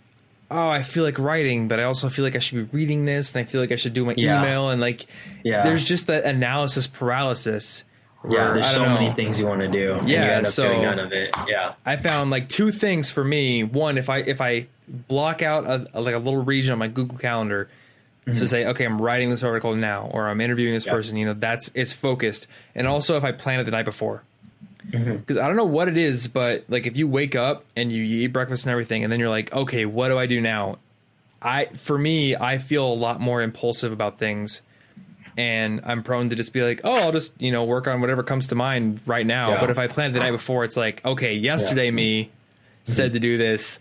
oh, 0.51 0.69
I 0.69 0.83
feel 0.83 1.05
like 1.05 1.19
writing, 1.19 1.69
but 1.69 1.81
I 1.81 1.85
also 1.85 2.09
feel 2.09 2.25
like 2.25 2.37
I 2.37 2.39
should 2.39 2.71
be 2.71 2.79
reading 2.79 3.05
this, 3.05 3.35
and 3.35 3.41
I 3.41 3.45
feel 3.45 3.61
like 3.61 3.73
I 3.73 3.77
should 3.77 3.95
do 3.95 4.05
my 4.05 4.15
Yeah. 4.17 4.41
email, 4.41 4.71
and 4.71 4.81
like, 4.81 5.07
Yeah. 5.45 5.63
there's 5.63 5.85
just 5.85 6.07
that 6.07 6.25
analysis 6.25 6.87
paralysis. 6.87 7.85
Yeah 8.29 8.53
there's 8.53 8.67
so 8.71 8.85
don't 8.85 8.95
many 8.95 9.13
things 9.15 9.39
you 9.39 9.47
want 9.47 9.61
to 9.61 9.69
do 9.69 10.01
Yeah, 10.05 10.25
you 10.25 10.31
end 10.33 10.47
up 10.47 10.53
so- 10.53 10.83
none 10.83 10.99
of 10.99 11.13
it 11.13 11.31
yeah 11.47 11.75
I 11.87 11.97
found 11.97 12.31
like 12.31 12.49
two 12.49 12.71
things 12.71 13.11
for 13.11 13.23
me. 13.25 13.63
One, 13.65 13.97
if 13.99 14.09
I 14.09 14.19
if 14.19 14.41
I 14.41 14.67
block 14.89 15.43
out 15.43 15.65
a, 15.95 16.01
like 16.01 16.15
a 16.15 16.19
little 16.19 16.43
region 16.43 16.73
on 16.73 16.79
my 16.79 16.89
Google 16.89 17.19
Calendar 17.19 17.69
to 18.27 18.47
say, 18.47 18.67
okay, 18.67 18.85
I'm 18.85 19.01
writing 19.01 19.31
this 19.31 19.43
article 19.43 19.75
now, 19.75 20.11
or 20.13 20.29
I'm 20.29 20.41
interviewing 20.43 20.75
this 20.75 20.85
Yep. 20.85 20.95
person, 20.95 21.17
you 21.17 21.25
know, 21.27 21.33
that's 21.33 21.71
it's 21.75 21.93
focused. 21.95 22.47
And 22.75 22.87
also, 22.87 23.17
if 23.17 23.25
I 23.25 23.33
plan 23.33 23.61
it 23.61 23.65
the 23.65 23.71
night 23.71 23.85
before, 23.87 24.23
Mm-hmm. 24.91 25.17
because 25.17 25.37
I 25.37 25.47
don't 25.47 25.57
know 25.57 25.65
what 25.67 25.89
it 25.89 25.97
is, 25.99 26.29
but 26.29 26.65
like 26.69 26.87
if 26.87 26.97
you 26.97 27.07
wake 27.09 27.37
up 27.37 27.65
and 27.77 27.93
you, 27.93 28.03
you 28.03 28.21
eat 28.25 28.29
breakfast 28.29 28.65
and 28.65 28.71
everything, 28.73 29.03
and 29.05 29.13
then 29.13 29.21
you're 29.21 29.29
like, 29.29 29.53
okay, 29.53 29.85
what 29.85 30.09
do 30.09 30.19
I 30.19 30.25
do 30.27 30.41
now? 30.41 30.79
I 31.43 31.67
for 31.75 31.99
me, 31.99 32.35
I 32.37 32.57
feel 32.59 32.87
a 32.91 32.95
lot 32.95 33.21
more 33.21 33.43
impulsive 33.43 33.93
about 33.93 34.19
things. 34.19 34.63
And 35.39 35.83
I'm 35.85 36.03
prone 36.03 36.31
to 36.31 36.37
just 36.37 36.53
be 36.53 36.63
like, 36.63 36.81
oh, 36.83 36.97
I'll 36.97 37.13
just 37.13 37.41
you 37.41 37.53
know 37.53 37.65
work 37.65 37.87
on 37.87 38.01
whatever 38.01 38.23
comes 38.23 38.49
to 38.49 38.57
mind 38.57 39.01
right 39.07 39.27
now. 39.27 39.51
Yeah. 39.51 39.61
But 39.61 39.71
if 39.71 39.79
I 39.79 39.87
plan 39.87 40.13
the 40.13 40.19
night 40.19 40.33
before, 40.33 40.65
it's 40.65 40.77
like, 40.77 41.05
okay, 41.05 41.35
yesterday 41.35 41.87
Yeah. 41.87 41.93
me 41.93 42.25
mm-hmm. 42.25 42.33
said 42.85 43.13
to 43.13 43.21
do 43.21 43.39
this. 43.39 43.79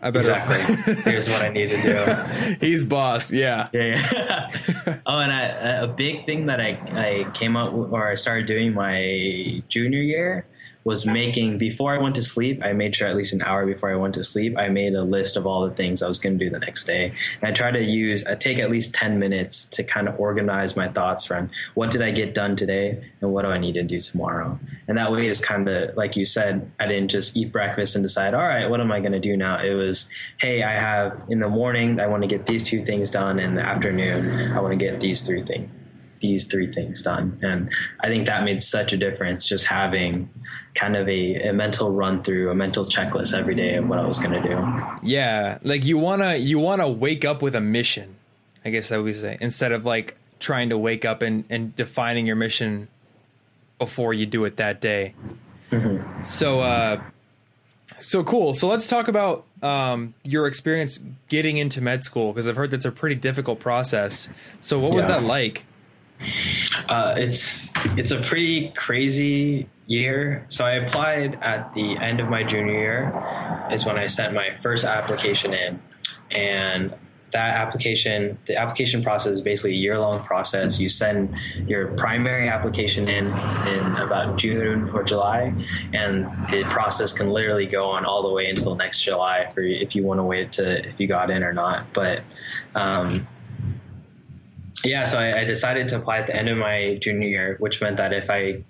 I 0.00 0.10
better. 0.10 0.32
Exactly. 0.32 0.94
Here's 1.12 1.28
what 1.28 1.42
I 1.42 1.48
need 1.48 1.70
to 1.70 1.82
do. 1.82 2.66
He's 2.66 2.84
boss. 2.84 3.32
Yeah. 3.32 3.68
Yeah. 3.72 4.06
yeah. 4.12 4.98
oh, 5.06 5.18
and 5.18 5.32
I, 5.32 5.42
a 5.82 5.88
big 5.88 6.26
thing 6.26 6.46
that 6.46 6.60
I, 6.60 6.78
I 6.92 7.30
came 7.32 7.56
up 7.56 7.72
with, 7.72 7.90
or 7.90 8.06
I 8.06 8.14
started 8.14 8.46
doing 8.46 8.74
my 8.74 9.62
junior 9.68 10.02
year 10.02 10.46
was 10.84 11.06
making 11.06 11.56
before 11.56 11.94
I 11.94 11.98
went 11.98 12.14
to 12.16 12.22
sleep. 12.22 12.62
I 12.62 12.74
made 12.74 12.94
sure 12.94 13.08
at 13.08 13.16
least 13.16 13.32
an 13.32 13.42
hour 13.42 13.66
before 13.66 13.90
I 13.90 13.96
went 13.96 14.14
to 14.14 14.24
sleep, 14.24 14.56
I 14.58 14.68
made 14.68 14.94
a 14.94 15.02
list 15.02 15.36
of 15.36 15.46
all 15.46 15.66
the 15.66 15.74
things 15.74 16.02
I 16.02 16.08
was 16.08 16.18
going 16.18 16.38
to 16.38 16.44
do 16.44 16.50
the 16.50 16.58
next 16.58 16.84
day. 16.84 17.14
And 17.40 17.48
I 17.48 17.52
try 17.52 17.70
to 17.70 17.82
use, 17.82 18.24
I 18.24 18.34
take 18.34 18.58
at 18.58 18.70
least 18.70 18.94
10 18.94 19.18
minutes 19.18 19.64
to 19.66 19.82
kind 19.82 20.08
of 20.08 20.20
organize 20.20 20.76
my 20.76 20.88
thoughts 20.88 21.24
from 21.24 21.50
what 21.72 21.90
did 21.90 22.02
I 22.02 22.10
get 22.10 22.34
done 22.34 22.54
today 22.54 23.02
and 23.22 23.32
what 23.32 23.42
do 23.42 23.48
I 23.48 23.58
need 23.58 23.72
to 23.74 23.82
do 23.82 23.98
tomorrow. 23.98 24.58
And 24.86 24.98
that 24.98 25.10
way 25.10 25.26
is 25.26 25.40
kind 25.40 25.68
of, 25.68 25.96
like 25.96 26.16
you 26.16 26.26
said, 26.26 26.70
I 26.78 26.86
didn't 26.86 27.10
just 27.10 27.36
eat 27.36 27.50
breakfast 27.50 27.96
and 27.96 28.04
decide, 28.04 28.34
all 28.34 28.46
right, 28.46 28.68
what 28.68 28.80
am 28.80 28.92
I 28.92 29.00
going 29.00 29.12
to 29.12 29.20
do 29.20 29.36
now? 29.36 29.64
It 29.64 29.74
was, 29.74 30.08
hey, 30.38 30.62
I 30.62 30.72
have 30.72 31.22
in 31.28 31.40
the 31.40 31.48
morning, 31.48 31.98
I 31.98 32.06
want 32.06 32.22
to 32.22 32.28
get 32.28 32.46
these 32.46 32.62
two 32.62 32.84
things 32.84 33.10
done. 33.10 33.38
In 33.38 33.54
the 33.54 33.62
afternoon, 33.62 34.52
I 34.52 34.60
want 34.60 34.72
to 34.72 34.76
get 34.76 35.00
these 35.00 35.22
three 35.22 35.42
things 35.42 35.70
these 36.28 36.46
three 36.46 36.72
things 36.72 37.02
done. 37.02 37.38
And 37.42 37.70
I 38.00 38.08
think 38.08 38.26
that 38.26 38.44
made 38.44 38.62
such 38.62 38.92
a 38.92 38.96
difference 38.96 39.46
just 39.46 39.66
having 39.66 40.28
kind 40.74 40.96
of 40.96 41.08
a, 41.08 41.48
a 41.48 41.52
mental 41.52 41.90
run 41.90 42.22
through, 42.22 42.50
a 42.50 42.54
mental 42.54 42.84
checklist 42.84 43.36
every 43.36 43.54
day 43.54 43.74
of 43.76 43.88
what 43.88 43.98
I 43.98 44.06
was 44.06 44.18
going 44.18 44.40
to 44.42 44.48
do. 44.48 44.58
Yeah, 45.02 45.58
like 45.62 45.84
you 45.84 45.98
wanna 45.98 46.36
you 46.36 46.58
wanna 46.58 46.88
wake 46.88 47.24
up 47.24 47.42
with 47.42 47.54
a 47.54 47.60
mission. 47.60 48.16
I 48.64 48.70
guess 48.70 48.88
that 48.88 49.02
would 49.02 49.16
say 49.16 49.36
instead 49.40 49.72
of 49.72 49.84
like 49.84 50.16
trying 50.40 50.70
to 50.70 50.78
wake 50.78 51.04
up 51.04 51.22
and, 51.22 51.44
and 51.50 51.74
defining 51.76 52.26
your 52.26 52.36
mission 52.36 52.88
before 53.78 54.14
you 54.14 54.26
do 54.26 54.44
it 54.44 54.56
that 54.56 54.80
day. 54.80 55.14
Mm-hmm. 55.70 56.24
So, 56.24 56.60
uh, 56.60 57.00
so 58.00 58.24
cool. 58.24 58.54
So 58.54 58.68
let's 58.68 58.88
talk 58.88 59.08
about 59.08 59.44
um, 59.62 60.14
your 60.22 60.46
experience 60.46 61.00
getting 61.28 61.56
into 61.56 61.80
med 61.80 62.04
school 62.04 62.32
because 62.32 62.48
I've 62.48 62.56
heard 62.56 62.70
that's 62.70 62.84
a 62.84 62.92
pretty 62.92 63.16
difficult 63.16 63.60
process. 63.60 64.28
So, 64.60 64.78
what 64.78 64.92
was 64.92 65.04
yeah. 65.04 65.20
that 65.20 65.22
like? 65.22 65.64
Uh, 66.88 67.14
it's 67.16 67.72
it's 67.96 68.10
a 68.10 68.20
pretty 68.20 68.70
crazy 68.76 69.68
year. 69.86 70.46
So 70.48 70.64
I 70.64 70.72
applied 70.72 71.38
at 71.42 71.74
the 71.74 71.96
end 71.96 72.20
of 72.20 72.28
my 72.28 72.42
junior 72.42 72.72
year 72.72 73.68
is 73.70 73.84
when 73.84 73.98
I 73.98 74.06
sent 74.06 74.34
my 74.34 74.56
first 74.62 74.84
application 74.84 75.54
in, 75.54 75.80
and 76.30 76.94
that 77.34 77.56
application, 77.56 78.38
the 78.46 78.56
application 78.56 79.02
process 79.02 79.34
is 79.34 79.40
basically 79.40 79.72
a 79.72 79.76
year 79.76 79.98
long 79.98 80.22
process. 80.22 80.78
You 80.78 80.88
send 80.88 81.36
your 81.66 81.88
primary 81.96 82.48
application 82.48 83.08
in 83.08 83.26
in 83.26 83.96
about 83.96 84.38
June 84.38 84.88
or 84.90 85.02
July, 85.02 85.52
and 85.92 86.26
the 86.50 86.62
process 86.68 87.12
can 87.12 87.28
literally 87.28 87.66
go 87.66 87.86
on 87.86 88.04
all 88.04 88.22
the 88.22 88.32
way 88.32 88.48
until 88.48 88.76
next 88.76 89.02
July 89.02 89.50
for 89.52 89.62
if 89.62 89.96
you 89.96 90.04
want 90.04 90.20
to 90.20 90.24
wait 90.24 90.52
to 90.52 90.88
if 90.88 90.98
you 90.98 91.08
got 91.08 91.28
in 91.28 91.42
or 91.42 91.52
not. 91.52 91.92
But 91.92 92.22
um, 92.76 93.26
yeah, 94.82 95.04
so 95.04 95.18
I, 95.18 95.40
I, 95.40 95.44
decided 95.44 95.88
to 95.88 95.96
apply 95.96 96.18
at 96.18 96.26
the 96.26 96.34
end 96.34 96.48
of 96.48 96.56
my 96.56 96.98
junior 97.00 97.28
year, 97.28 97.56
which 97.58 97.80
meant 97.80 97.96
that 97.98 98.12
if 98.12 98.28
I, 98.28 98.64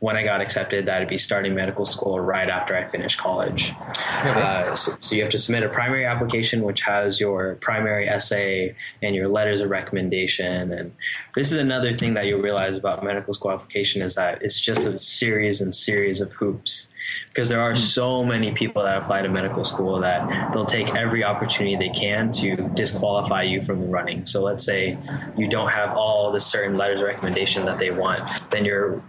when 0.00 0.16
I 0.16 0.22
got 0.22 0.40
accepted, 0.40 0.86
that 0.86 1.02
I'd 1.02 1.08
be 1.08 1.18
starting 1.18 1.54
medical 1.54 1.84
school 1.84 2.18
right 2.20 2.48
after 2.48 2.76
I 2.76 2.88
finished 2.88 3.18
college. 3.18 3.72
Uh, 3.80 4.74
so, 4.74 4.92
so, 5.00 5.14
you 5.16 5.22
have 5.22 5.30
to 5.32 5.38
submit 5.38 5.64
a 5.64 5.68
primary 5.68 6.06
application, 6.06 6.62
which 6.62 6.82
has 6.82 7.20
your 7.20 7.56
primary 7.56 8.08
essay 8.08 8.74
and 9.02 9.14
your 9.14 9.28
letters 9.28 9.60
of 9.60 9.70
recommendation. 9.70 10.72
And 10.72 10.94
this 11.34 11.50
is 11.50 11.58
another 11.58 11.92
thing 11.92 12.14
that 12.14 12.26
you'll 12.26 12.42
realize 12.42 12.76
about 12.76 13.04
medical 13.04 13.34
school 13.34 13.50
application 13.50 14.02
is 14.02 14.14
that 14.14 14.40
it's 14.42 14.60
just 14.60 14.86
a 14.86 14.98
series 14.98 15.60
and 15.60 15.74
series 15.74 16.20
of 16.20 16.32
hoops 16.32 16.86
because 17.28 17.48
there 17.48 17.60
are 17.60 17.76
so 17.76 18.24
many 18.24 18.52
people 18.52 18.82
that 18.82 19.00
apply 19.02 19.22
to 19.22 19.28
medical 19.28 19.64
school 19.64 20.00
that 20.00 20.52
they'll 20.52 20.66
take 20.66 20.94
every 20.94 21.24
opportunity 21.24 21.76
they 21.76 21.92
can 21.94 22.30
to 22.32 22.56
disqualify 22.74 23.42
you 23.42 23.62
from 23.62 23.90
running. 23.90 24.26
So 24.26 24.42
let's 24.42 24.64
say 24.64 24.98
you 25.36 25.48
don't 25.48 25.70
have 25.70 25.96
all 25.96 26.32
the 26.32 26.40
certain 26.40 26.76
letters 26.76 27.00
of 27.00 27.06
recommendation 27.06 27.64
that 27.66 27.78
they 27.78 27.90
want, 27.90 28.50
then 28.50 28.64
your 28.64 29.02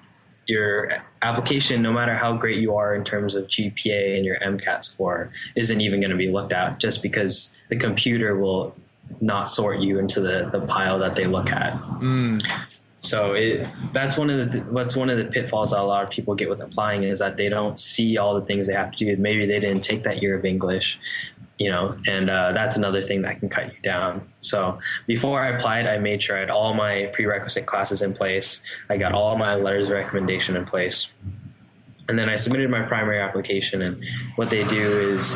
your 0.50 0.92
application, 1.22 1.82
no 1.84 1.94
matter 1.94 2.16
how 2.16 2.36
great 2.36 2.60
you 2.60 2.76
are 2.76 2.96
in 2.96 3.04
terms 3.04 3.36
of 3.36 3.46
GPA 3.46 4.18
and 4.18 4.26
your 4.26 4.40
MCAT 4.40 4.84
score, 4.84 5.32
isn't 5.56 5.80
even 5.80 6.02
going 6.02 6.10
to 6.10 6.18
be 6.18 6.28
looked 6.28 6.54
at 6.54 6.80
just 6.80 7.04
because 7.04 7.56
the 7.70 7.76
computer 7.76 8.36
will 8.36 8.76
not 9.22 9.48
sort 9.48 9.80
you 9.80 10.00
into 10.00 10.22
the, 10.22 10.50
the 10.52 10.62
pile 10.62 10.98
that 11.00 11.16
they 11.16 11.26
look 11.26 11.52
at. 11.52 11.74
Mm. 11.74 12.44
So 13.02 13.34
it, 13.34 13.66
that's 13.94 14.18
one 14.18 14.30
of 14.30 14.52
the 14.52 14.60
what's 14.72 14.96
one 14.96 15.10
of 15.10 15.18
the 15.18 15.26
pitfalls 15.26 15.72
that 15.72 15.80
a 15.80 15.84
lot 15.84 16.04
of 16.04 16.10
people 16.10 16.36
get 16.36 16.50
with 16.50 16.62
applying 16.62 17.04
is 17.04 17.20
that 17.20 17.38
they 17.38 17.48
don't 17.48 17.80
see 17.80 18.18
all 18.18 18.36
the 18.36 18.46
things 18.46 18.68
they 18.68 18.74
have 18.74 18.92
to 18.92 18.98
do. 18.98 19.16
Maybe 19.18 19.46
they 19.46 19.60
didn't 19.60 19.82
take 19.82 20.04
that 20.04 20.22
year 20.22 20.36
of 20.38 20.44
English, 20.44 21.00
you 21.58 21.70
know, 21.70 21.98
and 22.08 22.30
uh, 22.30 22.52
that's 22.52 22.76
another 22.76 23.02
thing 23.02 23.22
that 23.22 23.40
can 23.40 23.48
cut 23.48 23.74
you 23.74 23.82
down. 23.84 24.28
So 24.42 24.80
before 25.08 25.42
I 25.42 25.50
applied, 25.56 25.88
I 25.88 25.98
made 25.98 26.22
sure 26.22 26.36
I 26.36 26.42
had 26.42 26.50
all 26.50 26.74
my 26.74 27.10
prerequisite 27.14 27.66
classes 27.66 28.02
in 28.02 28.14
place. 28.14 28.62
I 28.90 28.98
got 28.98 29.14
all 29.14 29.38
my 29.38 29.56
letters 29.56 29.88
of 29.88 29.94
recommendation 29.94 30.58
in 30.58 30.66
place. 30.66 31.10
And 32.10 32.18
then 32.18 32.28
I 32.28 32.36
submitted 32.36 32.70
my 32.70 32.82
primary 32.82 33.22
application, 33.22 33.84
and 33.84 34.04
what 34.36 34.50
they 34.50 34.64
do 34.64 35.14
is 35.14 35.36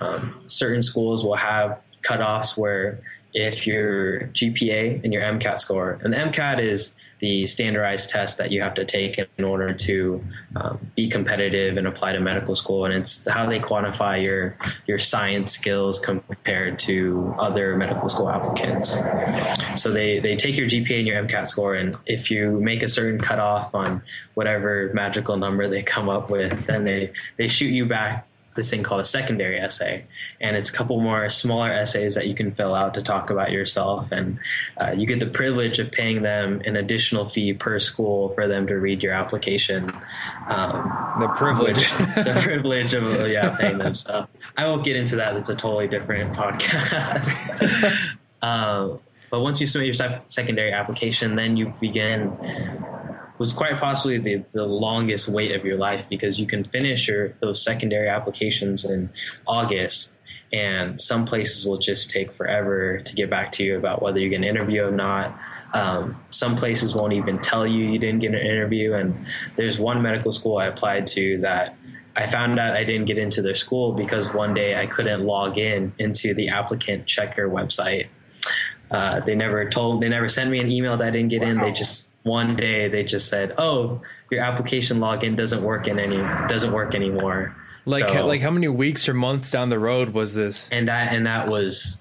um, 0.00 0.42
certain 0.46 0.80
schools 0.80 1.24
will 1.24 1.34
have 1.34 1.80
cutoffs 2.02 2.56
where 2.56 3.00
if 3.34 3.66
your 3.66 4.28
GPA 4.28 5.02
and 5.02 5.12
your 5.12 5.22
MCAT 5.22 5.58
score, 5.58 5.98
and 6.02 6.12
the 6.12 6.18
MCAT 6.18 6.60
is 6.60 6.94
the 7.22 7.46
standardized 7.46 8.10
test 8.10 8.36
that 8.36 8.50
you 8.50 8.60
have 8.60 8.74
to 8.74 8.84
take 8.84 9.16
in 9.16 9.44
order 9.44 9.72
to 9.72 10.22
um, 10.56 10.90
be 10.96 11.08
competitive 11.08 11.76
and 11.76 11.86
apply 11.86 12.12
to 12.12 12.20
medical 12.20 12.56
school, 12.56 12.84
and 12.84 12.92
it's 12.92 13.26
how 13.28 13.48
they 13.48 13.60
quantify 13.60 14.20
your 14.20 14.58
your 14.88 14.98
science 14.98 15.52
skills 15.52 16.00
compared 16.00 16.80
to 16.80 17.32
other 17.38 17.76
medical 17.76 18.08
school 18.08 18.28
applicants. 18.28 18.98
So 19.80 19.92
they 19.92 20.18
they 20.18 20.34
take 20.34 20.56
your 20.56 20.66
GPA 20.66 20.98
and 20.98 21.06
your 21.06 21.24
MCAT 21.24 21.46
score, 21.46 21.76
and 21.76 21.96
if 22.06 22.28
you 22.28 22.60
make 22.60 22.82
a 22.82 22.88
certain 22.88 23.20
cutoff 23.20 23.72
on 23.72 24.02
whatever 24.34 24.90
magical 24.92 25.36
number 25.36 25.68
they 25.68 25.84
come 25.84 26.08
up 26.08 26.28
with, 26.28 26.66
then 26.66 26.82
they 26.82 27.12
they 27.36 27.46
shoot 27.46 27.68
you 27.68 27.86
back 27.86 28.26
this 28.54 28.70
thing 28.70 28.82
called 28.82 29.00
a 29.00 29.04
secondary 29.04 29.58
essay, 29.58 30.04
and 30.40 30.56
it's 30.56 30.70
a 30.70 30.72
couple 30.72 31.00
more 31.00 31.28
smaller 31.30 31.70
essays 31.70 32.14
that 32.14 32.26
you 32.26 32.34
can 32.34 32.52
fill 32.52 32.74
out 32.74 32.94
to 32.94 33.02
talk 33.02 33.30
about 33.30 33.50
yourself, 33.50 34.12
and 34.12 34.38
uh, 34.80 34.90
you 34.92 35.06
get 35.06 35.20
the 35.20 35.26
privilege 35.26 35.78
of 35.78 35.90
paying 35.90 36.22
them 36.22 36.60
an 36.64 36.76
additional 36.76 37.28
fee 37.28 37.54
per 37.54 37.78
school 37.78 38.30
for 38.30 38.48
them 38.48 38.66
to 38.66 38.74
read 38.74 39.02
your 39.02 39.12
application. 39.12 39.90
Um, 40.48 41.16
the 41.20 41.28
privilege, 41.28 41.90
the 42.14 42.38
privilege 42.42 42.94
of 42.94 43.28
yeah, 43.28 43.56
paying 43.56 43.78
them. 43.78 43.94
So 43.94 44.26
I 44.56 44.66
won't 44.66 44.84
get 44.84 44.96
into 44.96 45.16
that. 45.16 45.36
It's 45.36 45.48
a 45.48 45.56
totally 45.56 45.88
different 45.88 46.34
podcast. 46.34 47.96
uh, 48.42 48.96
but 49.30 49.40
once 49.40 49.60
you 49.62 49.66
submit 49.66 49.98
your 49.98 50.20
secondary 50.28 50.72
application, 50.72 51.36
then 51.36 51.56
you 51.56 51.72
begin 51.80 52.36
was 53.38 53.52
quite 53.52 53.78
possibly 53.80 54.18
the, 54.18 54.44
the 54.52 54.64
longest 54.64 55.28
wait 55.28 55.52
of 55.52 55.64
your 55.64 55.76
life 55.76 56.04
because 56.08 56.38
you 56.38 56.46
can 56.46 56.64
finish 56.64 57.08
your 57.08 57.34
those 57.40 57.62
secondary 57.62 58.08
applications 58.08 58.84
in 58.84 59.10
August 59.46 60.16
and 60.52 61.00
some 61.00 61.24
places 61.24 61.66
will 61.66 61.78
just 61.78 62.10
take 62.10 62.32
forever 62.34 63.00
to 63.00 63.14
get 63.14 63.30
back 63.30 63.52
to 63.52 63.64
you 63.64 63.78
about 63.78 64.02
whether 64.02 64.18
you 64.18 64.28
get 64.28 64.36
an 64.36 64.44
interview 64.44 64.84
or 64.84 64.90
not. 64.90 65.38
Um, 65.72 66.20
some 66.28 66.56
places 66.56 66.94
won't 66.94 67.14
even 67.14 67.38
tell 67.38 67.66
you 67.66 67.86
you 67.86 67.98
didn't 67.98 68.20
get 68.20 68.34
an 68.34 68.46
interview. 68.46 68.92
And 68.92 69.14
there's 69.56 69.78
one 69.78 70.02
medical 70.02 70.30
school 70.30 70.58
I 70.58 70.66
applied 70.66 71.06
to 71.08 71.38
that 71.38 71.76
I 72.16 72.30
found 72.30 72.58
out 72.60 72.76
I 72.76 72.84
didn't 72.84 73.06
get 73.06 73.16
into 73.16 73.40
their 73.40 73.54
school 73.54 73.92
because 73.92 74.34
one 74.34 74.52
day 74.52 74.78
I 74.78 74.84
couldn't 74.86 75.24
log 75.24 75.56
in 75.56 75.94
into 75.98 76.34
the 76.34 76.50
applicant 76.50 77.06
checker 77.06 77.48
website. 77.48 78.08
Uh, 78.90 79.20
they 79.20 79.34
never 79.34 79.70
told, 79.70 80.02
they 80.02 80.10
never 80.10 80.28
sent 80.28 80.50
me 80.50 80.58
an 80.58 80.70
email 80.70 80.98
that 80.98 81.08
I 81.08 81.10
didn't 81.10 81.30
get 81.30 81.40
wow. 81.40 81.48
in. 81.48 81.58
They 81.58 81.72
just 81.72 82.11
one 82.22 82.56
day 82.56 82.88
they 82.88 83.04
just 83.04 83.28
said, 83.28 83.54
"Oh, 83.58 84.00
your 84.30 84.42
application 84.42 84.98
login 84.98 85.36
doesn't 85.36 85.62
work 85.62 85.88
in 85.88 85.98
any 85.98 86.18
doesn't 86.48 86.72
work 86.72 86.94
anymore." 86.94 87.56
Like 87.84 88.08
so, 88.08 88.26
like 88.26 88.40
how 88.40 88.50
many 88.50 88.68
weeks 88.68 89.08
or 89.08 89.14
months 89.14 89.50
down 89.50 89.68
the 89.68 89.78
road 89.78 90.10
was 90.10 90.34
this? 90.34 90.68
And 90.70 90.88
that 90.88 91.12
and 91.12 91.26
that 91.26 91.48
was 91.48 91.98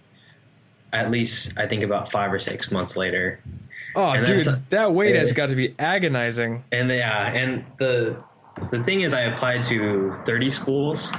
at 0.94 1.10
least 1.10 1.58
I 1.58 1.68
think 1.68 1.84
about 1.84 2.12
five 2.12 2.32
or 2.32 2.40
six 2.40 2.72
months 2.72 2.96
later. 2.96 3.40
Oh, 3.96 4.12
and 4.12 4.26
dude, 4.26 4.42
that 4.70 4.94
wait 4.94 5.16
has 5.16 5.34
got 5.34 5.48
to 5.48 5.56
be 5.56 5.76
agonizing. 5.80 6.64
And 6.72 6.90
yeah, 6.90 7.28
and 7.28 7.66
the 7.78 8.18
the 8.72 8.84
thing 8.84 9.02
is, 9.02 9.14
I 9.14 9.22
applied 9.22 9.64
to 9.64 10.14
thirty 10.26 10.50
schools. 10.50 11.12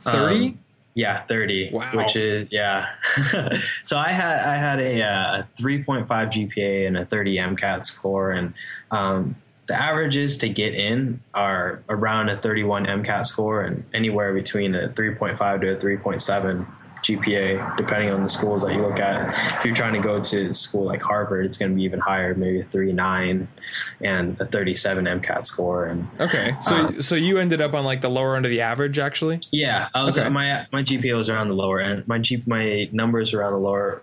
Thirty. 0.00 0.48
Um, 0.48 0.58
yeah, 0.94 1.24
thirty. 1.24 1.70
Wow. 1.72 1.90
Which 1.94 2.16
is 2.16 2.48
yeah. 2.50 2.90
so 3.84 3.98
I 3.98 4.12
had 4.12 4.40
I 4.40 4.56
had 4.56 4.80
a, 4.80 5.02
uh, 5.02 5.38
a 5.38 5.48
three 5.56 5.82
point 5.82 6.06
five 6.06 6.28
GPA 6.28 6.86
and 6.86 6.96
a 6.96 7.04
thirty 7.04 7.36
MCAT 7.36 7.84
score, 7.84 8.30
and 8.30 8.54
um, 8.92 9.36
the 9.66 9.74
averages 9.74 10.36
to 10.38 10.48
get 10.48 10.74
in 10.74 11.20
are 11.34 11.82
around 11.88 12.28
a 12.28 12.40
thirty 12.40 12.62
one 12.62 12.86
MCAT 12.86 13.26
score 13.26 13.62
and 13.62 13.84
anywhere 13.92 14.32
between 14.32 14.74
a 14.74 14.92
three 14.92 15.14
point 15.14 15.36
five 15.36 15.60
to 15.62 15.76
a 15.76 15.80
three 15.80 15.96
point 15.96 16.22
seven 16.22 16.66
GPA, 17.04 17.76
depending 17.76 18.10
on 18.10 18.22
the 18.22 18.28
schools 18.28 18.62
that 18.62 18.72
you 18.72 18.80
look 18.80 18.98
at. 18.98 19.28
If 19.58 19.64
you're 19.64 19.74
trying 19.74 19.92
to 19.92 20.00
go 20.00 20.20
to 20.20 20.54
school 20.54 20.84
like 20.84 21.02
Harvard, 21.02 21.44
it's 21.44 21.58
going 21.58 21.70
to 21.70 21.76
be 21.76 21.82
even 21.82 22.00
higher, 22.00 22.34
maybe 22.34 22.60
a 22.60 22.64
39 22.64 23.46
and 24.00 24.40
a 24.40 24.46
37 24.46 25.04
MCAT 25.04 25.44
score. 25.44 25.84
And 25.84 26.08
okay, 26.18 26.56
so 26.60 26.76
uh, 26.76 27.00
so 27.02 27.14
you 27.14 27.38
ended 27.38 27.60
up 27.60 27.74
on 27.74 27.84
like 27.84 28.00
the 28.00 28.08
lower 28.08 28.36
end 28.36 28.46
of 28.46 28.50
the 28.50 28.62
average, 28.62 28.98
actually. 28.98 29.40
Yeah, 29.52 29.88
I 29.94 30.02
was 30.02 30.18
okay. 30.18 30.28
my 30.30 30.66
my 30.72 30.82
GPA 30.82 31.14
was 31.16 31.28
around 31.28 31.48
the 31.48 31.54
lower 31.54 31.80
end. 31.80 32.08
My 32.08 32.18
G, 32.18 32.42
my 32.46 32.88
numbers 32.90 33.34
around 33.34 33.52
the 33.52 33.58
lower 33.58 34.02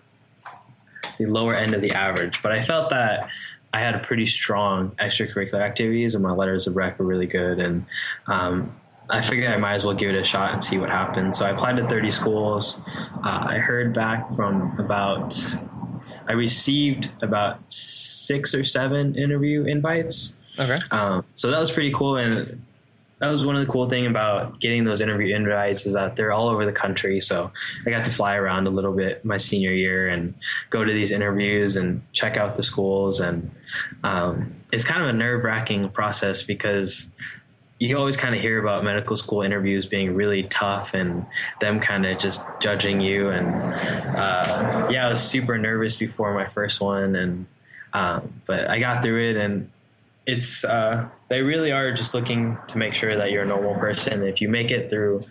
the 1.17 1.25
lower 1.25 1.55
end 1.55 1.73
of 1.73 1.81
the 1.81 1.91
average, 1.91 2.41
but 2.43 2.51
I 2.51 2.63
felt 2.63 2.91
that 2.91 3.29
I 3.73 3.79
had 3.79 3.95
a 3.95 3.99
pretty 3.99 4.27
strong 4.27 4.91
extracurricular 4.99 5.61
activities, 5.61 6.13
and 6.13 6.23
my 6.23 6.31
letters 6.31 6.67
of 6.67 6.75
rec 6.75 6.99
were 6.99 7.05
really 7.05 7.25
good. 7.25 7.59
And 7.59 7.85
um, 8.27 8.75
I 9.11 9.21
figured 9.21 9.51
I 9.51 9.57
might 9.57 9.73
as 9.73 9.85
well 9.85 9.95
give 9.95 10.09
it 10.09 10.15
a 10.15 10.23
shot 10.23 10.53
and 10.53 10.63
see 10.63 10.77
what 10.77 10.89
happens. 10.89 11.37
So 11.37 11.45
I 11.45 11.49
applied 11.49 11.77
to 11.77 11.87
30 11.87 12.11
schools. 12.11 12.81
Uh, 13.23 13.45
I 13.49 13.57
heard 13.57 13.93
back 13.93 14.33
from 14.35 14.79
about, 14.79 15.35
I 16.27 16.33
received 16.33 17.11
about 17.21 17.59
six 17.71 18.55
or 18.55 18.63
seven 18.63 19.15
interview 19.15 19.65
invites. 19.65 20.35
Okay. 20.57 20.77
Um, 20.91 21.25
so 21.33 21.51
that 21.51 21.59
was 21.59 21.71
pretty 21.71 21.91
cool. 21.91 22.17
And 22.17 22.63
that 23.19 23.29
was 23.29 23.45
one 23.45 23.55
of 23.55 23.65
the 23.65 23.71
cool 23.71 23.87
thing 23.87 24.07
about 24.07 24.59
getting 24.59 24.83
those 24.83 24.99
interview 24.99 25.35
invites 25.35 25.85
is 25.85 25.93
that 25.93 26.15
they're 26.15 26.31
all 26.31 26.49
over 26.49 26.65
the 26.65 26.71
country. 26.71 27.21
So 27.21 27.51
I 27.85 27.89
got 27.91 28.03
to 28.05 28.11
fly 28.11 28.35
around 28.35 28.65
a 28.65 28.71
little 28.71 28.93
bit 28.93 29.23
my 29.23 29.37
senior 29.37 29.71
year 29.71 30.07
and 30.07 30.33
go 30.71 30.83
to 30.83 30.91
these 30.91 31.11
interviews 31.11 31.75
and 31.75 32.01
check 32.13 32.37
out 32.37 32.55
the 32.55 32.63
schools. 32.63 33.19
And 33.19 33.51
um, 34.03 34.55
it's 34.71 34.83
kind 34.83 35.03
of 35.03 35.09
a 35.09 35.13
nerve 35.13 35.43
wracking 35.43 35.89
process 35.89 36.41
because 36.41 37.09
you 37.81 37.97
always 37.97 38.15
kind 38.15 38.35
of 38.35 38.41
hear 38.41 38.59
about 38.59 38.83
medical 38.83 39.15
school 39.15 39.41
interviews 39.41 39.87
being 39.87 40.13
really 40.13 40.43
tough 40.43 40.93
and 40.93 41.25
them 41.61 41.79
kind 41.79 42.05
of 42.05 42.19
just 42.19 42.45
judging 42.59 43.01
you. 43.01 43.29
And 43.29 43.47
uh, 44.15 44.87
yeah, 44.91 45.07
I 45.07 45.09
was 45.09 45.19
super 45.19 45.57
nervous 45.57 45.95
before 45.95 46.31
my 46.35 46.47
first 46.47 46.79
one, 46.79 47.15
and 47.15 47.47
um, 47.93 48.31
but 48.45 48.69
I 48.69 48.79
got 48.79 49.01
through 49.01 49.31
it 49.31 49.35
and 49.35 49.67
it's 50.27 50.63
uh, 50.63 51.09
they 51.29 51.41
really 51.41 51.71
are 51.71 51.91
just 51.91 52.13
looking 52.13 52.55
to 52.67 52.77
make 52.77 52.93
sure 52.93 53.15
that 53.15 53.31
you're 53.31 53.41
a 53.41 53.47
normal 53.47 53.73
person. 53.73 54.21
If 54.21 54.41
you 54.41 54.47
make 54.47 54.69
it 54.69 54.91
through, 54.91 55.25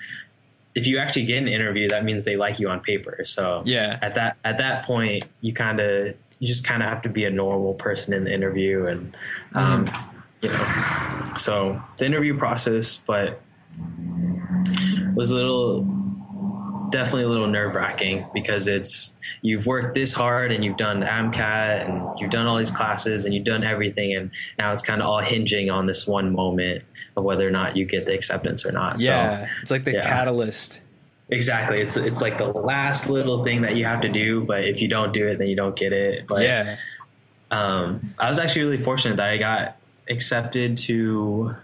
if 0.74 0.88
you 0.88 0.98
actually 0.98 1.26
get 1.26 1.38
an 1.38 1.46
interview, 1.46 1.88
that 1.90 2.04
means 2.04 2.24
they 2.24 2.36
like 2.36 2.58
you 2.58 2.68
on 2.68 2.80
paper. 2.80 3.20
So 3.24 3.62
yeah, 3.64 3.96
at 4.02 4.16
that 4.16 4.36
at 4.44 4.58
that 4.58 4.84
point, 4.84 5.22
you 5.40 5.52
kind 5.52 5.78
of 5.78 6.16
you 6.40 6.48
just 6.48 6.64
kind 6.64 6.82
of 6.82 6.88
have 6.88 7.02
to 7.02 7.08
be 7.08 7.26
a 7.26 7.30
normal 7.30 7.74
person 7.74 8.12
in 8.12 8.24
the 8.24 8.34
interview, 8.34 8.86
and 8.86 9.16
um, 9.54 9.86
mm. 9.86 10.19
You 10.40 10.48
know, 10.48 11.32
so 11.36 11.80
the 11.96 12.06
interview 12.06 12.36
process, 12.36 12.96
but 12.96 13.40
was 15.14 15.30
a 15.30 15.34
little 15.34 15.82
definitely 16.90 17.22
a 17.22 17.28
little 17.28 17.46
nerve 17.46 17.74
wracking 17.74 18.26
because 18.34 18.66
it's 18.66 19.14
you've 19.42 19.66
worked 19.66 19.94
this 19.94 20.12
hard 20.12 20.52
and 20.52 20.64
you've 20.64 20.76
done 20.76 21.00
AMCAT 21.02 21.88
and 21.88 22.18
you've 22.18 22.30
done 22.30 22.46
all 22.46 22.58
these 22.58 22.70
classes 22.70 23.24
and 23.24 23.34
you've 23.34 23.44
done 23.44 23.64
everything 23.64 24.14
and 24.14 24.30
now 24.58 24.72
it's 24.72 24.82
kind 24.82 25.00
of 25.00 25.08
all 25.08 25.20
hinging 25.20 25.70
on 25.70 25.86
this 25.86 26.06
one 26.06 26.34
moment 26.34 26.84
of 27.16 27.24
whether 27.24 27.46
or 27.46 27.50
not 27.50 27.76
you 27.76 27.84
get 27.84 28.06
the 28.06 28.12
acceptance 28.12 28.66
or 28.66 28.72
not. 28.72 29.00
Yeah, 29.00 29.46
so, 29.46 29.52
it's 29.62 29.70
like 29.70 29.84
the 29.84 29.92
yeah. 29.92 30.02
catalyst. 30.02 30.80
Exactly. 31.28 31.80
It's 31.80 31.96
it's 31.96 32.20
like 32.20 32.38
the 32.38 32.46
last 32.46 33.08
little 33.08 33.44
thing 33.44 33.62
that 33.62 33.76
you 33.76 33.84
have 33.84 34.00
to 34.00 34.08
do, 34.08 34.44
but 34.44 34.64
if 34.64 34.80
you 34.80 34.88
don't 34.88 35.12
do 35.12 35.28
it, 35.28 35.38
then 35.38 35.46
you 35.46 35.54
don't 35.54 35.76
get 35.76 35.92
it. 35.92 36.26
But 36.26 36.42
yeah, 36.42 36.76
um, 37.52 38.14
I 38.18 38.28
was 38.28 38.40
actually 38.40 38.62
really 38.62 38.82
fortunate 38.82 39.16
that 39.16 39.30
I 39.30 39.36
got 39.36 39.76
accepted 40.10 40.76
to 40.76 41.54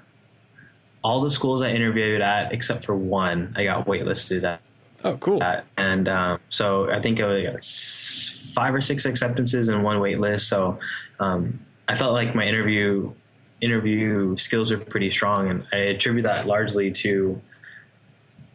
all 1.03 1.21
the 1.21 1.31
schools 1.31 1.63
I 1.63 1.71
interviewed 1.71 2.21
at 2.21 2.53
except 2.53 2.85
for 2.87 2.97
one. 2.97 3.55
I 3.57 3.65
got 3.65 3.87
waitlisted 3.87 4.45
at 4.45 4.61
Oh, 5.05 5.17
cool. 5.19 5.43
Uh, 5.43 5.61
and 5.77 6.09
um, 6.09 6.41
so 6.49 6.91
I 6.91 7.01
think 7.01 7.21
I 7.21 7.43
got 7.43 7.63
five 7.63 8.75
or 8.75 8.81
six 8.81 9.05
acceptances 9.05 9.69
and 9.69 9.85
one 9.85 9.99
waitlist. 9.99 10.41
So 10.49 10.81
um, 11.21 11.61
I 11.87 11.97
felt 11.97 12.13
like 12.13 12.35
my 12.35 12.45
interview 12.45 13.13
interview 13.61 14.37
skills 14.37 14.73
are 14.73 14.79
pretty 14.79 15.11
strong, 15.11 15.49
and 15.49 15.67
I 15.73 15.77
attribute 15.77 16.25
that 16.25 16.47
largely 16.47 16.91
to 16.91 17.41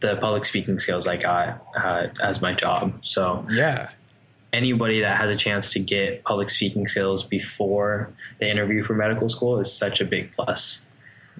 the 0.00 0.16
public 0.16 0.44
speaking 0.44 0.78
skills 0.78 1.06
I 1.06 1.16
got 1.16 1.64
uh, 1.76 2.08
as 2.22 2.42
my 2.42 2.52
job. 2.52 3.00
So 3.02 3.46
yeah, 3.50 3.90
anybody 4.52 5.00
that 5.00 5.16
has 5.16 5.30
a 5.30 5.36
chance 5.36 5.72
to 5.72 5.78
get 5.78 6.24
public 6.24 6.50
speaking 6.50 6.86
skills 6.86 7.24
before 7.24 8.10
they 8.38 8.50
interview 8.50 8.82
for 8.82 8.94
medical 8.94 9.28
school 9.28 9.58
is 9.58 9.72
such 9.72 10.00
a 10.00 10.04
big 10.04 10.32
plus. 10.32 10.84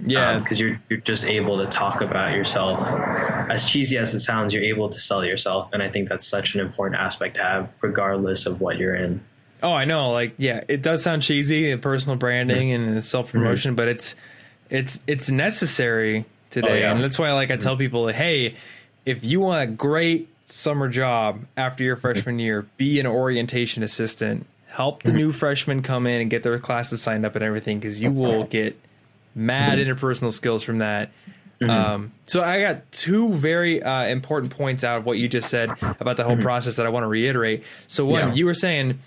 Yeah, 0.05 0.39
because 0.39 0.59
um, 0.59 0.67
you're 0.67 0.81
you're 0.89 1.01
just 1.01 1.27
able 1.27 1.59
to 1.59 1.67
talk 1.67 2.01
about 2.01 2.33
yourself. 2.33 2.81
As 3.51 3.67
cheesy 3.67 3.99
as 3.99 4.15
it 4.15 4.21
sounds, 4.21 4.55
you're 4.55 4.63
able 4.63 4.89
to 4.89 4.99
sell 4.99 5.23
yourself, 5.25 5.69
and 5.73 5.83
I 5.83 5.91
think 5.91 6.09
that's 6.09 6.27
such 6.27 6.55
an 6.55 6.61
important 6.61 6.99
aspect 6.99 7.37
to 7.37 7.43
have, 7.43 7.69
regardless 7.83 8.47
of 8.47 8.61
what 8.61 8.79
you're 8.79 8.95
in. 8.95 9.23
Oh, 9.63 9.73
I 9.73 9.85
know. 9.85 10.11
Like, 10.11 10.35
yeah, 10.39 10.65
it 10.67 10.83
does 10.83 11.03
sound 11.03 11.23
cheesy, 11.23 11.77
personal 11.77 12.17
branding 12.17 12.71
mm-hmm. 12.71 12.93
and 12.95 13.05
self 13.05 13.33
promotion, 13.33 13.73
mm-hmm. 13.73 13.77
but 13.77 13.89
it's 13.89 14.17
it's 14.71 15.03
it's 15.07 15.31
necessary 15.31 16.25
today, 16.49 16.69
oh, 16.69 16.75
yeah. 16.75 16.93
and 16.93 17.05
that's 17.05 17.19
why, 17.19 17.33
like, 17.35 17.51
I 17.51 17.57
tell 17.57 17.75
mm-hmm. 17.75 17.81
people, 17.81 18.09
hey, 18.09 18.57
if 19.05 19.25
you 19.25 19.41
want 19.41 19.63
a 19.63 19.73
great 19.73 20.32
summer 20.45 20.89
job 20.89 21.45
after 21.57 21.85
your 21.85 21.97
freshman 21.97 22.39
year, 22.39 22.67
be 22.77 23.01
an 23.01 23.07
orientation 23.07 23.83
assistant. 23.83 24.47
Help 24.67 25.03
the 25.03 25.13
new 25.13 25.31
freshmen 25.33 25.83
come 25.83 26.07
in 26.07 26.21
and 26.21 26.31
get 26.31 26.43
their 26.43 26.59
classes 26.59 27.03
signed 27.03 27.27
up 27.27 27.35
and 27.37 27.45
everything, 27.45 27.79
because 27.79 28.01
you 28.01 28.11
will 28.11 28.45
get 28.45 28.79
mad 29.35 29.79
interpersonal 29.79 30.33
skills 30.33 30.63
from 30.63 30.79
that. 30.79 31.11
Um, 31.61 32.13
so 32.25 32.43
I 32.43 32.61
got 32.61 32.91
two 32.91 33.33
very 33.33 33.83
uh, 33.83 34.07
important 34.07 34.53
points 34.53 34.83
out 34.83 34.99
of 34.99 35.07
what 35.07 35.19
you 35.19 35.29
just 35.29 35.49
said 35.49 35.71
about 36.01 36.17
the 36.17 36.25
whole 36.25 36.35
mm-hmm. 36.35 36.43
process 36.43 36.77
that 36.77 36.87
I 36.87 36.89
want 36.89 37.05
to 37.05 37.09
reiterate. 37.09 37.65
So 37.87 38.05
one, 38.05 38.29
yeah. 38.29 38.35
you 38.35 38.47
were 38.47 38.55
saying 38.55 38.99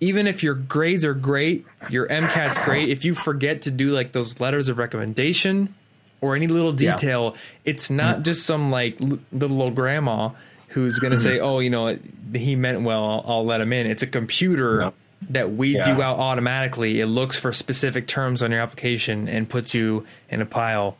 even 0.00 0.26
if 0.26 0.42
your 0.42 0.54
grades 0.54 1.04
are 1.04 1.14
great, 1.14 1.66
your 1.90 2.06
MCAT's 2.08 2.58
great, 2.60 2.90
if 2.90 3.04
you 3.04 3.14
forget 3.14 3.62
to 3.62 3.70
do 3.70 3.90
like 3.90 4.12
those 4.12 4.40
letters 4.40 4.68
of 4.68 4.78
recommendation 4.78 5.74
or 6.20 6.36
any 6.36 6.46
little 6.46 6.72
detail, 6.72 7.32
yeah. 7.34 7.40
it's 7.64 7.90
not 7.90 8.16
mm-hmm. 8.16 8.22
just 8.24 8.46
some 8.46 8.70
like 8.70 8.98
little 9.32 9.62
old 9.62 9.74
grandma 9.74 10.30
who's 10.68 10.98
going 10.98 11.12
to 11.12 11.16
say, 11.16 11.38
"Oh, 11.40 11.58
you 11.60 11.70
know, 11.70 11.98
he 12.34 12.56
meant 12.56 12.82
well. 12.82 13.04
I'll, 13.04 13.24
I'll 13.26 13.44
let 13.44 13.60
him 13.60 13.72
in." 13.72 13.86
It's 13.86 14.02
a 14.02 14.06
computer 14.06 14.92
that 15.30 15.52
weeds 15.52 15.88
yeah. 15.88 15.96
you 15.96 16.02
out 16.02 16.18
automatically. 16.18 17.00
It 17.00 17.06
looks 17.06 17.38
for 17.38 17.52
specific 17.52 18.06
terms 18.06 18.42
on 18.42 18.50
your 18.50 18.60
application 18.60 19.28
and 19.28 19.48
puts 19.48 19.74
you 19.74 20.06
in 20.28 20.40
a 20.40 20.46
pile. 20.46 20.96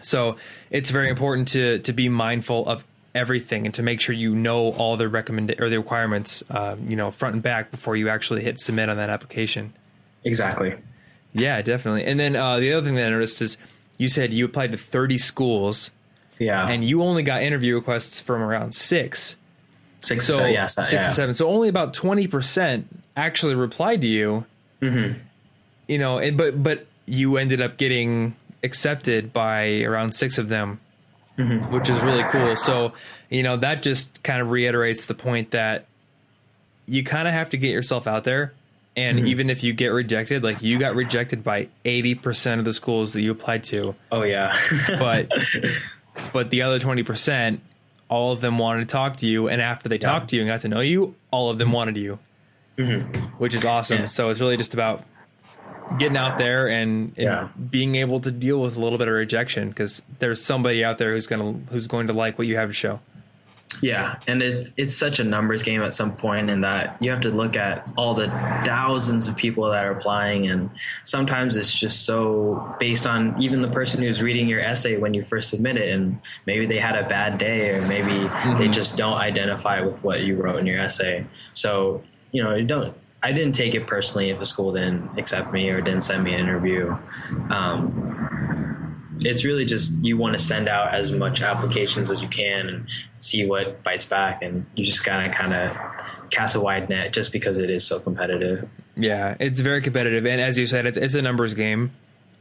So 0.00 0.36
it's 0.70 0.90
very 0.90 1.08
important 1.08 1.48
to 1.48 1.78
to 1.80 1.92
be 1.92 2.08
mindful 2.08 2.66
of 2.68 2.84
everything 3.14 3.66
and 3.66 3.74
to 3.74 3.82
make 3.82 4.00
sure 4.00 4.14
you 4.14 4.34
know 4.34 4.72
all 4.72 4.96
the 4.96 5.08
recommend 5.08 5.54
or 5.58 5.68
the 5.68 5.78
requirements, 5.78 6.44
um, 6.50 6.86
you 6.88 6.96
know, 6.96 7.10
front 7.10 7.34
and 7.34 7.42
back 7.42 7.70
before 7.70 7.96
you 7.96 8.08
actually 8.08 8.42
hit 8.42 8.60
submit 8.60 8.88
on 8.88 8.96
that 8.96 9.10
application. 9.10 9.72
Exactly. 10.24 10.74
Yeah, 11.32 11.60
definitely. 11.62 12.04
And 12.04 12.18
then 12.18 12.36
uh, 12.36 12.58
the 12.58 12.72
other 12.72 12.84
thing 12.84 12.94
that 12.96 13.06
I 13.06 13.10
noticed 13.10 13.42
is 13.42 13.58
you 13.98 14.08
said 14.08 14.32
you 14.32 14.44
applied 14.44 14.72
to 14.72 14.78
30 14.78 15.18
schools. 15.18 15.90
Yeah. 16.38 16.68
And 16.68 16.84
you 16.84 17.02
only 17.02 17.22
got 17.24 17.42
interview 17.42 17.74
requests 17.74 18.20
from 18.20 18.40
around 18.40 18.74
six. 18.74 19.36
Six, 20.00 20.24
so, 20.24 20.34
seven, 20.34 20.52
yes, 20.52 20.76
six 20.76 20.92
yeah. 20.92 21.00
to 21.00 21.06
seven. 21.06 21.34
So 21.34 21.48
only 21.48 21.68
about 21.68 21.92
20% 21.92 22.84
actually 23.16 23.56
replied 23.56 24.00
to 24.02 24.06
you. 24.06 24.44
Mm-hmm. 24.80 25.18
You 25.88 25.98
know, 25.98 26.18
and, 26.18 26.38
but 26.38 26.62
but 26.62 26.86
you 27.06 27.36
ended 27.36 27.60
up 27.60 27.78
getting 27.78 28.36
accepted 28.62 29.32
by 29.32 29.82
around 29.82 30.12
six 30.12 30.38
of 30.38 30.48
them, 30.48 30.78
mm-hmm. 31.36 31.72
which 31.72 31.88
is 31.88 32.00
really 32.02 32.22
cool. 32.24 32.56
So 32.56 32.92
you 33.30 33.42
know 33.42 33.56
that 33.56 33.82
just 33.82 34.22
kind 34.22 34.40
of 34.40 34.50
reiterates 34.50 35.06
the 35.06 35.14
point 35.14 35.50
that 35.52 35.86
you 36.86 37.02
kind 37.02 37.26
of 37.26 37.34
have 37.34 37.50
to 37.50 37.56
get 37.56 37.70
yourself 37.70 38.06
out 38.06 38.24
there. 38.24 38.52
And 38.98 39.18
mm-hmm. 39.18 39.26
even 39.28 39.50
if 39.50 39.62
you 39.62 39.72
get 39.72 39.88
rejected, 39.88 40.42
like 40.42 40.62
you 40.62 40.78
got 40.78 40.94
rejected 40.94 41.44
by 41.44 41.68
eighty 41.84 42.14
percent 42.14 42.58
of 42.58 42.64
the 42.64 42.72
schools 42.72 43.12
that 43.12 43.22
you 43.22 43.30
applied 43.30 43.64
to. 43.64 43.94
Oh 44.10 44.22
yeah, 44.22 44.58
but 44.88 45.30
but 46.32 46.50
the 46.50 46.62
other 46.62 46.78
twenty 46.78 47.02
percent, 47.02 47.60
all 48.08 48.32
of 48.32 48.40
them 48.40 48.58
wanted 48.58 48.88
to 48.88 48.92
talk 48.92 49.18
to 49.18 49.26
you, 49.26 49.48
and 49.48 49.62
after 49.62 49.88
they 49.88 49.96
yeah. 49.96 50.10
talked 50.10 50.30
to 50.30 50.36
you 50.36 50.42
and 50.42 50.50
got 50.50 50.60
to 50.60 50.68
know 50.68 50.80
you, 50.80 51.14
all 51.30 51.50
of 51.50 51.58
them 51.58 51.70
wanted 51.72 51.96
you 51.96 52.18
mm-hmm. 52.78 53.20
which 53.38 53.54
is 53.54 53.64
awesome. 53.64 54.00
Yeah. 54.00 54.06
So 54.06 54.30
it's 54.30 54.40
really 54.40 54.56
just 54.56 54.74
about 54.74 55.04
getting 55.98 56.16
out 56.16 56.38
there 56.38 56.68
and, 56.68 57.12
and 57.16 57.24
yeah. 57.24 57.48
being 57.70 57.96
able 57.96 58.20
to 58.20 58.30
deal 58.30 58.60
with 58.60 58.76
a 58.76 58.80
little 58.80 58.98
bit 58.98 59.08
of 59.08 59.14
rejection 59.14 59.68
because 59.68 60.02
there's 60.18 60.42
somebody 60.42 60.84
out 60.84 60.98
there 60.98 61.12
who's 61.12 61.26
gonna 61.26 61.52
who's 61.70 61.86
going 61.86 62.06
to 62.06 62.12
like 62.12 62.38
what 62.38 62.46
you 62.46 62.56
have 62.56 62.68
to 62.68 62.74
show. 62.74 63.00
Yeah, 63.82 64.18
and 64.26 64.42
it, 64.42 64.72
it's 64.76 64.96
such 64.96 65.18
a 65.18 65.24
numbers 65.24 65.62
game 65.62 65.82
at 65.82 65.92
some 65.92 66.16
point, 66.16 66.50
in 66.50 66.62
that 66.62 66.96
you 67.00 67.10
have 67.10 67.20
to 67.20 67.30
look 67.30 67.56
at 67.56 67.88
all 67.96 68.14
the 68.14 68.28
thousands 68.64 69.28
of 69.28 69.36
people 69.36 69.70
that 69.70 69.84
are 69.84 69.92
applying, 69.92 70.46
and 70.48 70.70
sometimes 71.04 71.56
it's 71.56 71.72
just 71.72 72.04
so 72.04 72.74
based 72.78 73.06
on 73.06 73.40
even 73.40 73.60
the 73.60 73.68
person 73.68 74.02
who's 74.02 74.22
reading 74.22 74.48
your 74.48 74.60
essay 74.60 74.96
when 74.96 75.14
you 75.14 75.22
first 75.22 75.50
submit 75.50 75.76
it, 75.76 75.92
and 75.92 76.18
maybe 76.46 76.66
they 76.66 76.78
had 76.78 76.96
a 76.96 77.08
bad 77.08 77.38
day, 77.38 77.70
or 77.70 77.86
maybe 77.88 78.08
mm-hmm. 78.08 78.58
they 78.58 78.68
just 78.68 78.96
don't 78.96 79.18
identify 79.18 79.80
with 79.80 80.02
what 80.02 80.22
you 80.22 80.42
wrote 80.42 80.58
in 80.58 80.66
your 80.66 80.78
essay. 80.78 81.24
So 81.52 82.02
you 82.32 82.42
know, 82.42 82.54
you 82.54 82.66
don't. 82.66 82.96
I 83.22 83.32
didn't 83.32 83.54
take 83.54 83.74
it 83.74 83.86
personally 83.86 84.30
if 84.30 84.40
a 84.40 84.46
school 84.46 84.72
didn't 84.72 85.18
accept 85.18 85.52
me 85.52 85.68
or 85.70 85.80
didn't 85.80 86.02
send 86.02 86.22
me 86.22 86.34
an 86.34 86.40
interview. 86.40 86.96
Um, 87.50 88.67
it's 89.24 89.44
really 89.44 89.64
just 89.64 90.04
you 90.04 90.16
want 90.16 90.36
to 90.36 90.42
send 90.42 90.68
out 90.68 90.94
as 90.94 91.10
much 91.10 91.40
applications 91.40 92.10
as 92.10 92.20
you 92.22 92.28
can 92.28 92.68
and 92.68 92.86
see 93.14 93.46
what 93.46 93.82
bites 93.82 94.04
back, 94.04 94.42
and 94.42 94.66
you 94.74 94.84
just 94.84 95.04
gotta 95.04 95.28
kind 95.30 95.52
of 95.52 95.76
cast 96.30 96.56
a 96.56 96.60
wide 96.60 96.88
net 96.88 97.12
just 97.12 97.32
because 97.32 97.58
it 97.58 97.70
is 97.70 97.84
so 97.84 98.00
competitive. 98.00 98.68
Yeah, 98.96 99.36
it's 99.38 99.60
very 99.60 99.80
competitive, 99.80 100.26
and 100.26 100.40
as 100.40 100.58
you 100.58 100.66
said, 100.66 100.86
it's 100.86 100.98
it's 100.98 101.14
a 101.14 101.22
numbers 101.22 101.54
game, 101.54 101.92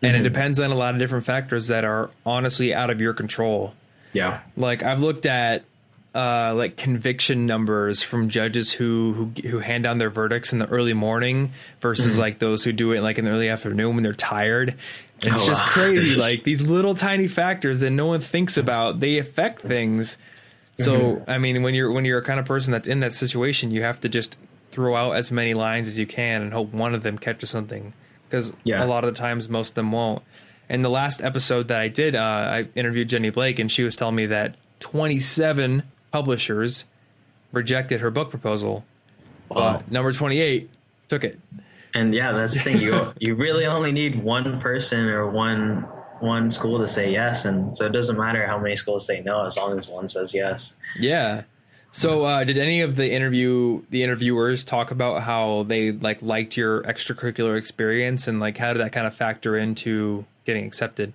and 0.01 0.13
mm-hmm. 0.13 0.21
it 0.21 0.23
depends 0.23 0.59
on 0.59 0.71
a 0.71 0.75
lot 0.75 0.93
of 0.93 0.99
different 0.99 1.25
factors 1.25 1.67
that 1.67 1.85
are 1.85 2.09
honestly 2.25 2.73
out 2.73 2.89
of 2.89 3.01
your 3.01 3.13
control. 3.13 3.73
Yeah, 4.13 4.41
like 4.55 4.83
I've 4.83 4.99
looked 4.99 5.25
at 5.25 5.63
uh, 6.15 6.53
like 6.55 6.77
conviction 6.77 7.45
numbers 7.45 8.01
from 8.01 8.27
judges 8.29 8.73
who, 8.73 9.13
who 9.13 9.47
who 9.49 9.59
hand 9.59 9.83
down 9.83 9.99
their 9.99 10.09
verdicts 10.09 10.51
in 10.51 10.57
the 10.57 10.65
early 10.65 10.93
morning 10.93 11.51
versus 11.79 12.13
mm-hmm. 12.13 12.21
like 12.21 12.39
those 12.39 12.63
who 12.63 12.71
do 12.71 12.91
it 12.93 13.01
like 13.01 13.19
in 13.19 13.25
the 13.25 13.31
early 13.31 13.49
afternoon 13.49 13.93
when 13.93 14.03
they're 14.03 14.13
tired. 14.13 14.75
And 15.23 15.33
oh, 15.33 15.37
it's 15.37 15.47
just 15.47 15.63
wow. 15.63 15.71
crazy. 15.71 16.15
like 16.17 16.43
these 16.43 16.69
little 16.69 16.95
tiny 16.95 17.27
factors 17.27 17.81
that 17.81 17.89
no 17.89 18.05
one 18.07 18.19
thinks 18.19 18.57
about, 18.57 18.99
they 18.99 19.17
affect 19.17 19.61
things. 19.61 20.17
So 20.75 20.99
mm-hmm. 20.99 21.29
I 21.29 21.37
mean, 21.37 21.63
when 21.63 21.73
you're 21.73 21.91
when 21.91 22.05
you're 22.05 22.19
a 22.19 22.23
kind 22.23 22.39
of 22.39 22.45
person 22.45 22.71
that's 22.71 22.87
in 22.87 22.99
that 22.99 23.13
situation, 23.13 23.71
you 23.71 23.81
have 23.81 23.99
to 24.01 24.09
just 24.09 24.37
throw 24.71 24.95
out 24.95 25.15
as 25.15 25.31
many 25.31 25.53
lines 25.53 25.87
as 25.87 25.97
you 25.97 26.05
can 26.05 26.43
and 26.43 26.53
hope 26.53 26.71
one 26.71 26.93
of 26.93 27.03
them 27.03 27.17
catches 27.17 27.49
something. 27.49 27.93
Because 28.29 28.53
yeah. 28.63 28.83
a 28.83 28.85
lot 28.85 29.05
of 29.05 29.13
the 29.13 29.19
times, 29.19 29.49
most 29.49 29.69
of 29.69 29.75
them 29.75 29.91
won't. 29.91 30.21
And 30.69 30.83
the 30.83 30.89
last 30.89 31.23
episode 31.23 31.69
that 31.69 31.79
I 31.79 31.87
did, 31.87 32.15
uh, 32.15 32.19
I 32.19 32.67
interviewed 32.75 33.09
Jenny 33.09 33.29
Blake, 33.29 33.57
and 33.57 33.71
she 33.71 33.83
was 33.83 33.95
telling 33.95 34.15
me 34.15 34.25
that 34.27 34.57
27 34.81 35.83
publishers 36.11 36.85
rejected 37.51 38.01
her 38.01 38.11
book 38.11 38.29
proposal. 38.29 38.83
Wow. 39.49 39.81
number 39.89 40.11
28 40.11 40.69
took 41.07 41.23
it. 41.23 41.39
And 41.93 42.13
yeah, 42.13 42.31
that's 42.31 42.53
the 42.53 42.59
thing. 42.59 42.77
You 42.79 43.13
you 43.19 43.35
really 43.35 43.65
only 43.65 43.91
need 43.91 44.21
one 44.23 44.59
person 44.59 45.05
or 45.05 45.29
one 45.29 45.87
one 46.19 46.51
school 46.51 46.79
to 46.79 46.87
say 46.87 47.11
yes, 47.11 47.45
and 47.45 47.75
so 47.75 47.85
it 47.85 47.91
doesn't 47.91 48.17
matter 48.17 48.45
how 48.45 48.57
many 48.59 48.75
schools 48.75 49.05
say 49.05 49.21
no 49.21 49.45
as 49.45 49.57
long 49.57 49.77
as 49.77 49.87
one 49.87 50.07
says 50.07 50.33
yes. 50.33 50.75
Yeah. 50.99 51.43
So, 51.91 52.23
uh, 52.23 52.43
did 52.43 52.57
any 52.57 52.81
of 52.81 52.95
the 52.95 53.11
interview 53.11 53.81
the 53.89 54.03
interviewers 54.03 54.63
talk 54.63 54.91
about 54.91 55.23
how 55.23 55.63
they 55.63 55.93
like 55.93 56.21
liked 56.21 56.57
your 56.57 56.83
extracurricular 56.83 57.57
experience 57.57 58.27
and 58.27 58.39
like 58.39 58.57
how 58.57 58.73
did 58.73 58.79
that 58.79 58.91
kind 58.91 59.07
of 59.07 59.15
factor 59.15 59.57
into 59.57 60.25
getting 60.45 60.65
accepted? 60.65 61.13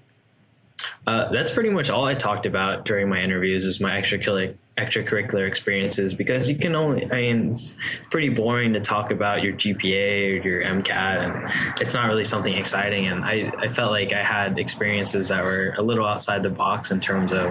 Uh, 1.06 1.30
that's 1.30 1.50
pretty 1.50 1.70
much 1.70 1.90
all 1.90 2.06
I 2.06 2.14
talked 2.14 2.46
about 2.46 2.84
during 2.84 3.08
my 3.08 3.20
interviews 3.20 3.66
is 3.66 3.80
my 3.80 4.00
extracurricular 4.00 4.56
extracurricular 4.78 5.46
experiences 5.46 6.14
because 6.14 6.48
you 6.48 6.56
can 6.56 6.74
only 6.74 7.04
I 7.10 7.20
mean 7.20 7.52
it's 7.52 7.76
pretty 8.10 8.30
boring 8.30 8.72
to 8.72 8.80
talk 8.80 9.10
about 9.10 9.42
your 9.42 9.52
GPA 9.52 10.40
or 10.40 10.48
your 10.48 10.62
MCAT 10.62 10.90
and 10.90 11.74
it's 11.78 11.92
not 11.92 12.06
really 12.06 12.24
something 12.24 12.54
exciting 12.54 13.06
and 13.06 13.22
I, 13.22 13.52
I 13.58 13.68
felt 13.68 13.90
like 13.90 14.14
I 14.14 14.22
had 14.22 14.58
experiences 14.58 15.28
that 15.28 15.44
were 15.44 15.74
a 15.76 15.82
little 15.82 16.06
outside 16.06 16.42
the 16.42 16.50
box 16.50 16.90
in 16.90 17.00
terms 17.00 17.32
of 17.32 17.50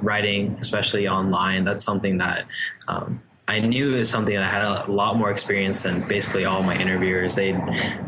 writing 0.00 0.56
especially 0.60 1.08
online. 1.08 1.64
That's 1.64 1.82
something 1.82 2.18
that 2.18 2.46
um, 2.86 3.20
I 3.50 3.58
knew 3.58 3.96
it 3.96 3.98
was 3.98 4.08
something 4.08 4.36
that 4.36 4.44
I 4.44 4.48
had 4.48 4.64
a 4.64 4.88
lot 4.88 5.16
more 5.16 5.32
experience 5.32 5.82
than 5.82 6.06
basically 6.06 6.44
all 6.44 6.62
my 6.62 6.78
interviewers. 6.78 7.34
They 7.34 7.50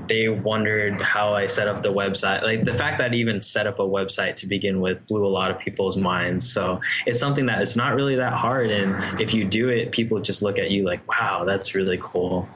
they 0.09 0.28
wondered 0.28 1.03
how 1.03 1.34
I 1.34 1.47
set 1.47 1.66
up 1.66 1.82
the 1.82 1.93
website. 1.93 2.43
Like 2.43 2.62
the 2.62 2.72
fact 2.72 2.99
that 2.99 3.11
I 3.11 3.14
even 3.16 3.43
set 3.43 3.66
up 3.66 3.80
a 3.80 3.82
website 3.82 4.36
to 4.36 4.47
begin 4.47 4.80
with 4.80 5.05
blew 5.09 5.26
a 5.26 5.28
lot 5.28 5.51
of 5.51 5.59
people's 5.59 5.97
minds. 5.97 6.49
So 6.53 6.80
it's 7.07 7.18
something 7.18 7.47
that 7.47 7.61
it's 7.61 7.74
not 7.74 7.97
really 7.97 8.14
that 8.14 8.34
hard. 8.34 8.70
And 8.70 9.20
if 9.20 9.34
you 9.34 9.45
do 9.45 9.68
it, 9.68 9.90
people 9.90 10.20
just 10.20 10.43
look 10.43 10.61
at 10.61 10.70
you 10.70 10.84
like, 10.84 11.07
wow, 11.09 11.43
that's 11.45 11.74
really 11.74 11.99
cool. 12.01 12.49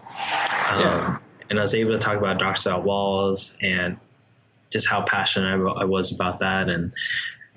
Yeah. 0.78 1.16
Um, 1.18 1.22
and 1.50 1.58
I 1.58 1.62
was 1.62 1.74
able 1.74 1.90
to 1.90 1.98
talk 1.98 2.16
about 2.16 2.38
Docs 2.38 2.66
Without 2.66 2.84
Walls 2.84 3.56
and 3.60 3.98
just 4.70 4.88
how 4.88 5.02
passionate 5.02 5.60
I, 5.60 5.80
I 5.80 5.84
was 5.84 6.12
about 6.12 6.38
that. 6.38 6.68
And 6.68 6.92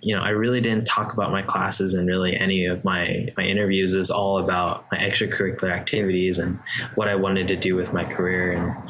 you 0.02 0.16
know, 0.16 0.22
I 0.22 0.30
really 0.30 0.62
didn't 0.62 0.86
talk 0.86 1.14
about 1.14 1.32
my 1.32 1.41
classes 1.41 1.93
and 1.93 2.08
really 2.08 2.36
any 2.36 2.66
of 2.66 2.84
my, 2.84 3.28
my 3.38 3.43
interviews. 3.43 3.95
Was 3.95 4.12
all 4.12 4.38
about 4.38 4.86
my 4.91 4.97
extracurricular 4.97 5.72
activities 5.72 6.39
and 6.39 6.60
what 6.95 7.08
I 7.08 7.16
wanted 7.16 7.47
to 7.50 7.56
do 7.56 7.76
with 7.76 7.93
my 7.93 8.04
career. 8.04 8.52
And 8.52 8.89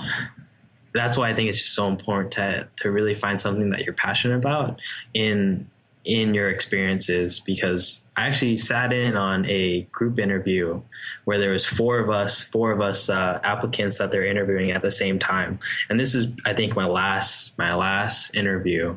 that's 0.93 1.18
why 1.18 1.30
I 1.30 1.36
think 1.36 1.49
it's 1.49 1.60
just 1.60 1.74
so 1.74 1.88
important 1.88 2.32
to, 2.34 2.68
to 2.78 2.91
really 2.91 3.16
find 3.16 3.39
something 3.39 3.70
that 3.72 3.84
you're 3.84 3.93
passionate 3.93 4.38
about 4.38 4.80
in, 5.14 5.68
in 6.05 6.34
your 6.34 6.49
experiences 6.49 7.39
because 7.39 8.03
I 8.16 8.28
actually 8.28 8.57
sat 8.57 8.93
in 8.93 9.16
on 9.16 9.45
a 9.45 9.82
group 9.91 10.20
interview 10.20 10.82
where 11.26 11.38
there 11.38 11.51
was 11.51 11.66
four 11.66 11.99
of 11.99 12.10
us, 12.10 12.43
four 12.43 12.72
of 12.72 12.82
us 12.82 13.10
uh, 13.10 13.39
applicants 13.43 13.97
that 13.99 14.12
they're 14.12 14.26
interviewing 14.26 14.72
at 14.72 14.82
the 14.82 14.91
same 14.91 15.20
time. 15.20 15.60
And 15.89 15.99
this 15.99 16.16
is, 16.16 16.36
I 16.45 16.53
think, 16.53 16.76
my 16.76 16.86
last, 16.86 17.57
my 17.57 17.76
last 17.76 18.36
interview. 18.36 18.95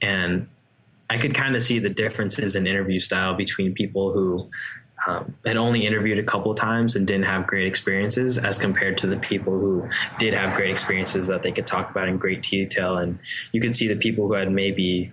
And 0.00 0.48
I 1.12 1.18
could 1.18 1.34
kind 1.34 1.54
of 1.54 1.62
see 1.62 1.78
the 1.78 1.90
differences 1.90 2.56
in 2.56 2.66
interview 2.66 2.98
style 2.98 3.34
between 3.34 3.74
people 3.74 4.14
who 4.14 4.48
um, 5.06 5.34
had 5.44 5.58
only 5.58 5.84
interviewed 5.86 6.18
a 6.18 6.22
couple 6.22 6.54
times 6.54 6.96
and 6.96 7.06
didn't 7.06 7.26
have 7.26 7.46
great 7.46 7.66
experiences 7.66 8.38
as 8.38 8.56
compared 8.56 8.96
to 8.98 9.06
the 9.06 9.18
people 9.18 9.52
who 9.52 9.86
did 10.18 10.32
have 10.32 10.56
great 10.56 10.70
experiences 10.70 11.26
that 11.26 11.42
they 11.42 11.52
could 11.52 11.66
talk 11.66 11.90
about 11.90 12.08
in 12.08 12.16
great 12.16 12.40
detail. 12.40 12.96
And 12.96 13.18
you 13.52 13.60
could 13.60 13.76
see 13.76 13.88
the 13.88 13.96
people 13.96 14.26
who 14.26 14.32
had 14.32 14.50
maybe 14.50 15.12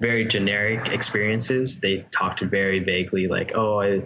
very 0.00 0.24
generic 0.24 0.88
experiences, 0.88 1.78
they 1.78 2.04
talked 2.10 2.40
very 2.40 2.80
vaguely, 2.80 3.28
like, 3.28 3.52
oh, 3.54 3.80
I, 3.80 4.02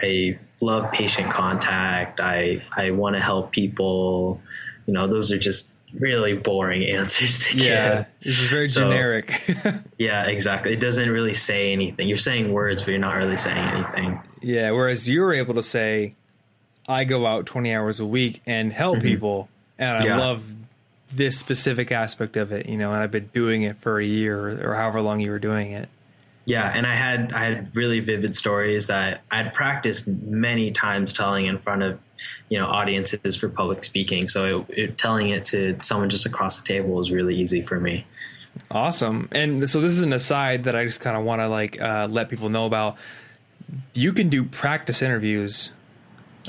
I 0.00 0.38
love 0.60 0.92
patient 0.92 1.28
contact. 1.28 2.20
I, 2.20 2.62
I 2.76 2.92
want 2.92 3.16
to 3.16 3.20
help 3.20 3.50
people. 3.50 4.40
You 4.86 4.94
know, 4.94 5.08
those 5.08 5.32
are 5.32 5.38
just 5.38 5.73
really 5.98 6.34
boring 6.34 6.84
answers 6.84 7.46
to 7.46 7.58
yeah, 7.58 7.88
get. 7.88 8.20
this 8.20 8.40
is 8.40 8.46
very 8.48 8.68
so, 8.68 8.82
generic. 8.82 9.32
yeah, 9.98 10.24
exactly. 10.24 10.72
It 10.72 10.80
doesn't 10.80 11.08
really 11.08 11.34
say 11.34 11.72
anything. 11.72 12.08
You're 12.08 12.16
saying 12.16 12.52
words, 12.52 12.82
but 12.82 12.90
you're 12.90 13.00
not 13.00 13.16
really 13.16 13.36
saying 13.36 13.56
anything. 13.56 14.20
Yeah, 14.40 14.70
whereas 14.72 15.08
you 15.08 15.20
were 15.20 15.32
able 15.32 15.54
to 15.54 15.62
say, 15.62 16.14
I 16.88 17.04
go 17.04 17.26
out 17.26 17.46
20 17.46 17.74
hours 17.74 18.00
a 18.00 18.06
week 18.06 18.42
and 18.46 18.72
help 18.72 18.98
mm-hmm. 18.98 19.08
people, 19.08 19.48
and 19.78 20.04
I 20.04 20.06
yeah. 20.06 20.18
love 20.18 20.44
this 21.12 21.38
specific 21.38 21.92
aspect 21.92 22.36
of 22.36 22.52
it, 22.52 22.66
you 22.66 22.76
know, 22.76 22.92
and 22.92 23.02
I've 23.02 23.10
been 23.10 23.30
doing 23.32 23.62
it 23.62 23.76
for 23.78 24.00
a 24.00 24.04
year 24.04 24.68
or 24.68 24.74
however 24.74 25.00
long 25.00 25.20
you 25.20 25.30
were 25.30 25.38
doing 25.38 25.72
it. 25.72 25.88
Yeah, 26.46 26.70
and 26.70 26.86
I 26.86 26.94
had 26.94 27.32
I 27.32 27.44
had 27.44 27.74
really 27.74 28.00
vivid 28.00 28.36
stories 28.36 28.88
that 28.88 29.22
I'd 29.30 29.54
practiced 29.54 30.06
many 30.06 30.72
times 30.72 31.12
telling 31.12 31.46
in 31.46 31.58
front 31.58 31.82
of 31.82 31.98
you 32.48 32.58
know 32.58 32.66
audiences 32.66 33.36
for 33.36 33.48
public 33.48 33.84
speaking. 33.84 34.28
So 34.28 34.66
it, 34.68 34.78
it, 34.78 34.98
telling 34.98 35.30
it 35.30 35.44
to 35.46 35.78
someone 35.82 36.10
just 36.10 36.26
across 36.26 36.60
the 36.60 36.66
table 36.66 36.90
was 36.90 37.10
really 37.10 37.36
easy 37.36 37.62
for 37.62 37.80
me. 37.80 38.06
Awesome. 38.70 39.28
And 39.32 39.68
so 39.68 39.80
this 39.80 39.92
is 39.92 40.02
an 40.02 40.12
aside 40.12 40.64
that 40.64 40.76
I 40.76 40.84
just 40.84 41.00
kind 41.00 41.16
of 41.16 41.24
want 41.24 41.40
to 41.40 41.48
like 41.48 41.80
uh, 41.80 42.08
let 42.10 42.28
people 42.28 42.48
know 42.48 42.66
about. 42.66 42.96
You 43.94 44.12
can 44.12 44.28
do 44.28 44.44
practice 44.44 45.02
interviews. 45.02 45.72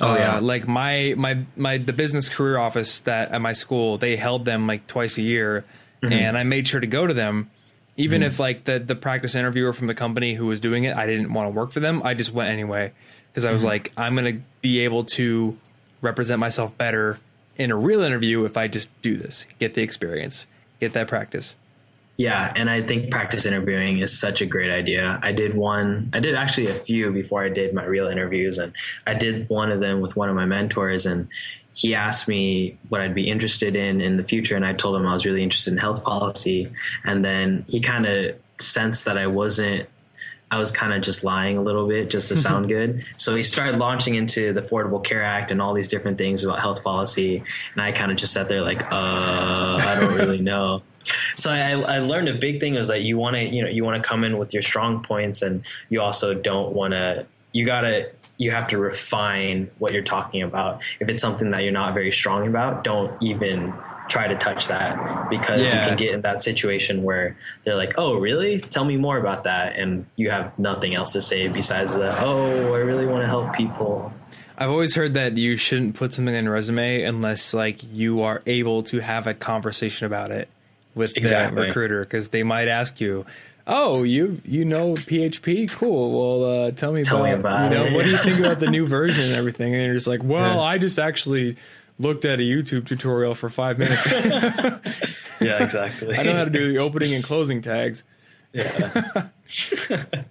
Oh 0.01 0.11
uh, 0.11 0.15
yeah. 0.15 0.39
Like 0.39 0.67
my 0.67 1.13
my 1.17 1.45
my 1.55 1.77
the 1.77 1.93
business 1.93 2.29
career 2.29 2.57
office 2.57 3.01
that 3.01 3.31
at 3.31 3.41
my 3.41 3.53
school 3.53 3.97
they 3.97 4.15
held 4.15 4.45
them 4.45 4.67
like 4.67 4.87
twice 4.87 5.17
a 5.17 5.21
year, 5.21 5.65
mm-hmm. 6.01 6.13
and 6.13 6.37
I 6.37 6.43
made 6.43 6.67
sure 6.67 6.79
to 6.79 6.87
go 6.87 7.07
to 7.07 7.13
them 7.13 7.49
even 7.97 8.21
mm. 8.21 8.25
if 8.25 8.39
like 8.39 8.65
the 8.65 8.79
the 8.79 8.95
practice 8.95 9.35
interviewer 9.35 9.73
from 9.73 9.87
the 9.87 9.93
company 9.93 10.33
who 10.33 10.45
was 10.47 10.59
doing 10.59 10.83
it, 10.83 10.95
I 10.95 11.05
didn't 11.05 11.33
want 11.33 11.47
to 11.47 11.51
work 11.51 11.71
for 11.71 11.79
them. 11.79 12.01
I 12.03 12.13
just 12.13 12.33
went 12.33 12.49
anyway 12.49 12.91
because 13.31 13.45
I 13.45 13.51
was 13.51 13.61
mm-hmm. 13.61 13.69
like, 13.69 13.93
I'm 13.97 14.15
gonna 14.15 14.41
be 14.65 14.79
able 14.79 15.03
to 15.03 15.55
represent 16.01 16.39
myself 16.39 16.75
better 16.75 17.19
in 17.55 17.69
a 17.69 17.75
real 17.75 18.01
interview 18.01 18.45
if 18.45 18.57
I 18.57 18.67
just 18.67 18.89
do 19.03 19.15
this, 19.15 19.45
get 19.59 19.75
the 19.75 19.83
experience, 19.83 20.47
get 20.79 20.93
that 20.93 21.07
practice. 21.07 21.55
Yeah, 22.17 22.51
and 22.55 22.67
I 22.67 22.81
think 22.81 23.11
practice 23.11 23.45
interviewing 23.45 23.99
is 23.99 24.17
such 24.17 24.41
a 24.41 24.45
great 24.47 24.71
idea. 24.71 25.19
I 25.21 25.33
did 25.33 25.53
one, 25.53 26.09
I 26.13 26.19
did 26.19 26.33
actually 26.33 26.69
a 26.71 26.73
few 26.73 27.11
before 27.11 27.43
I 27.43 27.49
did 27.49 27.75
my 27.75 27.83
real 27.83 28.07
interviews, 28.07 28.57
and 28.57 28.73
I 29.05 29.13
did 29.13 29.47
one 29.49 29.71
of 29.71 29.81
them 29.81 30.01
with 30.01 30.15
one 30.15 30.29
of 30.29 30.35
my 30.35 30.45
mentors, 30.45 31.05
and 31.05 31.27
he 31.73 31.93
asked 31.93 32.27
me 32.27 32.75
what 32.89 33.01
I'd 33.01 33.13
be 33.13 33.29
interested 33.29 33.75
in 33.75 34.01
in 34.01 34.17
the 34.17 34.23
future, 34.23 34.55
and 34.55 34.65
I 34.65 34.73
told 34.73 34.95
him 34.95 35.05
I 35.05 35.13
was 35.13 35.27
really 35.27 35.43
interested 35.43 35.73
in 35.73 35.77
health 35.77 36.03
policy. 36.03 36.71
And 37.03 37.23
then 37.23 37.65
he 37.67 37.81
kind 37.81 38.07
of 38.07 38.35
sensed 38.59 39.05
that 39.05 39.19
I 39.19 39.27
wasn't. 39.27 39.87
I 40.51 40.59
was 40.59 40.71
kind 40.71 40.93
of 40.93 41.01
just 41.01 41.23
lying 41.23 41.57
a 41.57 41.61
little 41.61 41.87
bit 41.87 42.09
just 42.09 42.27
to 42.29 42.37
sound 42.37 42.67
good. 42.69 43.03
So 43.17 43.35
he 43.35 43.43
started 43.43 43.77
launching 43.77 44.15
into 44.15 44.53
the 44.53 44.61
Affordable 44.61 45.03
Care 45.03 45.23
Act 45.23 45.51
and 45.51 45.61
all 45.61 45.73
these 45.73 45.87
different 45.87 46.17
things 46.17 46.43
about 46.43 46.59
health 46.59 46.83
policy, 46.83 47.43
and 47.73 47.81
I 47.81 47.91
kind 47.91 48.11
of 48.11 48.17
just 48.17 48.33
sat 48.33 48.47
there 48.49 48.61
like, 48.61 48.81
uh, 48.91 49.79
I 49.81 49.97
don't 49.99 50.15
really 50.15 50.41
know. 50.41 50.81
So 51.35 51.51
I, 51.51 51.71
I 51.71 51.99
learned 51.99 52.29
a 52.29 52.33
big 52.33 52.59
thing 52.59 52.73
was 52.75 52.87
that 52.87 53.01
you 53.01 53.17
want 53.17 53.35
to, 53.35 53.43
you 53.43 53.63
know, 53.63 53.69
you 53.69 53.83
want 53.83 54.01
to 54.01 54.07
come 54.07 54.23
in 54.23 54.37
with 54.37 54.53
your 54.53 54.63
strong 54.63 55.03
points, 55.03 55.41
and 55.41 55.63
you 55.89 56.01
also 56.01 56.33
don't 56.33 56.73
want 56.73 56.93
to. 56.93 57.25
You 57.51 57.65
gotta 57.65 58.11
you 58.37 58.51
have 58.51 58.67
to 58.67 58.77
refine 58.77 59.69
what 59.79 59.93
you're 59.93 60.03
talking 60.03 60.41
about. 60.41 60.81
If 60.99 61.09
it's 61.09 61.21
something 61.21 61.51
that 61.51 61.63
you're 61.63 61.71
not 61.71 61.93
very 61.93 62.11
strong 62.11 62.47
about, 62.47 62.83
don't 62.83 63.21
even 63.21 63.73
try 64.07 64.27
to 64.27 64.35
touch 64.35 64.67
that 64.67 65.29
because 65.29 65.61
yeah. 65.61 65.81
you 65.81 65.87
can 65.89 65.97
get 65.97 66.13
in 66.13 66.21
that 66.21 66.41
situation 66.41 67.03
where 67.03 67.37
they're 67.63 67.75
like, 67.75 67.93
"Oh, 67.97 68.17
really? 68.19 68.59
Tell 68.59 68.85
me 68.85 68.97
more 68.97 69.17
about 69.17 69.43
that," 69.45 69.77
and 69.77 70.05
you 70.15 70.29
have 70.29 70.57
nothing 70.59 70.95
else 70.95 71.13
to 71.13 71.21
say 71.21 71.47
besides 71.47 71.95
the, 71.95 72.15
"Oh, 72.19 72.73
I 72.73 72.79
really 72.79 73.05
want 73.05 73.21
to 73.23 73.27
help 73.27 73.53
people." 73.53 74.13
I've 74.57 74.69
always 74.69 74.95
heard 74.95 75.15
that 75.15 75.37
you 75.37 75.57
shouldn't 75.57 75.95
put 75.95 76.13
something 76.13 76.35
on 76.35 76.47
a 76.47 76.51
resume 76.51 77.03
unless 77.03 77.53
like 77.53 77.79
you 77.91 78.21
are 78.21 78.41
able 78.45 78.83
to 78.83 78.99
have 78.99 79.27
a 79.27 79.33
conversation 79.33 80.05
about 80.05 80.31
it 80.31 80.47
with 80.93 81.17
exactly. 81.17 81.61
the 81.61 81.67
recruiter 81.67 82.01
because 82.01 82.29
they 82.29 82.43
might 82.43 82.69
ask 82.69 83.01
you, 83.01 83.25
Oh, 83.67 84.03
you 84.03 84.41
you 84.45 84.63
know 84.63 84.93
PHP? 84.93 85.69
Cool. 85.71 86.11
Well, 86.41 86.67
uh, 86.67 86.71
tell 86.71 86.93
me 86.93 87.03
Tell 87.03 87.17
about, 87.17 87.25
me 87.25 87.31
about 87.39 87.71
you 87.71 87.77
know 87.77 87.85
it. 87.87 87.93
what 87.93 88.05
do 88.05 88.11
you 88.11 88.17
think 88.17 88.39
about 88.39 88.59
the 88.59 88.67
new 88.67 88.85
version 88.99 89.25
and 89.25 89.33
everything? 89.33 89.73
And 89.73 89.83
you're 89.85 89.95
just 89.95 90.07
like, 90.07 90.23
well, 90.23 90.55
Yeah. 90.55 90.61
I 90.61 90.77
just 90.77 90.99
actually 90.99 91.57
looked 91.97 92.25
at 92.25 92.39
a 92.39 92.43
YouTube 92.43 92.85
tutorial 92.87 93.35
for 93.35 93.49
five 93.49 93.77
minutes. 93.79 94.13
Yeah, 95.41 95.61
exactly. 95.61 96.15
I 96.15 96.23
know 96.23 96.33
how 96.33 96.45
to 96.45 96.49
do 96.49 96.71
the 96.71 96.77
opening 96.79 97.13
and 97.13 97.21
closing 97.21 97.61
tags. 97.61 98.05
Yeah. 98.53 99.27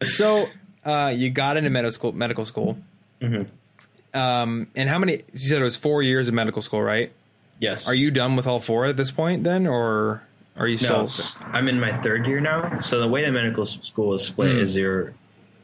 So 0.07 0.49
uh, 0.85 1.13
you 1.15 1.29
got 1.29 1.59
into 1.59 1.69
medical 1.69 1.93
school, 1.93 2.13
medical 2.13 2.47
school. 2.47 2.79
Mm-hmm. 3.21 4.19
Um, 4.19 4.69
and 4.75 4.89
how 4.89 4.99
many? 4.99 5.23
You 5.33 5.39
said 5.39 5.61
it 5.61 5.65
was 5.65 5.77
four 5.77 6.03
years 6.03 6.29
of 6.29 6.35
medical 6.35 6.63
school, 6.63 6.83
right? 6.83 7.13
yes. 7.61 7.87
Are 7.87 7.95
you 7.95 8.11
done 8.11 8.35
with 8.37 8.47
all 8.47 8.61
four 8.61 8.87
at 8.87 8.97
this 8.97 9.11
point 9.11 9.45
then, 9.45 9.67
or 9.67 10.23
are 10.57 10.67
you 10.69 10.79
still? 10.79 10.97
No, 10.99 11.03
s- 11.03 11.37
I'm 11.53 11.69
in 11.69 11.79
my 11.81 11.97
third 12.01 12.27
year 12.27 12.41
now. 12.41 12.81
So 12.81 12.99
the 13.01 13.09
way 13.09 13.25
that 13.25 13.31
medical 13.31 13.67
school 13.67 14.15
is 14.15 14.23
split 14.25 14.57
Mm. 14.57 14.61
is 14.61 14.75
your 14.77 15.13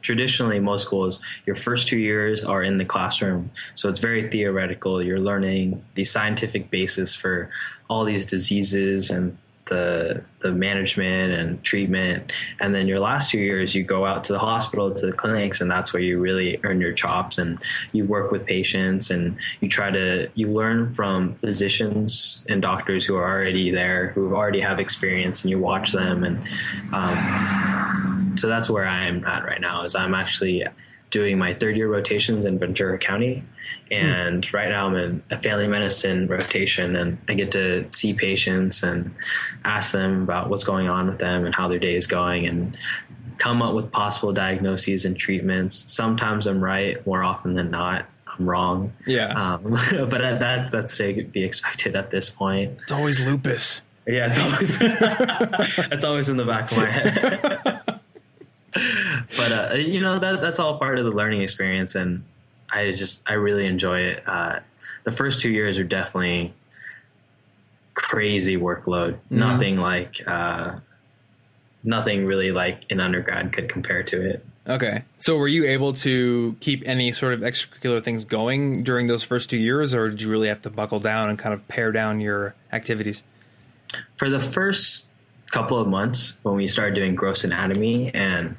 traditionally 0.01 0.59
most 0.59 0.83
schools 0.83 1.19
your 1.45 1.55
first 1.55 1.87
two 1.87 1.97
years 1.97 2.43
are 2.43 2.63
in 2.63 2.77
the 2.77 2.85
classroom. 2.85 3.51
So 3.75 3.89
it's 3.89 3.99
very 3.99 4.29
theoretical. 4.29 5.01
You're 5.01 5.19
learning 5.19 5.83
the 5.95 6.05
scientific 6.05 6.69
basis 6.69 7.15
for 7.15 7.49
all 7.89 8.05
these 8.05 8.25
diseases 8.25 9.09
and 9.09 9.37
the 9.71 10.21
the 10.39 10.51
management 10.51 11.31
and 11.33 11.63
treatment. 11.63 12.31
And 12.59 12.75
then 12.75 12.87
your 12.87 12.99
last 12.99 13.31
two 13.31 13.39
years 13.39 13.73
you 13.73 13.83
go 13.83 14.05
out 14.05 14.23
to 14.25 14.33
the 14.33 14.39
hospital 14.39 14.93
to 14.93 15.05
the 15.05 15.13
clinics 15.13 15.61
and 15.61 15.71
that's 15.71 15.93
where 15.93 16.01
you 16.01 16.19
really 16.19 16.59
earn 16.63 16.81
your 16.81 16.91
chops 16.91 17.37
and 17.37 17.57
you 17.93 18.03
work 18.05 18.31
with 18.31 18.45
patients 18.45 19.11
and 19.11 19.37
you 19.61 19.69
try 19.69 19.89
to 19.89 20.29
you 20.35 20.47
learn 20.47 20.93
from 20.93 21.35
physicians 21.35 22.43
and 22.49 22.61
doctors 22.61 23.05
who 23.05 23.15
are 23.15 23.29
already 23.31 23.71
there 23.71 24.09
who 24.09 24.35
already 24.35 24.59
have 24.59 24.79
experience 24.79 25.43
and 25.43 25.51
you 25.51 25.59
watch 25.59 25.93
them 25.93 26.23
and 26.23 26.37
um, 26.91 28.10
so 28.35 28.47
that's 28.47 28.69
where 28.69 28.85
i'm 28.85 29.23
at 29.25 29.43
right 29.45 29.61
now 29.61 29.83
is 29.83 29.95
i'm 29.95 30.13
actually 30.13 30.63
doing 31.09 31.37
my 31.37 31.53
third 31.53 31.75
year 31.75 31.89
rotations 31.89 32.45
in 32.45 32.57
ventura 32.57 32.97
county 32.97 33.43
and 33.91 34.51
right 34.53 34.69
now 34.69 34.87
i'm 34.87 34.95
in 34.95 35.21
a 35.31 35.41
family 35.41 35.67
medicine 35.67 36.27
rotation 36.27 36.95
and 36.95 37.17
i 37.27 37.33
get 37.33 37.51
to 37.51 37.85
see 37.91 38.13
patients 38.13 38.81
and 38.83 39.13
ask 39.65 39.91
them 39.91 40.23
about 40.23 40.49
what's 40.49 40.63
going 40.63 40.87
on 40.87 41.07
with 41.07 41.19
them 41.19 41.45
and 41.45 41.53
how 41.55 41.67
their 41.67 41.79
day 41.79 41.95
is 41.95 42.07
going 42.07 42.45
and 42.45 42.77
come 43.37 43.61
up 43.61 43.73
with 43.73 43.91
possible 43.91 44.31
diagnoses 44.31 45.03
and 45.05 45.17
treatments 45.17 45.91
sometimes 45.91 46.47
i'm 46.47 46.63
right 46.63 47.05
more 47.05 47.23
often 47.23 47.55
than 47.55 47.69
not 47.71 48.05
i'm 48.27 48.47
wrong 48.49 48.93
Yeah. 49.05 49.27
um, 49.55 49.61
but 50.09 50.21
that's 50.39 50.69
that's 50.69 50.95
to 50.97 51.23
be 51.25 51.43
expected 51.43 51.95
at 51.95 52.09
this 52.11 52.29
point 52.29 52.77
it's 52.83 52.91
always 52.91 53.25
lupus. 53.25 53.83
yeah, 54.07 54.27
it's 54.29 54.39
always 54.39 54.79
that's 55.89 56.05
always 56.05 56.29
in 56.29 56.37
the 56.37 56.45
back 56.45 56.71
of 56.71 56.77
my 56.77 56.89
head. 56.89 57.61
but 59.37 59.51
uh, 59.51 59.75
you 59.75 60.01
know 60.01 60.19
that 60.19 60.41
that's 60.41 60.59
all 60.59 60.77
part 60.77 60.99
of 60.99 61.05
the 61.05 61.11
learning 61.11 61.41
experience, 61.41 61.95
and 61.95 62.23
I 62.69 62.91
just 62.91 63.29
I 63.29 63.33
really 63.33 63.65
enjoy 63.65 64.01
it. 64.01 64.23
Uh, 64.25 64.59
the 65.03 65.11
first 65.11 65.41
two 65.41 65.51
years 65.51 65.77
are 65.77 65.83
definitely 65.83 66.53
crazy 67.93 68.57
workload. 68.57 69.17
Nothing 69.29 69.77
like 69.77 70.21
uh, 70.27 70.79
nothing 71.83 72.25
really 72.25 72.51
like 72.51 72.83
an 72.89 72.99
undergrad 72.99 73.53
could 73.53 73.69
compare 73.69 74.03
to 74.03 74.29
it. 74.29 74.45
Okay. 74.67 75.03
So 75.17 75.37
were 75.37 75.47
you 75.47 75.65
able 75.65 75.93
to 75.93 76.55
keep 76.59 76.83
any 76.87 77.11
sort 77.11 77.33
of 77.33 77.39
extracurricular 77.39 78.03
things 78.03 78.25
going 78.25 78.83
during 78.83 79.07
those 79.07 79.23
first 79.23 79.49
two 79.49 79.57
years, 79.57 79.93
or 79.93 80.09
did 80.09 80.21
you 80.21 80.29
really 80.29 80.49
have 80.49 80.61
to 80.61 80.69
buckle 80.69 80.99
down 80.99 81.29
and 81.29 81.39
kind 81.39 81.53
of 81.53 81.67
pare 81.67 81.91
down 81.91 82.19
your 82.19 82.53
activities? 82.71 83.23
for 84.17 84.29
the 84.29 84.39
first 84.39 85.11
couple 85.51 85.77
of 85.79 85.87
months 85.87 86.37
when 86.43 86.55
we 86.55 86.67
started 86.67 86.95
doing 86.95 87.15
gross 87.15 87.43
anatomy 87.43 88.11
and 88.13 88.55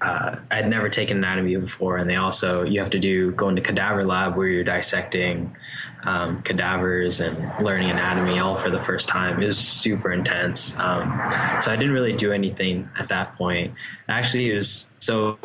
uh, 0.00 0.36
I'd 0.50 0.68
never 0.68 0.88
taken 0.88 1.18
anatomy 1.18 1.56
before, 1.56 1.96
and 1.98 2.08
they 2.08 2.16
also 2.16 2.62
you 2.62 2.80
have 2.80 2.90
to 2.90 2.98
do 2.98 3.32
go 3.32 3.48
into 3.48 3.62
cadaver 3.62 4.04
lab 4.04 4.36
where 4.36 4.48
you're 4.48 4.64
dissecting 4.64 5.56
um, 6.04 6.42
cadavers 6.42 7.20
and 7.20 7.36
learning 7.64 7.90
anatomy 7.90 8.38
all 8.38 8.56
for 8.56 8.70
the 8.70 8.82
first 8.82 9.08
time. 9.08 9.42
It 9.42 9.46
was 9.46 9.58
super 9.58 10.12
intense. 10.12 10.78
Um, 10.78 11.18
so 11.62 11.72
I 11.72 11.76
didn't 11.76 11.92
really 11.92 12.12
do 12.12 12.32
anything 12.32 12.88
at 12.98 13.08
that 13.08 13.36
point. 13.36 13.74
Actually, 14.08 14.50
it 14.50 14.56
was 14.56 14.88
so 14.98 15.38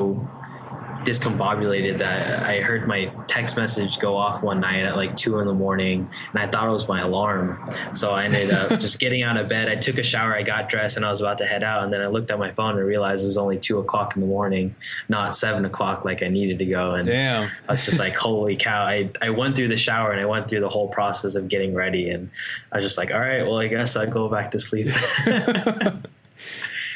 discombobulated 1.03 1.97
that 1.97 2.43
I 2.43 2.59
heard 2.59 2.87
my 2.87 3.11
text 3.27 3.55
message 3.55 3.99
go 3.99 4.17
off 4.17 4.43
one 4.43 4.59
night 4.59 4.83
at 4.83 4.95
like 4.95 5.15
two 5.15 5.39
in 5.39 5.47
the 5.47 5.53
morning, 5.53 6.09
and 6.33 6.39
I 6.41 6.47
thought 6.47 6.67
it 6.67 6.71
was 6.71 6.87
my 6.87 7.01
alarm. 7.01 7.57
So 7.93 8.11
I 8.11 8.25
ended 8.25 8.51
up 8.51 8.79
just 8.81 8.99
getting 8.99 9.23
out 9.23 9.37
of 9.37 9.47
bed. 9.47 9.69
I 9.69 9.75
took 9.75 9.97
a 9.97 10.03
shower, 10.03 10.33
I 10.33 10.43
got 10.43 10.69
dressed, 10.69 10.97
and 10.97 11.05
I 11.05 11.09
was 11.09 11.21
about 11.21 11.37
to 11.39 11.45
head 11.45 11.63
out. 11.63 11.83
And 11.83 11.93
then 11.93 12.01
I 12.01 12.07
looked 12.07 12.31
at 12.31 12.39
my 12.39 12.51
phone 12.51 12.77
and 12.77 12.85
realized 12.85 13.23
it 13.23 13.27
was 13.27 13.37
only 13.37 13.57
two 13.57 13.79
o'clock 13.79 14.15
in 14.15 14.21
the 14.21 14.27
morning, 14.27 14.75
not 15.07 15.35
seven 15.35 15.65
o'clock 15.65 16.05
like 16.05 16.21
I 16.21 16.27
needed 16.27 16.59
to 16.59 16.65
go. 16.65 16.95
And 16.95 17.07
Damn. 17.07 17.49
I 17.67 17.71
was 17.71 17.85
just 17.85 17.99
like, 17.99 18.15
holy 18.17 18.55
cow. 18.55 18.83
I, 18.83 19.09
I 19.21 19.29
went 19.29 19.55
through 19.55 19.69
the 19.69 19.77
shower 19.77 20.11
and 20.11 20.19
I 20.19 20.25
went 20.25 20.49
through 20.49 20.61
the 20.61 20.69
whole 20.69 20.89
process 20.89 21.35
of 21.35 21.47
getting 21.47 21.73
ready. 21.73 22.09
And 22.09 22.29
I 22.71 22.77
was 22.77 22.85
just 22.85 22.97
like, 22.97 23.11
all 23.11 23.19
right, 23.19 23.43
well, 23.43 23.59
I 23.59 23.67
guess 23.67 23.95
I'll 23.95 24.07
go 24.07 24.29
back 24.29 24.51
to 24.51 24.59
sleep. 24.59 24.89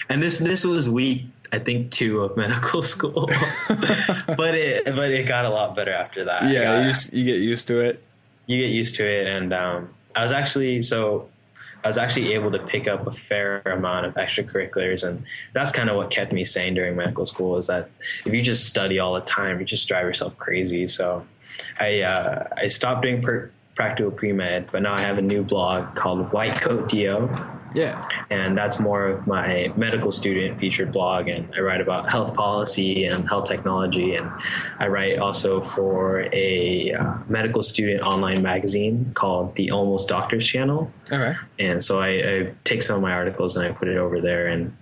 and 0.10 0.22
this 0.22 0.40
this 0.40 0.66
was 0.66 0.90
week, 0.90 1.26
I 1.54 1.60
think, 1.60 1.92
two 1.92 2.22
of 2.22 2.36
medical 2.36 2.82
school. 2.94 3.30
but 3.70 4.56
it 4.56 4.86
but 4.86 5.10
it 5.12 5.28
got 5.28 5.46
a 5.46 5.50
lot 5.50 5.76
better 5.76 5.94
after 5.94 6.26
that. 6.26 6.50
Yeah, 6.50 6.80
you 6.80 6.90
just 6.92 7.14
you 7.14 7.24
get 7.24 7.40
used 7.40 7.68
to 7.70 7.80
it. 7.80 8.04
you 8.48 8.58
get 8.60 8.72
used 8.72 8.96
to 8.96 9.06
it 9.08 9.26
and 9.26 9.54
um, 9.54 9.88
i 10.16 10.22
was 10.22 10.34
actually 10.34 10.82
so 10.82 11.30
i 11.84 11.88
was 11.88 11.98
actually 11.98 12.34
able 12.34 12.52
to 12.52 12.60
pick 12.60 12.88
up 12.90 13.08
a 13.08 13.12
fair 13.14 13.62
amount 13.66 14.06
of 14.06 14.14
extracurriculars 14.16 15.02
and 15.08 15.24
that's 15.54 15.72
kind 15.72 15.90
of 15.90 15.96
what 15.96 16.12
kept 16.12 16.34
me 16.34 16.44
sane 16.44 16.74
during 16.74 16.94
medical 16.96 17.26
school 17.26 17.58
is 17.58 17.68
that 17.68 17.90
if 18.26 18.34
you 18.34 18.42
just 18.42 18.66
study 18.68 19.00
all 19.00 19.14
the 19.14 19.22
time 19.22 19.60
you 19.62 19.66
just 19.66 19.88
drive 19.88 20.06
yourself 20.06 20.38
crazy 20.38 20.86
so 20.88 21.26
i 21.80 22.02
uh, 22.02 22.46
i 22.58 22.68
stopped 22.68 23.02
doing 23.04 23.22
per- 23.22 23.50
practical 23.76 24.12
pre-med 24.12 24.68
but 24.74 24.82
now 24.82 24.94
i 24.94 25.00
have 25.00 25.18
a 25.18 25.22
new 25.34 25.42
blog 25.42 25.96
called 25.96 26.30
white 26.34 26.60
coat 26.60 26.90
do 26.90 26.98
Yeah. 27.74 28.08
and 28.30 28.58
that's 28.58 28.80
more 28.80 29.08
of 29.08 29.28
my 29.28 29.72
medical 29.76 30.12
student 30.12 30.60
featured 30.60 30.92
blog 30.92 31.28
and 31.28 31.50
i 31.56 31.60
write 31.60 31.82
about 31.82 32.10
health 32.10 32.34
policy 32.34 33.06
and 33.06 33.28
health 33.28 33.46
technology 33.46 34.16
and 34.16 34.30
i 34.80 34.88
write 34.88 35.20
also 35.20 35.62
for 35.62 36.28
a 36.34 36.92
uh, 36.94 37.16
medical 37.28 37.64
student 37.64 38.02
online 38.02 38.42
magazine 38.42 39.12
called 39.14 39.56
the 39.56 39.72
almost 39.72 40.08
doctors 40.08 40.46
channel 40.46 40.92
Okay. 41.12 41.36
and 41.60 41.84
so 41.84 42.00
I, 42.00 42.08
I 42.08 42.54
take 42.64 42.82
some 42.82 42.96
of 42.96 43.02
my 43.02 43.14
articles 43.14 43.58
and 43.58 43.68
I 43.68 43.72
put 43.72 43.88
it 43.88 43.98
over 43.98 44.22
there. 44.22 44.48
And 44.48 44.76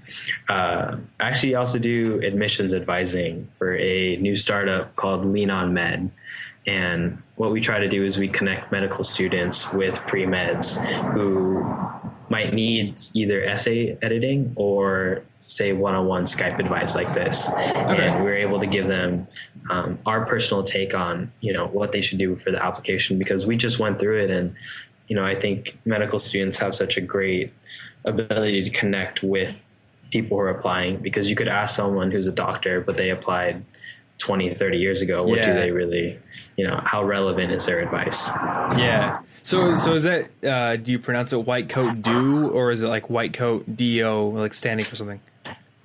uh, 0.49 0.97
actually, 1.19 1.55
also 1.55 1.79
do 1.79 2.21
admissions 2.23 2.73
advising 2.73 3.49
for 3.57 3.75
a 3.75 4.17
new 4.17 4.35
startup 4.35 4.95
called 4.95 5.25
Lean 5.25 5.49
On 5.49 5.73
Med. 5.73 6.11
And 6.67 7.21
what 7.35 7.51
we 7.51 7.61
try 7.61 7.79
to 7.79 7.89
do 7.89 8.05
is 8.05 8.17
we 8.17 8.27
connect 8.27 8.71
medical 8.71 9.03
students 9.03 9.71
with 9.73 9.95
pre 10.07 10.25
meds 10.25 10.77
who 11.11 11.63
might 12.29 12.53
need 12.53 12.99
either 13.13 13.43
essay 13.43 13.97
editing 14.01 14.53
or 14.55 15.23
say 15.47 15.73
one-on-one 15.73 16.23
Skype 16.25 16.59
advice 16.59 16.95
like 16.95 17.13
this, 17.13 17.49
and 17.49 18.23
we're 18.23 18.37
able 18.37 18.59
to 18.59 18.67
give 18.67 18.87
them 18.87 19.27
um, 19.69 19.99
our 20.05 20.25
personal 20.25 20.63
take 20.63 20.93
on 20.95 21.31
you 21.41 21.51
know 21.51 21.67
what 21.67 21.91
they 21.91 22.01
should 22.01 22.19
do 22.19 22.35
for 22.37 22.51
the 22.51 22.63
application 22.63 23.17
because 23.17 23.45
we 23.45 23.57
just 23.57 23.79
went 23.79 23.99
through 23.99 24.23
it 24.23 24.29
and 24.29 24.55
you 25.11 25.15
know, 25.15 25.25
I 25.25 25.35
think 25.35 25.77
medical 25.83 26.19
students 26.19 26.57
have 26.59 26.73
such 26.73 26.95
a 26.95 27.01
great 27.01 27.51
ability 28.05 28.63
to 28.63 28.69
connect 28.69 29.21
with 29.21 29.61
people 30.09 30.37
who 30.37 30.43
are 30.43 30.49
applying 30.49 30.99
because 30.99 31.29
you 31.29 31.35
could 31.35 31.49
ask 31.49 31.75
someone 31.75 32.11
who's 32.11 32.27
a 32.27 32.31
doctor, 32.31 32.79
but 32.79 32.95
they 32.95 33.09
applied 33.09 33.61
20, 34.19 34.53
30 34.53 34.77
years 34.77 35.01
ago. 35.01 35.21
What 35.23 35.39
Yeah. 35.39 35.47
do 35.47 35.59
they 35.59 35.71
really, 35.71 36.17
you 36.61 36.67
know, 36.67 36.79
how 36.85 37.03
relevant 37.03 37.51
is 37.51 37.65
their 37.65 37.79
advice? 37.79 38.27
Yeah. 38.77 39.21
So 39.41 39.73
so 39.73 39.95
is 39.95 40.03
that 40.03 40.29
uh, 40.43 40.75
do 40.75 40.91
you 40.91 40.99
pronounce 40.99 41.33
it 41.33 41.37
white 41.37 41.69
coat 41.69 42.03
do 42.03 42.49
or 42.49 42.69
is 42.69 42.83
it 42.83 42.87
like 42.87 43.09
white 43.09 43.33
coat 43.33 43.75
do 43.75 44.31
like 44.37 44.53
standing 44.53 44.85
for 44.85 44.95
something? 44.95 45.19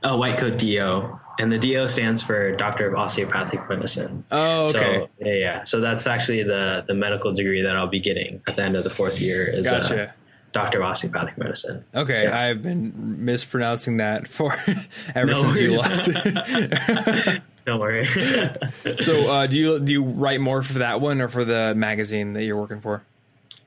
Oh, 0.03 0.18
White 0.18 0.37
Coat 0.37 0.59
DO. 0.59 1.18
And 1.39 1.51
the 1.51 1.59
DO 1.59 1.89
stands 1.89 2.22
for 2.22 2.55
Doctor 2.55 2.87
of 2.89 2.95
Osteopathic 2.95 3.68
Medicine. 3.68 4.24
Oh, 4.31 4.68
okay. 4.68 4.72
So 4.72 5.09
yeah, 5.18 5.33
yeah. 5.33 5.64
So 5.64 5.81
that's 5.81 6.07
actually 6.07 6.43
the 6.43 6.85
the 6.87 6.95
medical 6.95 7.33
degree 7.33 7.62
that 7.62 7.74
I'll 7.74 7.89
be 7.89 8.01
getting 8.01 8.43
at 8.47 8.57
the 8.57 8.62
end 8.62 8.77
of 8.77 8.85
the 8.85 8.91
fourth 8.91 9.20
year 9.20 9.49
is 9.49 9.66
uh, 9.66 9.81
Gotcha. 9.81 10.14
Doctor 10.53 10.81
of 10.83 10.89
Osteopathic 10.91 11.39
Medicine. 11.39 11.85
Okay, 11.95 12.24
Yeah. 12.24 12.39
I've 12.39 12.62
been 12.62 13.24
mispronouncing 13.24 13.97
that 13.97 14.29
for 14.29 14.55
ever 15.14 15.33
No 15.33 15.43
since 15.43 15.61
you 15.61 15.74
lost 15.77 16.09
it. 16.12 17.43
Don't 17.67 17.81
worry. 17.81 18.07
so, 18.97 19.21
uh, 19.29 19.47
do 19.49 19.59
you 19.59 19.81
do 19.81 19.93
you 19.93 20.05
write 20.05 20.41
more 20.41 20.62
for 20.62 20.75
that 20.79 21.01
one 21.01 21.21
or 21.21 21.29
for 21.29 21.45
the 21.45 21.75
magazine 21.75 22.33
that 22.35 22.45
you're 22.45 22.57
working 22.57 22.81
for? 22.81 23.03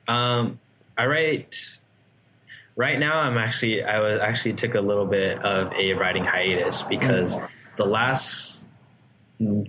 Um, 0.08 0.58
I 0.96 1.04
write 1.04 1.78
right 2.76 2.98
now. 2.98 3.18
I'm 3.18 3.36
actually 3.36 3.84
I 3.84 4.00
was 4.00 4.20
actually 4.22 4.54
took 4.54 4.74
a 4.74 4.80
little 4.80 5.04
bit 5.04 5.38
of 5.44 5.70
a 5.74 5.92
writing 5.92 6.24
hiatus 6.24 6.80
because 6.80 7.36
the 7.76 7.84
last 7.84 8.66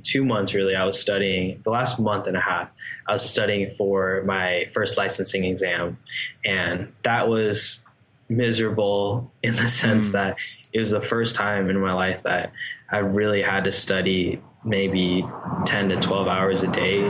two 0.03 0.23
months 0.23 0.53
really 0.53 0.75
I 0.75 0.85
was 0.85 0.97
studying. 0.97 1.59
The 1.63 1.69
last 1.69 1.99
month 1.99 2.25
and 2.25 2.37
a 2.37 2.41
half 2.41 2.69
I 3.07 3.11
was 3.11 3.29
studying 3.29 3.75
for 3.75 4.23
my 4.25 4.69
first 4.73 4.97
licensing 4.97 5.43
exam, 5.43 5.97
and 6.45 6.93
that 7.03 7.27
was 7.27 7.85
miserable 8.29 9.29
in 9.43 9.57
the 9.57 9.67
sense 9.67 10.09
mm. 10.09 10.11
that 10.13 10.37
it 10.71 10.79
was 10.79 10.91
the 10.91 11.01
first 11.01 11.35
time 11.35 11.69
in 11.69 11.77
my 11.77 11.91
life 11.91 12.23
that 12.23 12.53
I 12.91 12.99
really 12.99 13.41
had 13.41 13.63
to 13.65 13.71
study 13.71 14.41
maybe 14.63 15.25
10 15.65 15.89
to 15.89 15.95
12 15.97 16.27
hours 16.27 16.63
a 16.63 16.67
day. 16.67 17.01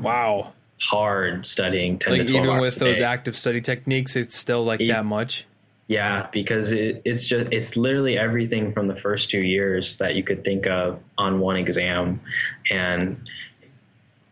Wow. 0.00 0.52
Hard 0.80 1.46
studying 1.46 1.98
10 1.98 2.12
like 2.12 2.26
to 2.26 2.32
12 2.32 2.44
even 2.44 2.60
with 2.60 2.76
those 2.76 3.00
active 3.00 3.36
study 3.36 3.60
techniques, 3.60 4.16
it's 4.16 4.36
still 4.36 4.64
like 4.64 4.80
it, 4.80 4.88
that 4.88 5.04
much. 5.04 5.46
Yeah, 5.88 6.28
because 6.32 6.72
it, 6.72 7.02
it's 7.04 7.26
just 7.26 7.52
it's 7.52 7.76
literally 7.76 8.16
everything 8.16 8.72
from 8.72 8.88
the 8.88 8.96
first 8.96 9.30
two 9.30 9.44
years 9.46 9.98
that 9.98 10.14
you 10.14 10.22
could 10.22 10.44
think 10.44 10.66
of 10.66 11.00
on 11.18 11.38
one 11.38 11.56
exam, 11.56 12.20
and 12.70 13.28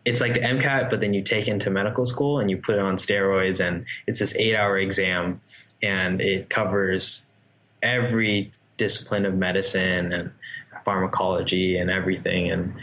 it's 0.03 0.21
like 0.21 0.33
the 0.33 0.39
MCAT, 0.39 0.89
but 0.89 1.01
then 1.01 1.13
you 1.13 1.21
take 1.21 1.47
into 1.47 1.69
medical 1.69 2.05
school 2.05 2.39
and 2.39 2.49
you 2.49 2.57
put 2.57 2.75
it 2.75 2.81
on 2.81 2.95
steroids, 2.95 3.65
and 3.65 3.85
it's 4.07 4.19
this 4.19 4.35
eight-hour 4.37 4.79
exam, 4.79 5.39
and 5.83 6.19
it 6.19 6.49
covers 6.49 7.27
every 7.83 8.51
discipline 8.77 9.25
of 9.25 9.35
medicine 9.35 10.11
and 10.11 10.31
pharmacology 10.83 11.77
and 11.77 11.89
everything, 11.89 12.51
and 12.51 12.73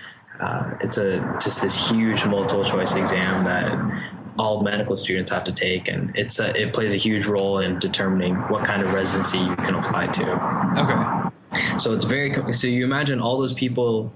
uh, 0.40 0.74
it's 0.80 0.98
a 0.98 1.18
just 1.42 1.62
this 1.62 1.90
huge 1.90 2.24
multiple 2.24 2.64
choice 2.64 2.94
exam 2.94 3.44
that 3.44 3.72
all 4.38 4.62
medical 4.62 4.96
students 4.96 5.30
have 5.30 5.44
to 5.44 5.52
take, 5.52 5.88
and 5.88 6.16
it's 6.16 6.38
a, 6.38 6.54
it 6.60 6.72
plays 6.72 6.94
a 6.94 6.96
huge 6.96 7.26
role 7.26 7.58
in 7.58 7.78
determining 7.78 8.36
what 8.48 8.64
kind 8.64 8.82
of 8.82 8.94
residency 8.94 9.38
you 9.38 9.56
can 9.56 9.74
apply 9.74 10.06
to. 10.06 10.24
Okay. 10.80 11.78
So 11.78 11.92
it's 11.92 12.04
very 12.04 12.52
so 12.52 12.66
you 12.66 12.84
imagine 12.84 13.20
all 13.20 13.38
those 13.38 13.52
people, 13.52 14.12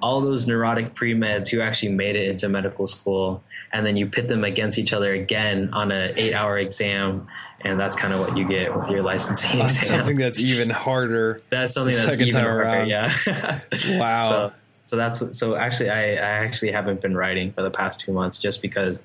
all 0.00 0.20
those 0.20 0.46
neurotic 0.46 0.94
pre 0.94 1.14
meds 1.14 1.48
who 1.48 1.60
actually 1.60 1.92
made 1.92 2.16
it 2.16 2.28
into 2.28 2.48
medical 2.48 2.86
school, 2.86 3.42
and 3.72 3.86
then 3.86 3.96
you 3.96 4.06
pit 4.06 4.28
them 4.28 4.44
against 4.44 4.78
each 4.78 4.92
other 4.92 5.12
again 5.12 5.68
on 5.72 5.92
an 5.92 6.14
eight 6.16 6.32
hour 6.32 6.58
exam. 6.58 7.26
And 7.62 7.80
that's 7.80 7.96
kind 7.96 8.12
of 8.12 8.20
what 8.20 8.36
you 8.36 8.46
get 8.46 8.76
with 8.76 8.90
your 8.90 9.02
licensing 9.02 9.60
exam. 9.62 9.98
Something 9.98 10.16
that's 10.16 10.38
even 10.38 10.70
harder. 10.70 11.40
That's 11.50 11.74
something 11.74 11.94
that's 11.96 12.18
even 12.18 12.42
harder. 12.44 12.62
Around. 12.62 12.88
Yeah. 12.88 13.60
wow. 13.98 14.20
So, 14.20 14.52
so 14.82 14.96
that's 14.96 15.38
so 15.38 15.56
actually 15.56 15.90
I, 15.90 16.12
I 16.12 16.44
actually 16.44 16.70
haven't 16.72 17.00
been 17.00 17.16
writing 17.16 17.52
for 17.52 17.62
the 17.62 17.70
past 17.70 18.00
two 18.00 18.12
months 18.12 18.38
just 18.38 18.62
because 18.62 19.00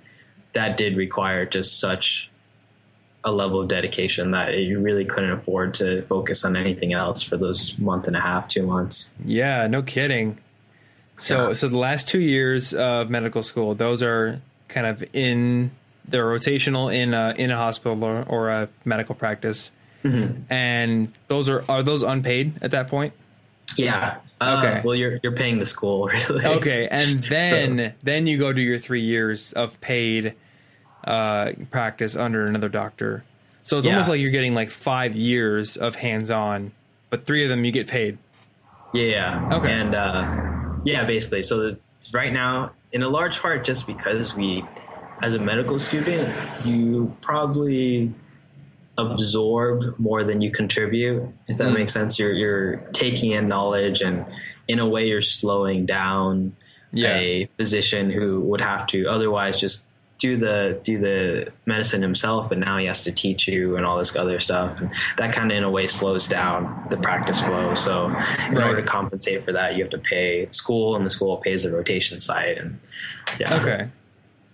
that 0.53 0.77
did 0.77 0.95
require 0.97 1.45
just 1.45 1.79
such 1.79 2.29
a 3.23 3.31
level 3.31 3.61
of 3.61 3.67
dedication 3.67 4.31
that 4.31 4.57
you 4.57 4.79
really 4.79 5.05
couldn't 5.05 5.31
afford 5.31 5.73
to 5.75 6.01
focus 6.03 6.43
on 6.43 6.55
anything 6.55 6.93
else 6.93 7.21
for 7.21 7.37
those 7.37 7.77
month 7.77 8.07
and 8.07 8.15
a 8.15 8.19
half, 8.19 8.47
two 8.47 8.65
months. 8.65 9.09
Yeah, 9.23 9.67
no 9.67 9.81
kidding. 9.81 10.39
So, 11.17 11.49
yeah. 11.49 11.53
so 11.53 11.67
the 11.67 11.77
last 11.77 12.09
two 12.09 12.19
years 12.19 12.73
of 12.73 13.09
medical 13.09 13.43
school, 13.43 13.75
those 13.75 14.01
are 14.01 14.41
kind 14.67 14.87
of 14.87 15.03
in 15.13 15.71
they're 16.11 16.25
rotational 16.25 16.93
in 16.93 17.13
a, 17.13 17.33
in 17.37 17.51
a 17.51 17.57
hospital 17.57 18.03
or, 18.03 18.23
or 18.23 18.49
a 18.49 18.69
medical 18.85 19.15
practice, 19.15 19.71
mm-hmm. 20.03 20.41
and 20.51 21.11
those 21.27 21.49
are 21.49 21.63
are 21.69 21.83
those 21.83 22.03
unpaid 22.03 22.53
at 22.61 22.71
that 22.71 22.87
point? 22.87 23.13
Yeah. 23.77 24.17
Uh, 24.39 24.57
okay. 24.57 24.81
Well, 24.83 24.95
you're 24.95 25.19
you're 25.23 25.35
paying 25.35 25.59
the 25.59 25.65
school 25.65 26.05
really. 26.29 26.45
Okay, 26.45 26.87
and 26.87 27.09
then 27.29 27.77
so. 27.77 27.91
then 28.03 28.27
you 28.27 28.37
go 28.37 28.51
to 28.51 28.61
your 28.61 28.79
three 28.79 29.01
years 29.01 29.53
of 29.53 29.79
paid 29.81 30.35
uh, 31.03 31.51
practice 31.69 32.15
under 32.15 32.45
another 32.45 32.69
doctor. 32.69 33.23
So 33.63 33.77
it's 33.77 33.87
yeah. 33.87 33.93
almost 33.93 34.09
like 34.09 34.19
you're 34.19 34.31
getting 34.31 34.55
like 34.55 34.69
five 34.69 35.15
years 35.15 35.77
of 35.77 35.95
hands 35.95 36.31
on, 36.31 36.71
but 37.09 37.25
three 37.25 37.43
of 37.43 37.49
them 37.49 37.63
you 37.63 37.71
get 37.71 37.87
paid. 37.87 38.17
Yeah. 38.93 39.49
Okay. 39.53 39.71
And 39.71 39.95
uh, 39.95 40.79
yeah, 40.83 41.05
basically. 41.05 41.41
So 41.43 41.77
right 42.13 42.33
now, 42.33 42.71
in 42.91 43.03
a 43.03 43.09
large 43.09 43.39
part, 43.39 43.63
just 43.63 43.87
because 43.87 44.35
we, 44.35 44.65
as 45.21 45.35
a 45.35 45.39
medical 45.39 45.79
student, 45.79 46.27
you 46.65 47.15
probably 47.21 48.13
absorb 48.97 49.97
more 49.99 50.23
than 50.23 50.41
you 50.41 50.51
contribute. 50.51 51.23
If 51.47 51.57
that 51.57 51.69
mm. 51.69 51.75
makes 51.75 51.93
sense, 51.93 52.19
you're 52.19 52.33
you're 52.33 52.77
taking 52.93 53.31
in 53.31 53.47
knowledge, 53.47 54.01
and 54.01 54.25
in 54.67 54.79
a 54.79 54.87
way, 54.87 55.07
you're 55.07 55.21
slowing 55.21 55.85
down 55.85 56.55
yeah. 56.91 57.15
a 57.15 57.45
physician 57.57 58.09
who 58.11 58.41
would 58.41 58.61
have 58.61 58.87
to 58.87 59.07
otherwise 59.07 59.57
just 59.57 59.85
do 60.17 60.37
the 60.37 60.79
do 60.83 60.99
the 60.99 61.51
medicine 61.65 62.01
himself, 62.01 62.47
but 62.47 62.57
now 62.59 62.77
he 62.77 62.85
has 62.85 63.03
to 63.03 63.11
teach 63.11 63.47
you 63.47 63.75
and 63.75 63.85
all 63.85 63.97
this 63.97 64.15
other 64.15 64.39
stuff. 64.39 64.79
And 64.79 64.91
that 65.17 65.33
kind 65.33 65.51
of 65.51 65.57
in 65.57 65.63
a 65.63 65.69
way 65.69 65.87
slows 65.87 66.27
down 66.27 66.85
the 66.91 66.97
practice 66.97 67.41
flow. 67.41 67.73
So 67.73 68.05
in 68.05 68.13
right. 68.13 68.57
order 68.57 68.81
to 68.81 68.87
compensate 68.87 69.43
for 69.43 69.51
that, 69.53 69.75
you 69.75 69.83
have 69.83 69.91
to 69.91 69.97
pay 69.97 70.47
school, 70.51 70.95
and 70.95 71.05
the 71.05 71.09
school 71.09 71.37
pays 71.37 71.63
the 71.63 71.71
rotation 71.71 72.21
site. 72.21 72.57
And 72.59 72.79
yeah. 73.39 73.59
Okay. 73.59 73.89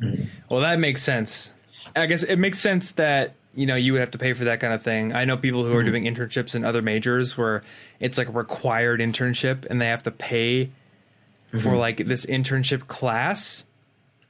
Mm-hmm. 0.02 0.24
Well, 0.50 0.62
that 0.62 0.80
makes 0.80 1.02
sense. 1.02 1.54
I 1.95 2.06
guess 2.06 2.24
it 2.24 2.38
makes 2.38 2.60
sense 2.60 2.91
that 2.93 3.34
you 3.56 3.66
know 3.66 3.76
you 3.76 3.93
would 3.93 4.00
have 4.00 4.12
to 4.12 4.18
pay 4.18 4.34
for 4.34 4.45
that 4.45 4.60
kind 4.60 4.74
of 4.74 4.82
thing. 4.82 5.14
I 5.14 5.26
know 5.26 5.38
people 5.38 5.64
who 5.64 5.74
are 5.76 5.84
mm-hmm. 5.84 5.91
doing 5.91 6.04
internships 6.04 6.56
in 6.56 6.64
other 6.64 6.82
majors 6.82 7.38
where 7.38 7.64
it's 8.00 8.18
like 8.18 8.30
a 8.30 8.32
required 8.32 9.00
internship 9.00 9.66
and 9.66 9.82
they 9.82 9.88
have 9.88 10.04
to 10.04 10.12
pay 10.12 10.66
mm-hmm. 10.66 11.58
for 11.58 11.76
like 11.76 11.98
this 11.98 12.26
internship 12.26 12.88
class 12.88 13.64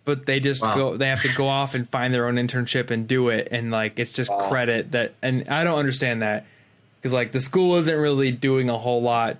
but 0.05 0.25
they 0.25 0.39
just 0.39 0.61
wow. 0.61 0.73
go 0.73 0.97
they 0.97 1.09
have 1.09 1.21
to 1.21 1.35
go 1.35 1.47
off 1.59 1.75
and 1.75 1.89
find 1.89 2.13
their 2.13 2.27
own 2.27 2.35
internship 2.35 2.89
and 2.89 3.09
do 3.09 3.27
it 3.27 3.49
and 3.51 3.71
like 3.71 3.99
it's 3.99 4.13
just 4.13 4.31
wow. 4.31 4.47
credit 4.47 4.91
that 4.91 5.13
and 5.21 5.47
I 5.49 5.65
don't 5.65 5.77
understand 5.77 6.21
that 6.21 6.45
because 6.95 7.13
like 7.13 7.33
the 7.33 7.41
school 7.41 7.75
isn't 7.75 7.95
really 7.95 8.31
doing 8.31 8.69
a 8.69 8.77
whole 8.77 9.01
lot 9.01 9.37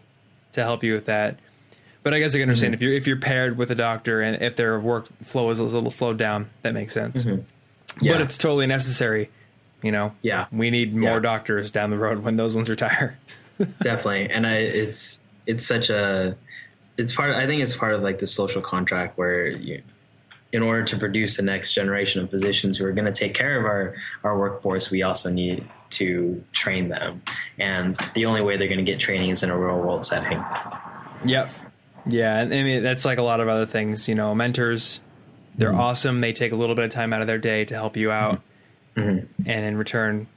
to 0.53 0.63
help 0.63 0.83
you 0.83 0.93
with 0.93 1.05
that. 1.05 1.39
But 2.07 2.13
I 2.13 2.19
guess 2.19 2.33
I 2.33 2.37
can 2.39 2.43
understand 2.43 2.73
mm-hmm. 2.73 2.77
if 2.77 2.81
you're 2.83 2.93
if 2.93 3.05
you're 3.05 3.17
paired 3.17 3.57
with 3.57 3.69
a 3.69 3.75
doctor 3.75 4.21
and 4.21 4.41
if 4.41 4.55
their 4.55 4.79
workflow 4.79 5.51
is 5.51 5.59
a 5.59 5.65
little 5.65 5.91
slowed 5.91 6.17
down, 6.17 6.49
that 6.61 6.73
makes 6.73 6.93
sense. 6.93 7.25
Mm-hmm. 7.25 7.41
Yeah. 7.99 8.13
But 8.13 8.21
it's 8.21 8.37
totally 8.37 8.65
necessary. 8.65 9.29
You 9.83 9.91
know, 9.91 10.15
yeah, 10.21 10.45
we 10.49 10.69
need 10.71 10.95
more 10.95 11.15
yeah. 11.15 11.19
doctors 11.19 11.69
down 11.69 11.89
the 11.89 11.97
road 11.97 12.19
when 12.19 12.37
those 12.37 12.55
ones 12.55 12.69
retire. 12.69 13.19
Definitely, 13.81 14.29
and 14.29 14.47
I, 14.47 14.53
it's 14.53 15.19
it's 15.47 15.67
such 15.67 15.89
a 15.89 16.37
it's 16.95 17.13
part. 17.13 17.35
I 17.35 17.45
think 17.45 17.61
it's 17.61 17.75
part 17.75 17.93
of 17.93 18.01
like 18.03 18.19
the 18.19 18.27
social 18.27 18.61
contract 18.61 19.17
where 19.17 19.47
you 19.47 19.83
in 20.53 20.63
order 20.63 20.85
to 20.85 20.95
produce 20.95 21.35
the 21.35 21.43
next 21.43 21.73
generation 21.73 22.23
of 22.23 22.29
physicians 22.29 22.77
who 22.77 22.85
are 22.85 22.93
going 22.93 23.03
to 23.03 23.11
take 23.11 23.33
care 23.33 23.59
of 23.59 23.65
our, 23.65 23.95
our 24.23 24.39
workforce, 24.39 24.89
we 24.89 25.01
also 25.01 25.29
need 25.29 25.67
to 25.89 26.41
train 26.53 26.87
them. 26.87 27.21
And 27.59 27.97
the 28.13 28.25
only 28.25 28.39
way 28.39 28.55
they're 28.55 28.69
going 28.69 28.77
to 28.77 28.89
get 28.89 28.97
training 28.97 29.31
is 29.31 29.43
in 29.43 29.49
a 29.49 29.57
real 29.57 29.77
world 29.77 30.05
setting. 30.05 30.41
Yep. 31.25 31.49
Yeah. 32.09 32.39
I 32.39 32.45
mean, 32.45 32.83
that's 32.83 33.05
like 33.05 33.17
a 33.17 33.23
lot 33.23 33.39
of 33.39 33.47
other 33.47 33.65
things. 33.65 34.07
You 34.07 34.15
know, 34.15 34.33
mentors, 34.35 35.01
they're 35.57 35.71
mm-hmm. 35.71 35.79
awesome. 35.79 36.21
They 36.21 36.33
take 36.33 36.51
a 36.51 36.55
little 36.55 36.75
bit 36.75 36.85
of 36.85 36.91
time 36.91 37.13
out 37.13 37.21
of 37.21 37.27
their 37.27 37.37
day 37.37 37.65
to 37.65 37.75
help 37.75 37.97
you 37.97 38.11
out. 38.11 38.41
Mm-hmm. 38.95 39.49
And 39.49 39.65
in 39.65 39.77
return, 39.77 40.27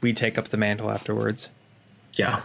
we 0.00 0.12
take 0.12 0.38
up 0.38 0.48
the 0.48 0.56
mantle 0.56 0.90
afterwards. 0.90 1.50
Yeah. 2.14 2.42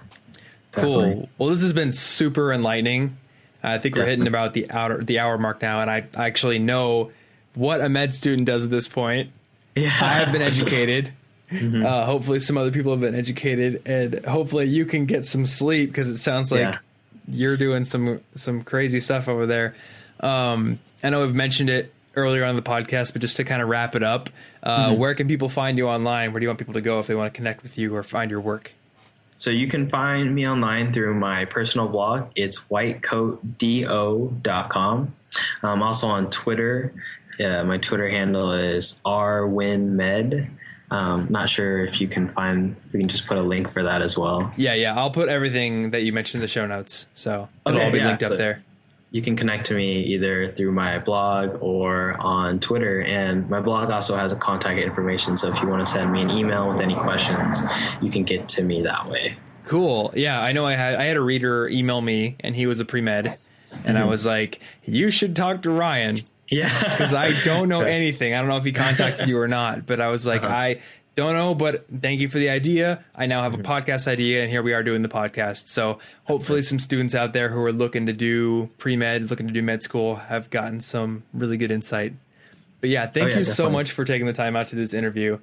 Definitely. 0.71 1.13
Cool. 1.13 1.29
Well, 1.37 1.49
this 1.49 1.61
has 1.61 1.73
been 1.73 1.93
super 1.93 2.51
enlightening. 2.51 3.17
I 3.63 3.77
think 3.77 3.95
we're 3.95 4.05
hitting 4.05 4.27
about 4.27 4.53
the 4.53 4.71
hour 4.71 5.01
the 5.01 5.19
hour 5.19 5.37
mark 5.37 5.61
now, 5.61 5.81
and 5.81 5.91
I 5.91 6.07
actually 6.15 6.59
know 6.59 7.11
what 7.53 7.81
a 7.81 7.89
med 7.89 8.13
student 8.13 8.47
does 8.47 8.65
at 8.65 8.71
this 8.71 8.87
point. 8.87 9.31
Yeah. 9.75 9.89
I 9.89 10.13
have 10.13 10.31
been 10.31 10.41
educated. 10.41 11.11
Mm-hmm. 11.51 11.85
Uh, 11.85 12.05
hopefully, 12.05 12.39
some 12.39 12.57
other 12.57 12.71
people 12.71 12.91
have 12.91 13.01
been 13.01 13.13
educated, 13.13 13.83
and 13.85 14.25
hopefully, 14.25 14.65
you 14.65 14.85
can 14.85 15.05
get 15.05 15.25
some 15.25 15.45
sleep 15.45 15.89
because 15.91 16.07
it 16.07 16.17
sounds 16.17 16.51
like 16.51 16.61
yeah. 16.61 16.77
You're 17.31 17.57
doing 17.57 17.83
some 17.83 18.21
some 18.35 18.63
crazy 18.63 18.99
stuff 18.99 19.27
over 19.27 19.45
there. 19.45 19.75
Um, 20.19 20.79
I 21.03 21.09
know 21.09 21.23
I've 21.23 21.35
mentioned 21.35 21.69
it 21.69 21.93
earlier 22.15 22.45
on 22.45 22.55
the 22.55 22.61
podcast, 22.61 23.13
but 23.13 23.21
just 23.21 23.37
to 23.37 23.43
kind 23.43 23.59
of 23.61 23.69
wrap 23.69 23.95
it 23.95 24.03
up, 24.03 24.29
uh, 24.63 24.89
mm-hmm. 24.89 24.99
where 24.99 25.15
can 25.15 25.27
people 25.27 25.49
find 25.49 25.77
you 25.77 25.87
online? 25.87 26.31
Where 26.31 26.39
do 26.39 26.43
you 26.43 26.49
want 26.49 26.59
people 26.59 26.75
to 26.75 26.81
go 26.81 26.99
if 26.99 27.07
they 27.07 27.15
want 27.15 27.33
to 27.33 27.37
connect 27.37 27.63
with 27.63 27.77
you 27.77 27.95
or 27.95 28.03
find 28.03 28.29
your 28.29 28.41
work? 28.41 28.73
So 29.37 29.49
you 29.49 29.67
can 29.67 29.89
find 29.89 30.35
me 30.35 30.47
online 30.47 30.93
through 30.93 31.15
my 31.15 31.45
personal 31.45 31.87
blog. 31.87 32.27
It's 32.35 32.59
whitecoatdo.com. 32.59 35.15
I'm 35.63 35.81
also 35.81 36.07
on 36.07 36.29
Twitter. 36.29 36.93
Yeah, 37.39 37.63
my 37.63 37.79
Twitter 37.79 38.07
handle 38.07 38.51
is 38.51 39.01
rwinmed. 39.03 40.47
Um, 40.91 41.27
not 41.29 41.49
sure 41.49 41.85
if 41.85 41.99
you 41.99 42.07
can 42.07 42.31
find. 42.33 42.75
We 42.93 42.99
can 42.99 43.09
just 43.09 43.25
put 43.25 43.37
a 43.37 43.41
link 43.41 43.71
for 43.71 43.81
that 43.81 44.01
as 44.01 44.17
well. 44.17 44.51
Yeah, 44.57 44.73
yeah. 44.73 44.95
I'll 44.95 45.09
put 45.09 45.29
everything 45.29 45.91
that 45.91 46.03
you 46.03 46.13
mentioned 46.13 46.39
in 46.39 46.41
the 46.41 46.49
show 46.49 46.67
notes, 46.67 47.07
so 47.13 47.49
it'll 47.65 47.77
okay, 47.77 47.85
all 47.85 47.91
be 47.91 47.97
yeah, 47.97 48.07
linked 48.07 48.21
so 48.21 48.33
up 48.33 48.37
there 48.37 48.63
you 49.11 49.21
can 49.21 49.35
connect 49.35 49.65
to 49.67 49.73
me 49.73 50.03
either 50.03 50.51
through 50.53 50.71
my 50.71 50.97
blog 50.97 51.57
or 51.61 52.15
on 52.19 52.59
Twitter. 52.61 53.01
And 53.01 53.47
my 53.49 53.59
blog 53.59 53.91
also 53.91 54.15
has 54.15 54.31
a 54.31 54.37
contact 54.37 54.79
information. 54.79 55.35
So 55.35 55.53
if 55.53 55.61
you 55.61 55.67
want 55.67 55.85
to 55.85 55.91
send 55.91 56.11
me 56.11 56.21
an 56.21 56.31
email 56.31 56.69
with 56.69 56.79
any 56.79 56.95
questions, 56.95 57.61
you 58.01 58.09
can 58.09 58.23
get 58.23 58.47
to 58.49 58.63
me 58.63 58.81
that 58.83 59.07
way. 59.09 59.35
Cool. 59.65 60.13
Yeah, 60.15 60.41
I 60.41 60.53
know 60.53 60.65
I 60.65 60.75
had 60.75 60.95
I 60.95 61.03
had 61.03 61.17
a 61.17 61.21
reader 61.21 61.67
email 61.67 62.01
me 62.01 62.37
and 62.39 62.55
he 62.55 62.65
was 62.65 62.79
a 62.79 62.85
pre-med 62.85 63.25
and 63.25 63.35
mm-hmm. 63.35 63.97
I 63.97 64.03
was 64.05 64.25
like, 64.25 64.59
"You 64.83 65.09
should 65.09 65.35
talk 65.35 65.61
to 65.63 65.71
Ryan." 65.71 66.15
Yeah. 66.51 66.69
Cuz 66.97 67.15
I 67.15 67.41
don't 67.41 67.69
know 67.69 67.81
anything. 67.81 68.35
I 68.35 68.37
don't 68.37 68.47
know 68.47 68.57
if 68.57 68.65
he 68.65 68.71
contacted 68.71 69.27
you 69.27 69.39
or 69.39 69.47
not, 69.47 69.87
but 69.87 69.99
I 69.99 70.09
was 70.09 70.27
like, 70.27 70.43
uh-huh. 70.43 70.53
"I 70.53 70.79
don't 71.15 71.33
know, 71.33 71.53
but 71.53 71.85
thank 72.01 72.21
you 72.21 72.29
for 72.29 72.37
the 72.37 72.49
idea. 72.49 73.03
I 73.15 73.25
now 73.25 73.41
have 73.41 73.53
a 73.53 73.57
mm-hmm. 73.57 73.71
podcast 73.71 74.07
idea, 74.07 74.41
and 74.41 74.49
here 74.49 74.61
we 74.61 74.73
are 74.73 74.83
doing 74.83 75.01
the 75.01 75.09
podcast. 75.09 75.67
So 75.67 75.99
hopefully, 76.23 76.61
some 76.61 76.79
students 76.79 77.15
out 77.15 77.33
there 77.33 77.49
who 77.49 77.61
are 77.63 77.73
looking 77.73 78.05
to 78.05 78.13
do 78.13 78.69
pre 78.77 78.95
med, 78.95 79.29
looking 79.29 79.47
to 79.47 79.53
do 79.53 79.61
med 79.61 79.83
school, 79.83 80.15
have 80.15 80.49
gotten 80.49 80.79
some 80.79 81.23
really 81.33 81.57
good 81.57 81.71
insight. 81.71 82.13
But 82.79 82.89
yeah, 82.89 83.05
thank 83.05 83.15
oh, 83.15 83.19
yeah, 83.19 83.25
you 83.25 83.29
definitely. 83.29 83.53
so 83.53 83.69
much 83.69 83.91
for 83.91 84.05
taking 84.05 84.25
the 84.25 84.33
time 84.33 84.55
out 84.55 84.69
to 84.69 84.75
this 84.75 84.93
interview. 84.93 85.39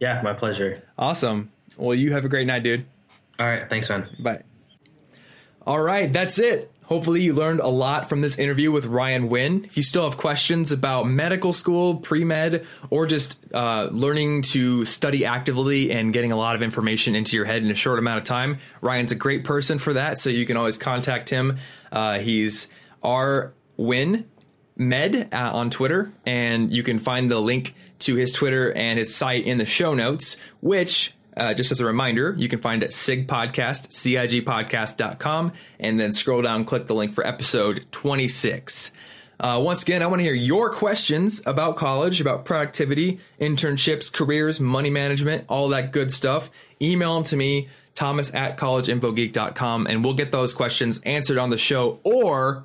Yeah, 0.00 0.20
my 0.22 0.34
pleasure. 0.34 0.82
Awesome. 0.98 1.50
Well, 1.76 1.94
you 1.94 2.12
have 2.12 2.24
a 2.24 2.28
great 2.28 2.46
night, 2.46 2.62
dude. 2.62 2.84
All 3.38 3.46
right. 3.46 3.68
Thanks, 3.68 3.88
man. 3.88 4.08
Bye. 4.18 4.42
All 5.66 5.80
right, 5.80 6.12
that's 6.12 6.38
it. 6.38 6.70
Hopefully, 6.86 7.22
you 7.22 7.32
learned 7.32 7.60
a 7.60 7.68
lot 7.68 8.08
from 8.08 8.20
this 8.20 8.38
interview 8.38 8.70
with 8.70 8.84
Ryan 8.86 9.28
Nguyen. 9.28 9.64
If 9.64 9.76
you 9.76 9.82
still 9.82 10.04
have 10.04 10.18
questions 10.18 10.70
about 10.70 11.06
medical 11.06 11.52
school, 11.52 11.96
pre 11.96 12.24
med, 12.24 12.66
or 12.90 13.06
just 13.06 13.38
uh, 13.54 13.88
learning 13.90 14.42
to 14.42 14.84
study 14.84 15.24
actively 15.24 15.90
and 15.90 16.12
getting 16.12 16.30
a 16.30 16.36
lot 16.36 16.56
of 16.56 16.62
information 16.62 17.14
into 17.14 17.36
your 17.36 17.46
head 17.46 17.62
in 17.62 17.70
a 17.70 17.74
short 17.74 17.98
amount 17.98 18.18
of 18.18 18.24
time, 18.24 18.58
Ryan's 18.82 19.12
a 19.12 19.16
great 19.16 19.44
person 19.44 19.78
for 19.78 19.94
that. 19.94 20.18
So 20.18 20.28
you 20.28 20.44
can 20.44 20.58
always 20.58 20.76
contact 20.76 21.30
him. 21.30 21.56
Uh, 21.90 22.18
he's 22.18 22.68
R 23.02 23.54
Win 23.78 24.26
Med 24.76 25.32
uh, 25.32 25.50
on 25.52 25.70
Twitter, 25.70 26.12
and 26.26 26.70
you 26.70 26.82
can 26.82 26.98
find 26.98 27.30
the 27.30 27.38
link 27.38 27.74
to 28.00 28.16
his 28.16 28.30
Twitter 28.32 28.72
and 28.72 28.98
his 28.98 29.14
site 29.14 29.46
in 29.46 29.56
the 29.56 29.64
show 29.64 29.94
notes, 29.94 30.36
which 30.60 31.13
uh, 31.36 31.54
just 31.54 31.72
as 31.72 31.80
a 31.80 31.86
reminder, 31.86 32.34
you 32.38 32.48
can 32.48 32.60
find 32.60 32.82
at 32.82 32.92
CIG 32.92 33.26
Podcast, 33.26 33.88
CIGpodcast.com, 33.88 35.52
and 35.80 35.98
then 35.98 36.12
scroll 36.12 36.42
down, 36.42 36.64
click 36.64 36.86
the 36.86 36.94
link 36.94 37.12
for 37.12 37.26
episode 37.26 37.86
26. 37.92 38.92
Uh, 39.40 39.60
once 39.62 39.82
again, 39.82 40.02
I 40.02 40.06
want 40.06 40.20
to 40.20 40.24
hear 40.24 40.34
your 40.34 40.70
questions 40.70 41.42
about 41.44 41.76
college, 41.76 42.20
about 42.20 42.44
productivity, 42.44 43.18
internships, 43.40 44.12
careers, 44.12 44.60
money 44.60 44.90
management, 44.90 45.44
all 45.48 45.68
that 45.70 45.92
good 45.92 46.12
stuff. 46.12 46.50
Email 46.80 47.14
them 47.14 47.24
to 47.24 47.36
me, 47.36 47.68
thomas 47.94 48.32
at 48.34 48.56
collegeinfogeek.com, 48.56 49.86
and 49.86 50.04
we'll 50.04 50.14
get 50.14 50.30
those 50.30 50.54
questions 50.54 51.00
answered 51.00 51.38
on 51.38 51.50
the 51.50 51.58
show. 51.58 51.98
Or 52.04 52.64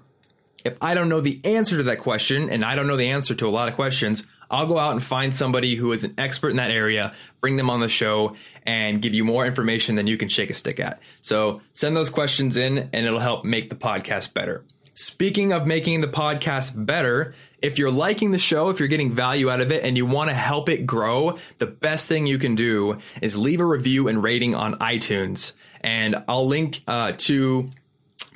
if 0.65 0.77
I 0.81 0.93
don't 0.93 1.09
know 1.09 1.21
the 1.21 1.39
answer 1.43 1.77
to 1.77 1.83
that 1.83 1.99
question, 1.99 2.49
and 2.49 2.63
I 2.65 2.75
don't 2.75 2.87
know 2.87 2.97
the 2.97 3.09
answer 3.09 3.35
to 3.35 3.47
a 3.47 3.49
lot 3.49 3.67
of 3.67 3.75
questions, 3.75 4.25
I'll 4.51 4.67
go 4.67 4.79
out 4.79 4.93
and 4.93 5.03
find 5.03 5.33
somebody 5.33 5.75
who 5.75 5.91
is 5.91 6.03
an 6.03 6.15
expert 6.17 6.49
in 6.49 6.57
that 6.57 6.71
area, 6.71 7.13
bring 7.39 7.55
them 7.55 7.69
on 7.69 7.79
the 7.79 7.89
show, 7.89 8.35
and 8.65 9.01
give 9.01 9.13
you 9.13 9.23
more 9.23 9.45
information 9.45 9.95
than 9.95 10.07
you 10.07 10.17
can 10.17 10.27
shake 10.27 10.49
a 10.49 10.55
stick 10.55 10.79
at. 10.79 10.99
So 11.21 11.61
send 11.73 11.95
those 11.95 12.09
questions 12.09 12.57
in, 12.57 12.89
and 12.91 13.05
it'll 13.05 13.19
help 13.19 13.45
make 13.45 13.69
the 13.69 13.75
podcast 13.75 14.33
better. 14.33 14.63
Speaking 14.95 15.53
of 15.53 15.65
making 15.65 16.01
the 16.01 16.07
podcast 16.07 16.85
better, 16.85 17.33
if 17.61 17.77
you're 17.77 17.91
liking 17.91 18.31
the 18.31 18.37
show, 18.37 18.69
if 18.69 18.79
you're 18.79 18.89
getting 18.89 19.11
value 19.11 19.49
out 19.49 19.61
of 19.61 19.71
it 19.71 19.83
and 19.85 19.95
you 19.95 20.05
want 20.05 20.29
to 20.29 20.35
help 20.35 20.67
it 20.67 20.85
grow, 20.85 21.37
the 21.57 21.67
best 21.67 22.07
thing 22.07 22.25
you 22.25 22.37
can 22.37 22.55
do 22.55 22.97
is 23.21 23.37
leave 23.37 23.61
a 23.61 23.65
review 23.65 24.09
and 24.09 24.21
rating 24.21 24.55
on 24.55 24.73
iTunes. 24.79 25.53
And 25.81 26.21
I'll 26.27 26.47
link 26.47 26.81
uh, 26.85 27.13
to 27.17 27.69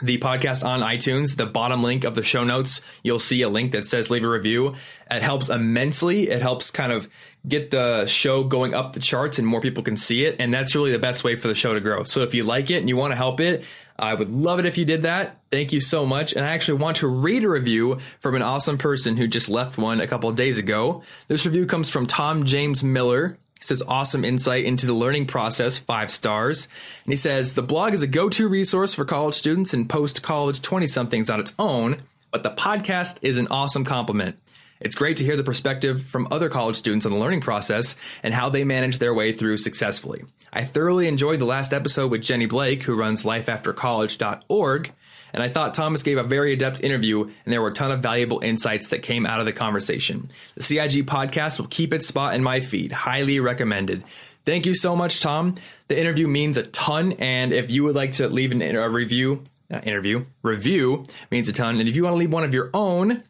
the 0.02 0.18
podcast 0.18 0.66
on 0.66 0.82
iTunes, 0.82 1.38
the 1.38 1.46
bottom 1.46 1.84
link 1.84 2.04
of 2.04 2.16
the 2.16 2.24
show 2.24 2.44
notes, 2.44 2.82
you'll 3.04 3.20
see 3.20 3.42
a 3.42 3.50
link 3.50 3.72
that 3.72 3.86
says 3.86 4.10
leave 4.10 4.24
a 4.24 4.30
review. 4.30 4.76
It 5.10 5.22
helps 5.22 5.50
immensely. 5.50 6.30
It 6.30 6.42
helps 6.42 6.72
kind 6.72 6.92
of 6.92 7.10
get 7.48 7.72
the 7.72 8.06
show 8.06 8.44
going 8.44 8.74
up 8.74 8.94
the 8.94 9.00
charts 9.00 9.38
and 9.38 9.48
more 9.48 9.62
people 9.62 9.84
can 9.84 9.98
see 9.98 10.26
it. 10.26 10.38
And 10.40 10.54
that's 10.54 10.76
really 10.76 10.92
the 10.92 11.00
best 11.00 11.24
way 11.24 11.36
for 11.36 11.48
the 11.48 11.56
show 11.56 11.74
to 11.74 11.80
grow. 11.80 12.04
So 12.04 12.22
if 12.22 12.34
you 12.34 12.44
like 12.44 12.72
it 12.72 12.78
and 12.78 12.90
you 12.90 12.98
want 12.98 13.12
to 13.12 13.18
help 13.18 13.40
it, 13.40 13.66
I 14.00 14.14
would 14.14 14.32
love 14.32 14.60
it 14.60 14.66
if 14.66 14.78
you 14.78 14.86
did 14.86 15.04
that. 15.04 15.38
Thank 15.52 15.72
you 15.72 15.80
so 15.80 16.06
much. 16.06 16.34
And 16.34 16.44
I 16.44 16.54
actually 16.54 16.80
want 16.80 16.98
to 16.98 17.08
read 17.08 17.44
a 17.44 17.50
review 17.50 18.00
from 18.20 18.36
an 18.36 18.42
awesome 18.42 18.78
person 18.78 19.18
who 19.18 19.28
just 19.28 19.50
left 19.50 19.78
one 19.78 20.02
a 20.02 20.08
couple 20.08 20.30
of 20.30 20.36
days 20.36 20.58
ago. 20.58 21.04
This 21.28 21.46
review 21.46 21.66
comes 21.66 21.90
from 21.90 22.08
Tom 22.08 22.46
James 22.46 22.84
Miller 22.84 23.38
says 23.64 23.82
awesome 23.82 24.26
insight 24.26 24.66
into 24.66 24.86
the 24.86 24.94
learning 24.94 25.26
process, 25.26 25.78
five 25.78 26.12
stars. 26.12 26.68
And 27.06 27.12
he 27.14 27.18
says 27.18 27.56
the 27.56 27.62
blog 27.62 27.94
is 27.94 28.04
a 28.04 28.08
go-to 28.08 28.48
resource 28.48 28.94
for 28.94 29.06
college 29.06 29.36
students 29.36 29.74
and 29.74 29.90
post-college 29.90 30.62
20-somethings 30.62 31.30
on 31.30 31.40
its 31.40 31.54
own, 31.58 31.98
but 32.32 32.44
the 32.44 32.52
podcast 32.52 33.18
is 33.22 33.38
an 33.38 33.48
awesome 33.50 33.84
complement. 33.84 34.38
It's 34.80 34.96
great 34.96 35.16
to 35.18 35.24
hear 35.24 35.38
the 35.38 35.44
perspective 35.44 36.04
from 36.04 36.28
other 36.30 36.50
college 36.50 36.76
students 36.76 37.06
on 37.06 37.14
the 37.14 37.18
learning 37.18 37.42
process 37.42 37.96
and 38.22 38.34
how 38.34 38.50
they 38.50 38.66
manage 38.66 38.98
their 38.98 39.14
way 39.14 39.32
through 39.32 39.58
successfully. 39.58 40.24
I 40.52 40.64
thoroughly 40.64 41.08
enjoyed 41.08 41.40
the 41.40 41.46
last 41.46 41.74
episode 41.74 42.12
with 42.12 42.22
Jenny 42.22 42.48
Blake, 42.48 42.84
who 42.84 42.94
runs 42.94 43.24
lifeaftercollege.org, 43.24 44.92
and 45.34 45.42
I 45.42 45.50
thought 45.50 45.74
Thomas 45.74 46.04
gave 46.04 46.18
a 46.18 46.24
very 46.24 46.54
adept 46.54 46.82
interview, 46.82 47.24
and 47.24 47.54
there 47.54 47.62
were 47.62 47.70
a 47.70 47.74
ton 47.74 47.92
of 47.92 48.02
valuable 48.02 48.40
insights 48.44 48.90
that 48.90 49.02
came 49.02 49.26
out 49.26 49.40
of 49.40 49.46
the 49.46 49.54
conversation. 49.54 50.30
The 50.56 50.64
CIG 50.64 51.08
podcast 51.08 51.60
will 51.60 51.68
keep 51.68 51.94
its 51.94 52.08
spot 52.08 52.36
in 52.36 52.44
my 52.44 52.60
feed. 52.60 52.92
Highly 52.92 53.40
recommended. 53.40 54.04
Thank 54.46 54.66
you 54.66 54.76
so 54.76 54.96
much, 54.96 55.22
Tom. 55.22 55.56
The 55.88 56.00
interview 56.00 56.28
means 56.28 56.58
a 56.58 56.64
ton, 56.64 57.14
and 57.14 57.52
if 57.52 57.72
you 57.72 57.84
would 57.84 57.96
like 57.96 58.12
to 58.14 58.28
leave 58.28 58.52
an, 58.52 58.62
a 58.62 58.90
review, 58.90 59.44
interview, 59.70 60.26
review 60.44 61.08
means 61.32 61.50
a 61.50 61.54
ton, 61.54 61.80
and 61.80 61.90
if 61.90 61.96
you 61.96 62.04
want 62.04 62.14
to 62.14 62.18
leave 62.18 62.32
one 62.32 62.44
of 62.44 62.54
your 62.54 62.70
own, 62.74 63.24